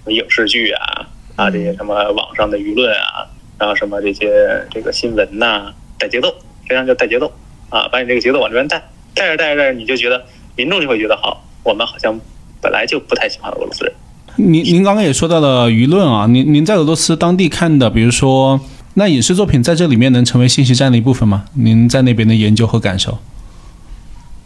[0.07, 3.27] 影视剧啊啊这些什么网上的舆论啊，
[3.57, 6.27] 然后什么这些这个新闻呐、带节奏，
[6.63, 7.31] 实际上叫带节奏
[7.69, 8.81] 啊，把你这个节奏往这边带。
[9.15, 10.25] 带着带着带着，你就觉得
[10.55, 12.19] 民众就会觉得好，我们好像
[12.59, 13.93] 本来就不太喜欢俄罗斯人。
[14.37, 18.59] 您您刚刚也说到了舆论啊，您您在俄罗斯当地看的，比如说
[18.95, 21.45] 那影视作品在这里面能成为信息战的一部分吗？
[21.55, 23.19] 您在那边的研究和感受？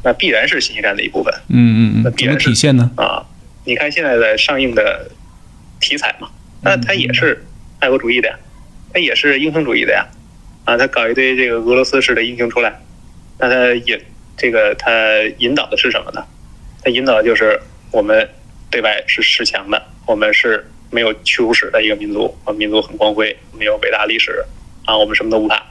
[0.03, 2.89] 那必然是信息战的一部分嗯嗯嗯，怎么那必然体现呢？
[2.95, 3.25] 啊！
[3.65, 5.11] 你看现在的上映的
[5.81, 6.29] 题材嘛，
[6.61, 7.45] 那它也是
[7.79, 8.35] 爱国主义的呀，
[8.93, 10.07] 它也是英雄主义的呀，
[10.63, 12.79] 啊，他搞一堆这个俄罗斯式的英雄出来，
[13.37, 13.99] 那他引
[14.37, 14.89] 这个它
[15.39, 16.23] 引导的是什么呢？
[16.81, 17.59] 它引导的就是
[17.91, 18.29] 我们
[18.69, 24.43] 对外是恃强的，我们是没有屈辱史的一个民族，我们民族很光辉，没有伟大历史
[24.85, 25.63] 啊，我们什么都不怕。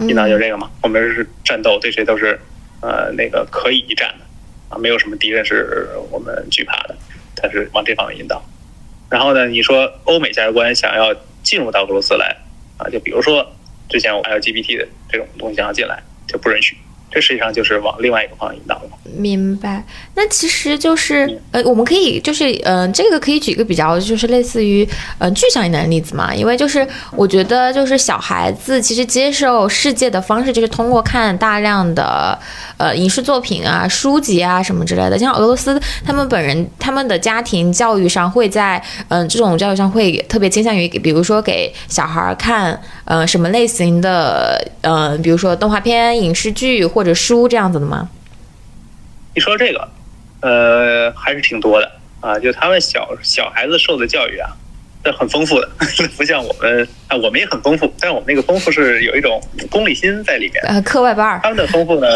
[0.00, 2.38] 引导就是这个嘛，我们是战斗，对谁都是
[2.80, 4.24] 呃那个可以一战的
[4.68, 6.96] 啊，没有什么敌人是我们惧怕的，
[7.34, 8.40] 它是往这方面引导。
[9.10, 11.12] 然后呢，你说欧美价值观想要
[11.42, 12.36] 进入到俄罗斯来
[12.76, 13.44] 啊，就比如说
[13.88, 16.76] 之前我 LGBT 的这种东西想要进来就不允许，
[17.10, 18.90] 这实际上就是往另外一个方向引导了。
[19.16, 19.82] 明白，
[20.14, 24.86] 那其实就是呃，我们可以就是呃，这个可以举一个比较就是类似于
[25.18, 26.86] 呃具象一点的例子嘛，因为就是
[27.16, 32.38] 我觉得就是小孩子其实接受世界的方式就是通过看大量的
[32.76, 48.10] 呃影视作品啊、书籍啊什么之类的，像俄罗斯他们本人他们的家庭教育上会在嗯、这种教育上会特别倾向于给比如说给小孩儿看呃什么类型的呃比如说动画片、影视剧或者书这样子的吗？
[49.32, 49.88] 一说这个，
[50.40, 52.36] 呃，还是挺多的啊。
[52.40, 54.50] 就他们小小孩子受的教育啊，
[55.04, 55.70] 是很丰富的，
[56.18, 60.60] 不像我们啊，我们也很丰富，但是我们那个丰富是有一种功利心在里面。
[60.64, 61.38] 呃，课外班儿。
[61.40, 62.08] 他们的丰富呢，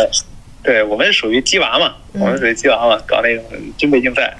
[0.64, 3.44] 对我们属于鸡娃嘛，我们属于鸡娃嘛，搞那种
[3.78, 4.36] 军备竞赛。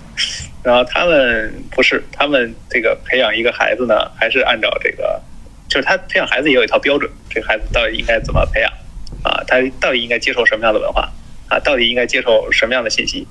[0.64, 5.22] 然后他们不是，他们这个培养一个孩子呢，还是按照这个，
[5.68, 8.68] 就是他培养孩子也有一套标准，这个孩子到底应该怎么培养
[9.22, 9.42] 啊？
[9.46, 11.10] 他到底应该接受什么样的文化
[11.48, 11.58] 啊？
[11.60, 13.26] 到底应该接受什么样的信息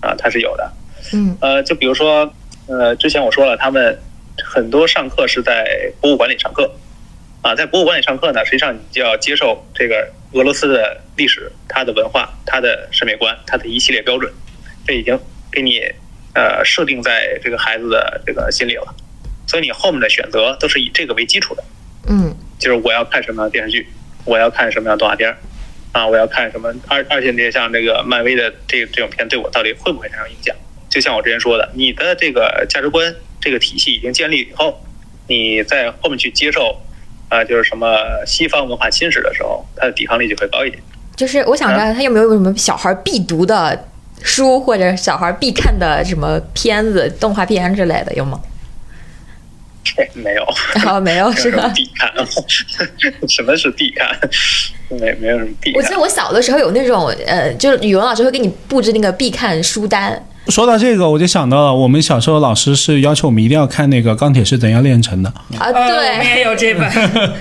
[0.00, 0.14] 啊？
[0.16, 0.72] 他是有的。
[1.12, 2.32] 嗯呃，就比如说，
[2.66, 3.98] 呃，之前我说了，他们
[4.44, 6.70] 很多上课是在博物馆里上课，
[7.40, 14.30] 啊，在博物馆里上课呢，实际上你就要接受这个俄罗斯的历史、它的文化、它的审美观、它的一系列标准，
[14.86, 15.18] 这已经
[15.52, 15.80] 给你
[16.34, 18.94] 呃设定在这个孩子的这个心里了，
[19.46, 21.64] 所以你后面的选择都是以这个为基础的，
[22.08, 23.86] 嗯就是我要看什么电视剧，
[24.28, 25.36] 我要看什么样的动画片儿，
[25.92, 30.54] 啊，我要看什么二二线这像这个漫威的这这种片对我到底会不会产生影响？
[30.90, 34.80] 就像我之前说的，你的这个价值观这个体系已经建立以后，
[35.26, 36.78] 你在后面去接受，
[37.28, 37.96] 啊、就是什么
[38.26, 40.82] 西方文化侵蚀的时候，它的抵抗力就会高一点。
[41.16, 43.86] 就是我想知道他有没有什么小孩必读的
[44.22, 48.40] 书或者小孩必看的什么片子、动画片之类的，有吗？
[49.96, 50.42] 哎没有，
[50.86, 51.70] 啊， 没有是吧？
[51.74, 52.12] 必看，
[53.28, 54.08] 什么是必看？
[54.90, 56.00] 没没有什么必看我记得。
[56.00, 60.22] 我小的时候有那种呃，就是语文老师会给你布置那个必看书单。
[60.48, 65.32] 说到这个，我就想到了，我们小时候老师是要求我们一定要看那个《钢铁是怎样炼成的》。
[65.58, 66.90] 啊，呃，我们对，也有这本。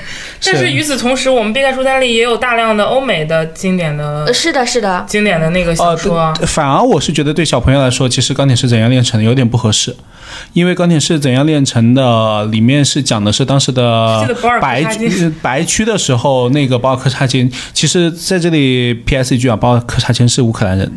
[0.45, 9.95] 但是与此同时，我们必看书单里也有大量的欧美的经典的呃是的，是的，经典的那个小呃，说反而我是觉得对小朋友来说，其实《钢铁是怎样炼成的》有点不合适，
[10.53, 12.03] 因为《钢铁是怎样炼成的》
[12.51, 14.27] 里面是讲的是当时的
[14.61, 14.83] 白
[15.41, 19.33] 白区的时候，那个保尔柯察金，其实在这里 P.S.
[19.33, 20.91] 一句啊，保尔柯察金是乌克兰人，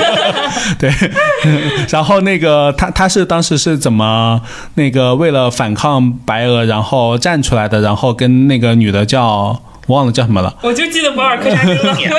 [0.78, 0.90] 对，
[1.90, 4.40] 然后那个他他是当时是怎么
[4.74, 12.16] 那个为了反抗白俄，然后站出来的，然后跟那个女的叫忘了叫什么了，我就记得博尔克沙丁了，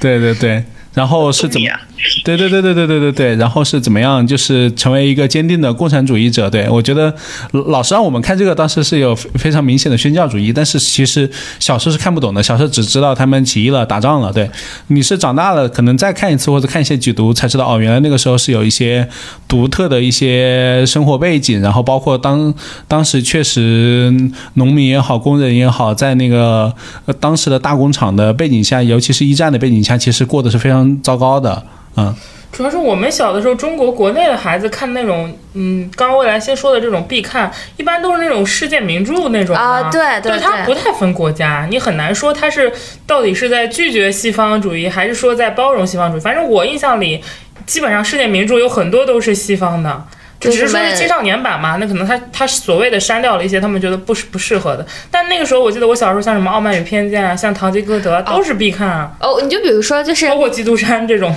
[0.00, 0.64] 对对对，
[0.94, 1.66] 然后是怎么东尼？
[1.68, 1.80] 啊
[2.24, 4.26] 对对对对对对对对，然后是怎么样？
[4.26, 6.48] 就是成为一个坚定的共产主义者。
[6.48, 7.14] 对我觉得
[7.52, 14.32] 老师让我们看这个，当时是有非非常明显的宣教主义，但是其实小时候是看不懂的，小时候只知道他们起义了、打仗了。
[14.32, 14.50] 对，
[14.86, 19.06] 你是长大了，可能再看一次或者看一些解读，才知道哦，原来那个时候是有一些
[19.46, 22.52] 独特的一些生活背景，然后包括当
[22.88, 24.10] 当时确实
[24.54, 26.72] 农民也好，工人也好，在那个
[27.04, 31.62] 呃当时的大工厂的背景下，尤其是一战的背景下，其实过得是非常糟糕的。
[31.96, 32.14] 嗯，
[32.52, 42.72] 主要是我们小的时候，中国国内的孩子看那种，嗯，刚刚未来先说的这种必看，一般都是那种世界名著那种啊对对对，它不太分国家，你很难说它是
[43.06, 46.20] 到底是在拒绝西方主义，还是说在包容西方主义。
[46.20, 47.22] 反正我印象里，
[47.66, 50.04] 基本上世界名著有很多都是西方的。
[50.40, 61.34] 只是说是青少年版嘛，那可能他他所谓的删掉了一些他们觉得不适不适合的，但那个时候我记得我小时候像什么《傲慢与偏见》啊，像《堂吉诃德》啊都是必看啊，哦，你就比如说，就是包括《基督山》这种。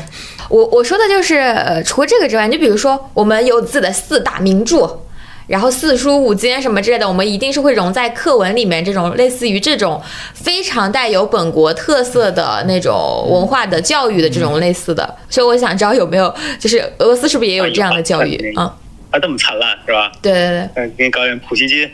[0.50, 5.00] 我我说的就是，呃，除了这个之外，你就比如说，我们有自己的四大名著，
[5.48, 10.02] 然后四书五经什么之类的，我们一定是会融在课文里面，这种类似于这种
[10.34, 15.16] 非常带有本国特色的那种文化的教育的这种类似的。
[15.30, 18.54] 所以我想知道有没有，就是俄罗斯是不是也有这样的教育？
[18.56, 18.74] 啊
[19.14, 20.12] 有嗯，它这么灿烂是吧？
[20.22, 20.32] 对。
[20.34, 21.90] 对对，嗯，给你搞点普希金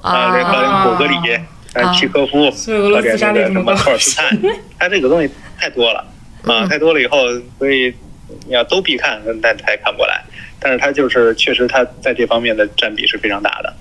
[0.00, 0.84] 啊，给你搞点啊。
[0.84, 1.42] 果戈里，啊。
[1.72, 2.50] 啊，契诃夫，
[2.92, 4.36] 搞点那个什么托尔斯泰，
[4.78, 6.00] 他这个东西太多了
[6.44, 6.68] 啊，嗯。
[6.68, 7.18] 太多了以后，
[7.58, 7.94] 所以
[8.46, 10.22] 你要都必看，那他也看不过来。
[10.58, 13.72] 但是他就是确实他在这方面的占比是非常大的。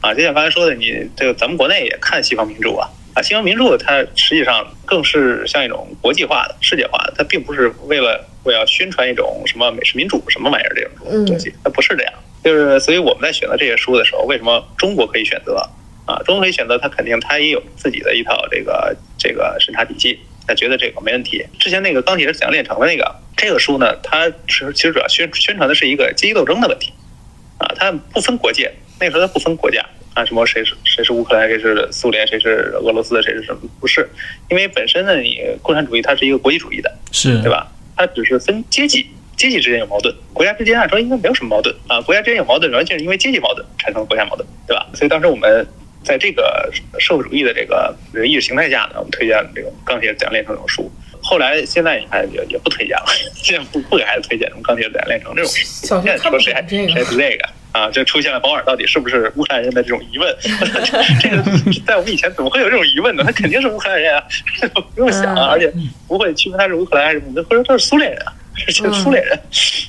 [0.00, 2.88] 啊，就像刚才说的，你这个咱们国内也看西方名著啊。
[3.14, 7.12] 啊，西方名著它实际上更是像一种国际化的、世界化的。
[7.16, 12.12] 它并不是为了我要宣传一种什么美式民主什么玩意儿这种东西，它不是这样。
[12.44, 15.56] 就是所以我们在选择这些书的时候，为什么中国可以选择
[16.06, 16.16] 啊？
[16.24, 21.44] 中国可以选择，它肯定它也有自己的一套这个这个审查体系，他觉得这个没问题。
[21.58, 26.92] 之前那个《钢铁是怎样炼成的》那个这个书呢，它是其实主要宣宣传的是一个阶级斗争的问题
[27.58, 29.84] 啊，它不分国界，那个时候它不分国家。
[30.14, 33.60] 啊，什么谁是谁是乌克兰，谁是苏联，谁是俄罗斯，谁是什么？
[33.78, 34.08] 不是，
[34.50, 37.70] 因为本身呢，你共产主义它是一个国际主义的，是对吧？
[37.98, 39.04] 它只是分阶级，
[39.36, 42.00] 阶级之间有矛盾，国家之间按说应该没有什么矛盾啊。
[42.02, 44.86] 国家之间有矛盾，完全是因为阶级矛盾产生了国家矛盾，对吧？
[44.94, 45.66] 所以当时我们
[46.04, 46.70] 在这个
[47.00, 47.92] 社会主义的这个
[48.24, 50.90] 意识形态下呢，我们推荐这个《钢铁怎样炼成》这种书。
[51.20, 57.48] 后来现在你看也也不推荐了， 现在不不给孩子推荐什么《钢铁怎样炼成》这种书，现在说谁还谁读这个。
[57.78, 60.36] 啊，就出现了保尔到底是不是乌克兰人的这种疑问。
[61.20, 61.42] 这个
[61.86, 63.22] 在我们以前怎么会有这种疑问呢？
[63.24, 64.24] 他肯定是乌克兰人啊，
[64.94, 65.72] 不用想啊，而且
[66.08, 68.32] 不会区分他是乌克兰还是我们会说他是苏联人啊，
[68.68, 69.38] 是苏联人。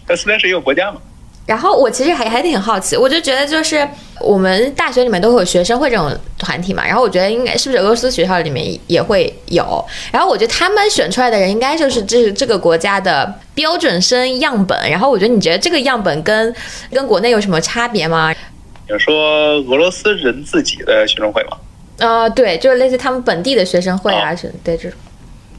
[0.05, 1.01] 但苏联是一个国家嘛。
[1.49, 3.85] 然后我其实还还挺好奇，我就觉得就是
[4.21, 16.53] 我们大学里面都会有学生会这种团体嘛，然后我觉得应该是不是俄罗斯学校里面也会有，然后我觉得他们选出来的人应该就是这是这个国家的标准生样本，然后我觉得你觉得这个样本跟
[16.91, 18.31] 跟国内有什么差别吗？
[18.87, 21.57] 你说俄罗斯人自己的学生会吗？
[21.97, 24.99] 呃，对，就是类似他们本地的学生会啊，是对这种。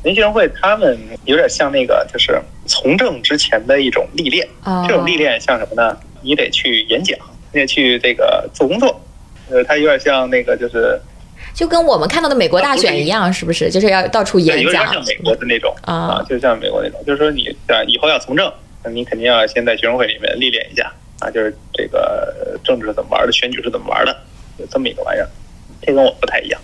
[0.02, 4.46] 人学生会他们有点像那个，就是从政之前的一种历练。
[4.88, 5.96] 这种历练像什么呢？
[6.22, 7.18] 你得去演讲，
[7.52, 9.00] 你得去这个做工作。
[9.50, 11.00] 呃，它有点像那个，就是
[11.52, 13.70] 就跟我们看到的美国大选一样，是不是？
[13.70, 14.64] 就是要到处演讲。
[14.64, 18.50] 有点像美国的那种啊，就像美国那种，就是说你啊，以后要从政，
[18.82, 24.16] 那你肯定要先在学生会里面历练一下啊，就是这个政治是怎么玩的，选举是怎么玩的，
[24.58, 25.28] 有这么一个玩意儿。
[25.82, 26.60] 这跟我不太一样。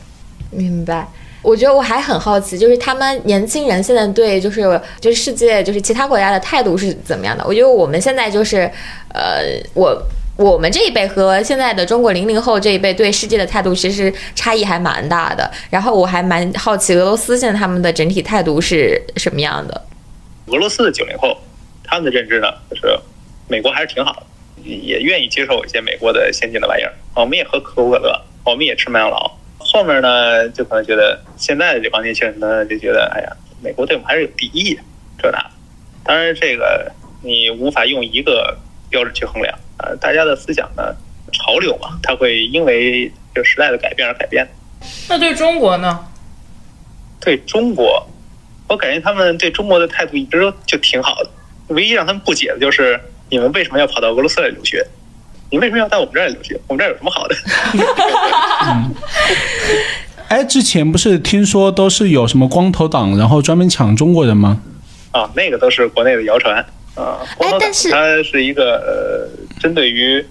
[0.51, 1.07] 明白。
[1.47, 4.63] 我觉得我还很好奇，就是他们年轻人现在对就是
[5.01, 7.45] 就是世界就是其他国家的态度是怎么样的？
[7.47, 8.69] 我觉得我们现在就是，
[9.15, 9.97] 呃，我
[10.37, 15.49] 我们这一辈和现在的中国零零后这一辈对世界的态度其实差异还蛮大的。
[15.71, 19.83] 然后我还蛮好奇俄罗斯现在他们的整体态度是什么样的？
[20.47, 21.39] 俄罗斯的九零后，
[21.85, 22.99] 他们的认知呢，就是
[23.47, 24.27] 美国还是挺好的，
[24.69, 26.93] 也愿意接受一些美国的先进的玩意儿。
[27.15, 29.31] 我们也喝可口可乐，我们也吃麦当劳。
[29.73, 34.83] 后面呢，就可能觉得现在的这帮年轻人呢，就觉得，哎呀，美国对我们还是有敌意的，
[35.19, 35.45] 这那。
[36.05, 36.91] 当然，这个
[37.23, 38.57] 你无法用一个
[38.89, 39.91] 标准去衡量啊。
[40.01, 40.95] 大家的思想呢，
[41.33, 44.47] 潮流嘛，它会因为这时代的改变而改变。
[45.09, 46.07] 那对中国呢？
[47.21, 48.07] 对中国，
[48.69, 51.31] 我感觉他们对中国的态度一直都就挺好的。
[51.69, 54.87] 唯一让他们不解的就是，你们为什么要跑到俄罗斯来留学？
[55.51, 56.59] 你为什么要在我们这儿留学？
[56.67, 57.37] 我们这儿有什么好的？
[60.29, 64.61] 哎，之前不是听说都是有什么光头党，然后专门抢中国人吗？
[65.13, 66.57] 啊，那个都是国内的谣传
[66.97, 67.19] 啊。
[67.39, 69.29] 哎，但是它是一个呃，
[69.61, 70.25] 针对于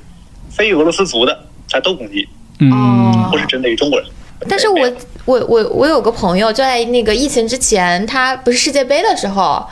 [0.49, 1.39] 非俄罗斯族的，
[1.69, 2.27] 他都攻击，
[2.59, 4.07] 嗯，不是针对于中国人。
[4.49, 4.91] 但是我
[5.23, 9.65] 我我我有个朋友，就在那个疫情之前，他不是世界杯的时候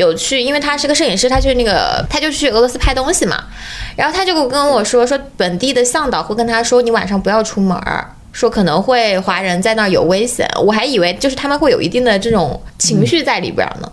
[0.00, 3.44] 有去，因为他是个摄影师，他去那个他就去俄罗斯拍东西嘛。
[3.96, 10.48] 然后他就跟我说，说本地的向导会跟他说，你晚上不要出门儿，说可能会华人在那儿有危险。
[10.56, 13.92] 我还以为就是他们会有一定的这种情绪在里边呢。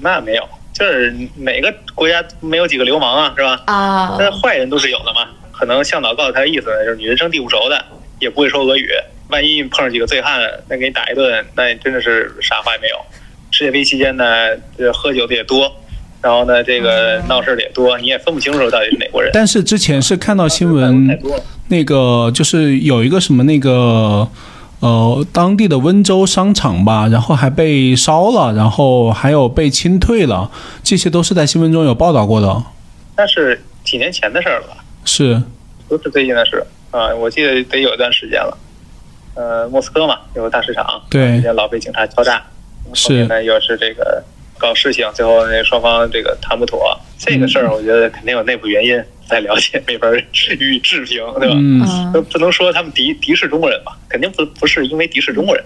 [0.00, 3.62] 那没有，就是每个国家没有几个流氓啊，是吧？
[3.66, 5.28] 啊，那坏人都是有的嘛。
[5.52, 7.84] 可能向导告诉他的意思，就是你人生地不熟的，
[8.18, 8.90] 也不会说俄语，
[9.28, 12.96] 万一碰上几个醉汉，那给你打一顿，那真的是啥话也没有。
[13.54, 14.24] 世界杯期间呢，
[14.76, 15.70] 这喝酒的也多。
[16.20, 19.30] 然后呢，这个闹事的也多，你也分不清楚到底是哪国人。
[19.32, 21.16] 但是之前是看到新闻，
[21.68, 24.26] 那个就是有一个什么那个
[24.80, 30.50] 呃当地的温州商场吧，然后还被烧了，然后还有被清退了，
[30.82, 32.62] 这些都是在新闻中有报道过的。
[33.16, 34.78] 那是几年前的事儿了吧？
[35.04, 35.40] 是，
[35.86, 37.14] 不是最近的事啊？
[37.14, 38.58] 我记得得有一段时间了。
[39.34, 42.42] 呃，莫斯科嘛，有个大市场，对，老被警察敲诈，
[42.92, 44.22] 是，呢又是这个。
[44.56, 50.06] 搞事情，最后那双方这个谈不妥，这个事儿我觉得肯定有内部原因，不太了解 没法
[50.58, 51.54] 予以置评，对吧？
[51.58, 53.98] 嗯，不能说他们敌敌视中国人吧？
[54.08, 55.64] 肯定不不是因为敌视中国人，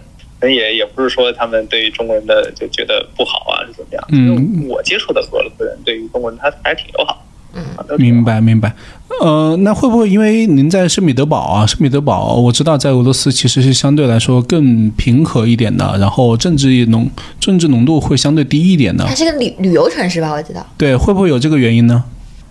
[0.51, 4.03] 也也不是说他们对于中国人的就觉得不好啊，是怎么样？
[4.11, 7.23] 嗯，我接触的俄罗斯人对于中国人他还是挺友好。
[7.59, 8.73] 嗯，明白明白。
[9.21, 11.67] 呃，那会不会因为您在圣彼得堡啊？
[11.67, 17.11] 圣彼得堡，我知道在俄罗斯其实是相对来说更平和一点的，然后政治浓
[17.41, 19.05] 政治浓度会相对低一点的。
[19.05, 20.31] 它是个旅旅游城市吧？
[20.31, 20.65] 我知道。
[20.77, 22.05] 对，会不会有这个原因呢？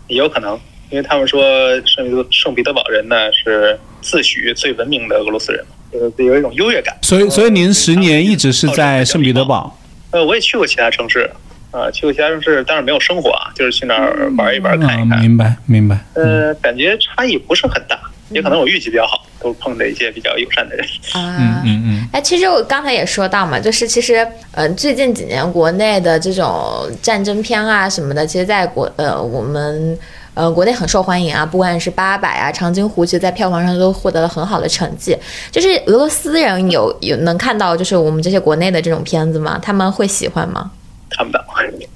[0.07, 0.59] 也有可能，
[0.89, 1.41] 因为他们说
[1.85, 5.63] 圣圣彼得堡人呢是自诩最文明的俄罗斯人，
[5.93, 6.93] 就是有一种优越感。
[7.01, 9.79] 所以，所以您十年一直是在圣彼得堡。
[10.11, 11.29] 呃，我也去过其他城市，
[11.71, 15.19] 啊，去过其他城市，但是没有生活啊，就是去那儿玩一玩、看一看。
[15.19, 15.99] 明白，明白。
[16.13, 17.99] 呃，感觉差异不是很大，
[18.29, 20.85] 也可能我运气比较好，都碰着一些比较友善的人。
[21.13, 22.09] 啊，嗯嗯嗯。
[22.13, 29.97] 哎，其实我刚才也说到嘛，就是其实，呃，最近几年国内的这种战争片啊什么的，其实在国呃我们。
[30.33, 35.17] 呃，国内很受欢迎啊，不管是八佰啊、长津湖，其实在票房上都获得了很好的成绩。
[35.49, 39.57] 就是俄罗斯人有有能看到，就是我们这些国内的这种片子吗？
[39.59, 40.69] 他们会喜欢吗？
[41.09, 41.43] 看不到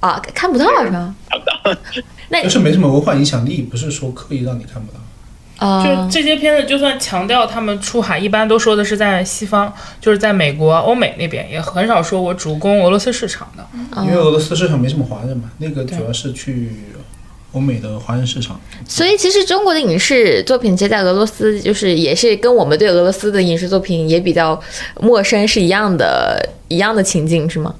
[0.00, 1.14] 啊，看不到是吗？
[1.28, 1.80] 看不到。
[2.28, 5.66] 那就是没什么文化影响力，不是说刻意让你看不到。
[5.66, 13.66] 啊，就这些片子，就算强调他们出海，一般都说的是在西方，就是在美国、欧美那边，也很少说我主攻俄罗斯市场的。
[14.02, 16.70] 因为俄罗斯市场没什么华人嘛，那个主要是去。
[17.54, 18.58] 欧美的华人市场，
[18.88, 24.58] 所以其实中国的影视作品，其实在俄罗斯就是也是跟我们对俄罗斯的影视作品也比较
[25.02, 27.74] 陌生，是一样的，一样的情境是吗？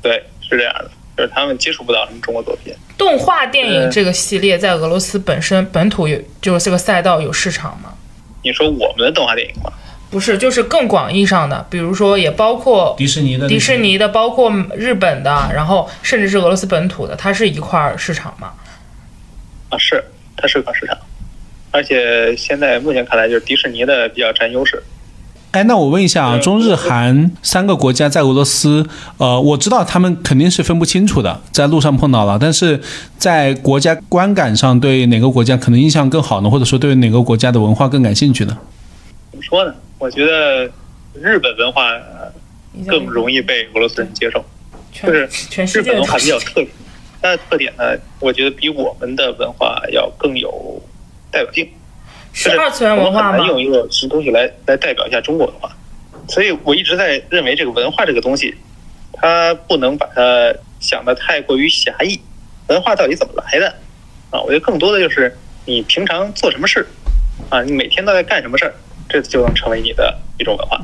[0.00, 2.74] 对，是这样的，就是他们接触不到什么中国作品。
[2.98, 7.94] 动画电影这个系列在俄罗斯本身本土有就是这个赛道有市场吗？
[8.42, 9.72] 你说我们的动画电影吗？
[10.10, 18.52] 不是，就是更广义上的，比如说也包括迪士尼的，迪士尼的，包括日本的，然后甚至是俄罗斯本土的，它是一块市场吗？
[19.68, 20.02] 啊，是，
[20.36, 20.98] 它是个市场，
[21.70, 24.82] 而且现在目前看来，就是迪士尼的比较占优势。
[25.52, 28.86] 哎，那我问一下啊，中日韩三个国家在俄罗斯，
[29.18, 32.80] 呃，我知道他们肯定是分不清楚的，在路上碰到了，但是
[33.18, 36.48] 在国家观感上，对哪个国家可能印象更好呢？
[36.48, 38.56] 或者说对哪个国家的文化更感兴趣呢？
[39.32, 39.74] 怎么说呢？
[39.98, 40.70] 我觉得
[41.14, 41.82] 日本文化
[42.86, 44.44] 更容易被俄罗斯人接受，
[44.92, 45.28] 就是
[45.76, 46.68] 日本文化比较特别。
[47.20, 50.80] 它的特点呢，我觉得比我们的文化要更有
[51.32, 51.68] 代表性。
[52.32, 53.32] 是二次元文化吗？
[53.32, 55.70] 很难用一个什么东西来来代表一下中国文化，
[56.28, 58.54] 所以我一直在认为这个文化这个东西，
[59.12, 62.20] 它不能把它想的太过于狭义。
[62.68, 63.68] 文化到底怎么来的？
[64.30, 65.36] 啊，我觉得更多的就是
[65.66, 66.86] 你平常做什么事，
[67.48, 68.74] 啊，你每天都在干什么事儿，
[69.08, 70.80] 这就能成为你的一种文化。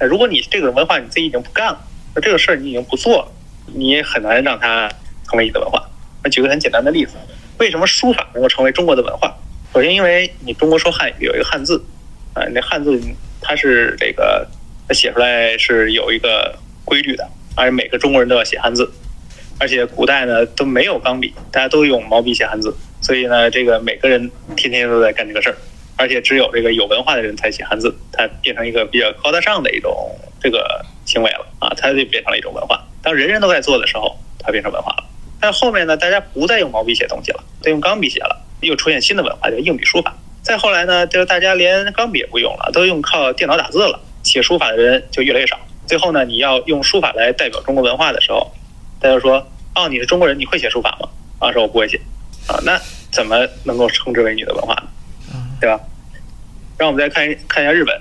[0.00, 1.80] 那如果你这个文化你自己已经不干了，
[2.14, 3.28] 那这个事儿你已经不做了，
[3.66, 4.90] 你也很难让它。
[5.24, 5.82] 成为你的文化。
[6.22, 7.14] 那举个很简单的例子，
[7.56, 9.34] 为什么书法能够成为中国的文化？
[9.72, 11.82] 首先，因为你中国说汉语有一个汉字，
[12.34, 13.00] 啊，那汉字
[13.40, 14.46] 它是这个
[14.86, 16.54] 它写出来是有一个
[16.84, 17.26] 规律的，
[17.56, 18.92] 而且每个中国人都要写汉字，
[19.58, 25.56] 而且古代呢都没有钢笔，大家都用毛笔写汉字，所以呢，这个每个人天天都在干这个事儿，
[25.96, 32.86] 而且只有这个有文化的人才写汉字，它变成一个比较高大上的一种这个行为了啊，它就变成了一种文化。
[33.02, 35.04] 当人人都在做的时候，它变成文化了。
[35.40, 40.14] 但后面呢，大家不再用毛笔写东西了，都用钢笔写了，又出现新的文化叫硬笔书法。
[40.42, 45.58] 再后来呢，就是大家连钢笔也不用了，都用靠电脑打字了，写书法的人就越来越少。
[45.86, 48.50] 最后呢，你要用书法来代表中国文化的时候，
[49.00, 51.08] 大家说：“哦，你是中国人，你会写书法吗？”
[51.38, 52.00] 啊，说我不会写。
[52.48, 52.80] 啊，那
[53.12, 54.82] 怎么能够称之为你的文化呢？
[55.60, 55.80] 对吧？
[56.76, 58.00] 让我们再看看一下日本。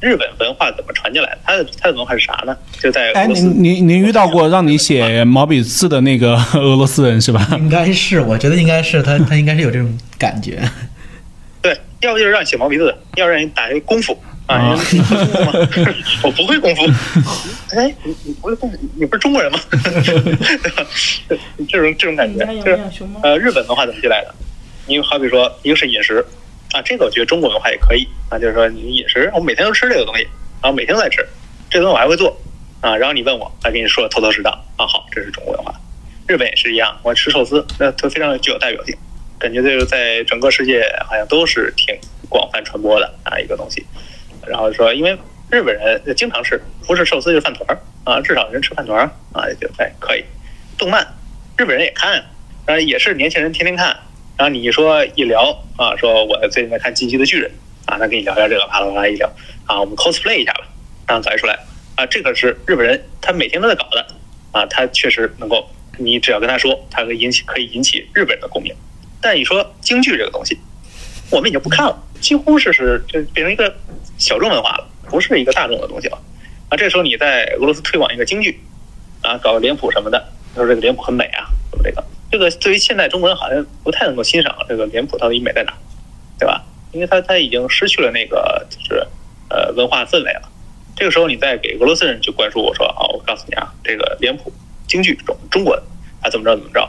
[0.00, 1.38] 日本文化怎么传进来的？
[1.44, 2.56] 它的它的文化是啥呢？
[2.80, 7.46] 就在哎，您您您遇到过让你写毛笔字的那个俄罗斯人是吧？
[7.58, 10.60] 应该是，我觉得应该是他， 他应该是有这种感觉。
[11.60, 14.16] 对，要不就是让你写毛笔字，要让你打一功夫
[14.46, 14.78] 啊！
[14.92, 15.52] 你 会功夫吗？
[16.22, 16.82] 我不会功夫。
[17.76, 18.78] 哎，你你不会功夫？
[18.94, 19.58] 你不是中国人吗？
[21.68, 22.78] 这种这种感觉，就是
[23.24, 24.32] 呃，日本文化怎么进来的？
[24.86, 26.24] 你好比说，一个是饮食。
[26.72, 30.22] 啊，这个我觉得中国文化也可以啊，就是说你饮食，我每天都吃这个东西，
[30.62, 31.26] 然后每天都在吃，
[31.70, 32.36] 这东西我还会做
[32.80, 35.74] 啊，然后你问我，还跟你说的头头是道啊，好，这是中国文化。
[36.26, 38.94] 日本也是一样，我吃寿司，那它非常具有代表性，
[39.38, 43.82] 感觉这个在整个世界好像都是挺广泛传播的啊一个东西。
[44.46, 45.16] 然后说，因为
[45.50, 50.24] 日本人经常吃，不是寿司就是饭团儿啊，至少人吃饭团儿啊，就哎可以。
[50.76, 51.06] 动漫，
[51.56, 52.22] 日本人也看，
[52.66, 53.96] 啊也是年轻人天天看。
[54.36, 57.48] 然后你一说一聊啊，说我最近在看《进击的巨人》
[57.90, 59.30] 啊，那跟你聊聊这个，啪啦啪啦一聊
[59.64, 60.66] 啊，我们 cosplay 一下吧，
[61.06, 61.56] 然后搞出来
[61.94, 64.04] 啊，这个是日本人他每天都在搞的
[64.50, 68.74] 啊，他确实能够，你只要跟他说，他可以引起可以引起日本人的共鸣。
[69.20, 70.58] 但你说京剧这个东西，
[71.30, 73.72] 我们已经不看了，几乎是是就变成一个
[74.18, 76.18] 小众文化了，不是一个大众的东西了
[76.70, 76.76] 啊。
[76.76, 78.60] 这时候你在俄罗斯推广一个京剧
[79.22, 82.04] 啊，搞个脸谱什么的，他说这个脸谱很美啊，什么这个。
[82.30, 85.72] 这个对于现代中国人好像不太能够欣赏这个脸谱到底美在哪，
[86.38, 86.64] 对吧？
[86.92, 89.06] 因为他他已经失去了那个就是
[89.50, 90.42] 呃文化氛围了。
[90.96, 94.52] 这个时候你再给俄罗斯人去灌输我说啊，我告诉你啊，这个脸谱
[94.86, 95.82] 京剧中中国的
[96.22, 96.80] 啊怎么着怎么着。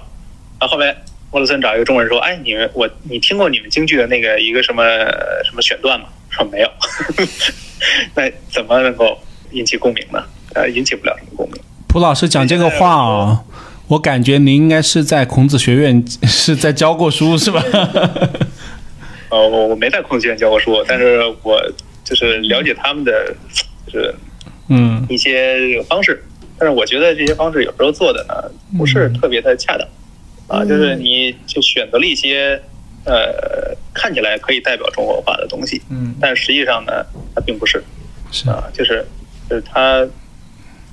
[0.59, 0.91] 然后后来
[1.31, 4.83] 俄罗斯人找一个中国人说，哎，你们我你听过你们京剧的那个一个什么
[5.43, 6.07] 什么选段吗？
[6.29, 6.71] 说没有，
[8.15, 9.17] 那怎么能够
[9.51, 10.23] 引起共鸣呢？
[10.55, 11.61] 呃，引起不了什么共鸣。
[11.87, 13.43] 蒲老师讲这个话啊、
[13.89, 17.63] 我感觉您应该是在孔子学院 是在教过书是吧？
[19.29, 21.59] 呃， 我我没在孔子学院教过书，但是我
[22.03, 23.35] 就是了解他们的
[23.87, 24.13] 就是
[24.67, 25.05] 嗯。
[25.09, 26.23] 一些方式，
[26.57, 28.33] 但是我觉得这些方式有时候做的呢
[28.77, 29.87] 不是特别的恰当，
[30.47, 32.61] 啊，就是你就选择了一些
[33.05, 37.03] 呃看起来可以代表中国文化的东西，嗯，但实际上呢
[37.33, 37.83] 它并不是。
[38.31, 38.47] 是。
[38.51, 39.03] 啊，就是
[39.49, 40.07] 就是它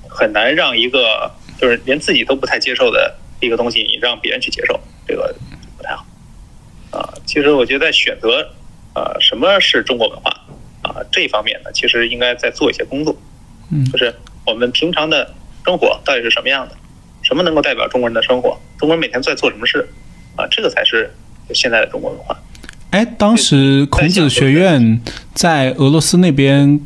[0.09, 5.35] 很难让一个就是连自己都不太接受的一个东西，你让别人去接受，这个
[5.77, 6.07] 不太好
[6.91, 7.15] 啊。
[7.25, 8.49] 其实我觉得在选择
[8.95, 10.31] 啊什么是中国文化
[10.83, 13.17] 啊这一方面呢，其实应该在做一些工作。
[13.71, 14.15] 嗯就是
[14.45, 15.35] 我们平常的
[15.65, 16.77] 生活到底是什么样的，
[17.23, 19.89] 什么能够代表中国人的生活，中国人每天在做什么事
[20.37, 21.13] 啊，这个才是
[21.53, 22.37] 现在的中国文化。
[22.91, 25.01] 哎，当时孔子学院
[25.35, 26.81] 在俄罗斯那边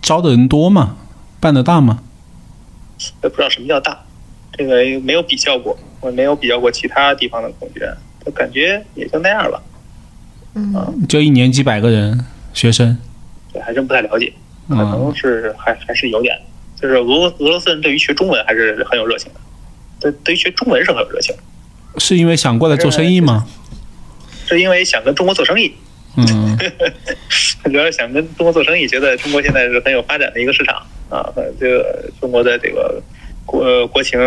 [0.00, 0.96] 招的人多吗？
[1.40, 2.02] 办得大吗？
[3.22, 4.04] 也不知道什么叫大，
[4.52, 9.62] 这个没有比较过，我没有比较过其他地方的孔子学院，就感觉也就那样吧，
[10.54, 12.96] 嗯就一年几百个人学生。
[13.52, 14.32] 对，还真不太了解，
[14.68, 16.38] 可嗯能是还还是有点，
[16.80, 19.40] 就是俄俄罗斯人对于学中文还是很有热情的，
[20.00, 21.34] 对对于学中文是很有热情，
[21.98, 23.46] 是因为想过来做生意吗？
[24.46, 25.74] 是因为想跟中国做生意，
[26.16, 26.56] 嗯
[27.64, 30.76] 主要是想跟中国做生意，觉得中国现在是很有发展的一个市场
[31.10, 33.02] 啊，这个中国的这个
[33.44, 34.20] 国国情，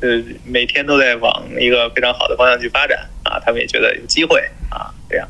[0.00, 4.40] 呃，每天都在往一个非常好的方向去发展啊，他们也觉得有机会
[4.70, 5.28] 啊，这样。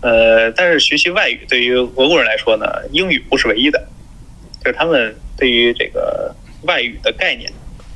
[0.00, 3.84] 呃，但是学习外语对于俄国人来说呢，英语不是唯一的，
[4.62, 6.32] 就是他们对于这个
[6.62, 7.50] 外语的概念，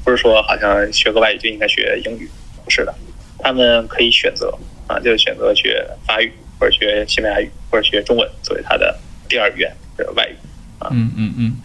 [0.04, 2.28] 不是说好像学个外语就应该学英语，
[2.64, 2.92] 不是的，
[3.38, 4.52] 他们可以选择
[4.88, 8.96] 啊，就选择学法语或者学西班牙语或者学中文作为他的
[9.28, 10.36] 第二语言的外语。
[10.78, 11.56] 啊嗯嗯嗯，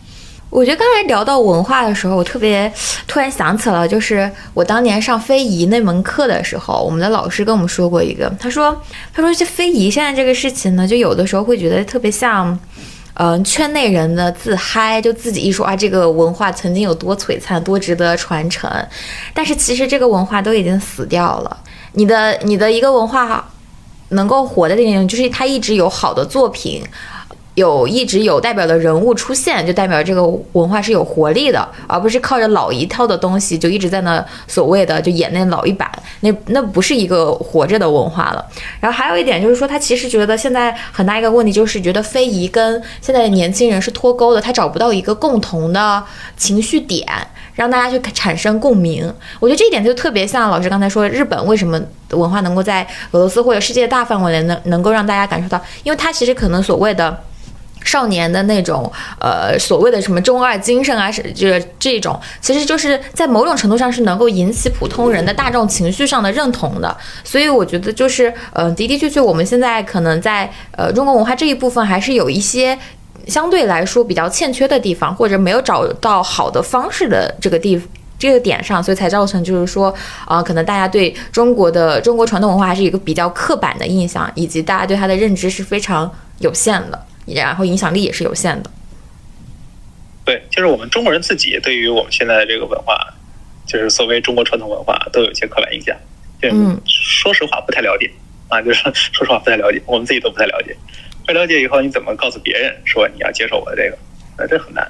[0.50, 2.72] 我觉得刚才聊到文化的时候，我特别
[3.06, 8.76] 突然想起了，就是我当年上非遗那门课的时候，我们的老师跟我们说过一个，他说，
[9.14, 12.58] 他说这非遗现在这个事情呢，就有的时候会觉得特别像。
[13.20, 18.72] 嗯、圈内人的自嗨，就自己一说啊，这个文化曾经有多璀璨，多值得传承。
[19.34, 21.58] 但是其实这个文化都已经死掉了。
[21.94, 23.52] 你的你的一个文化
[24.10, 26.82] 能够活的电影，就是它一直有好的作品，
[27.56, 30.24] 有一直有代表的人物出现，就代表这个
[30.54, 38.46] 文化是有活力的，而不是靠着老一套的东西就一直在那所谓的就演那老一版，那那不是一个活着的文化了。
[38.80, 46.04] 然后还有一点就是说，他其实觉得现在很大一个问题就是觉得非遗跟现在的年轻人是脱钩的，他找不到一个共同的
[46.38, 47.06] 情绪点。
[47.58, 51.78] 让大家去产生共鸣，我觉得这一点就特别像老师刚才说，日本为什么
[52.12, 57.22] 文化能够在俄罗斯或者世界大范围内能能够让大家感受到，因为它其实可能所谓的。
[57.86, 66.98] 少年的那种呃所谓的什么中二精神啊，是就是这种，其实就是在某种程度上是能够引起普通人的大众情绪上的认同的。
[67.24, 72.78] 所以我觉得就是呃的的确确，我们现在可能在呃中国文化这一部分还是有一些。
[73.28, 77.82] 相对来说比较欠缺的地方，或者没有找到好的方式的这个地
[78.20, 79.94] 这个点上，所以才造成就是说，
[80.28, 88.72] 呃，可能大家对中国的中国传统文化还是一个比较刻板的印象，以及大家对它的认知是非常有限的，然后影响力也是有限的。
[90.26, 92.98] 对，就是我们中国人自己对于我们现在的这个文化，
[93.66, 95.96] 就是所谓中国传统文化，都有一些刻板印象。
[96.42, 98.12] 就嗯说实话不太了解
[98.48, 100.76] 啊，就是说实话不太了解，我们自己都不太了解。
[101.28, 103.98] 不了解以后，你怎么告诉别人说你要接受我的这个？
[104.38, 104.90] 那这很难。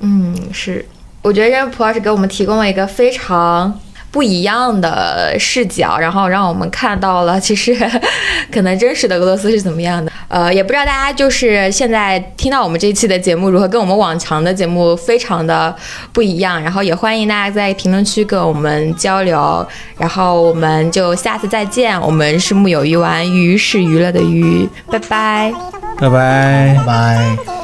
[0.00, 0.84] 嗯，是，
[1.22, 3.78] 我觉得任普老师给我们提供了一个非常
[4.14, 7.76] 不一样的视角，然后让我们看到了其实
[8.52, 10.12] 可能真实的俄罗斯是怎么样的。
[10.28, 15.74] 呃，也不知道大家就是现在听到我们这一期的节目如何，跟我们往常的节目非常的
[16.12, 16.62] 不一样。
[16.62, 19.66] 然后也欢迎大家在评论区跟我们交流，
[19.98, 22.00] 然后我们就下次再见。
[22.00, 25.52] 我们是木有鱼丸，鱼是娱乐的鱼，拜拜。
[25.98, 27.36] 拜拜拜。
[27.44, 27.63] 拜。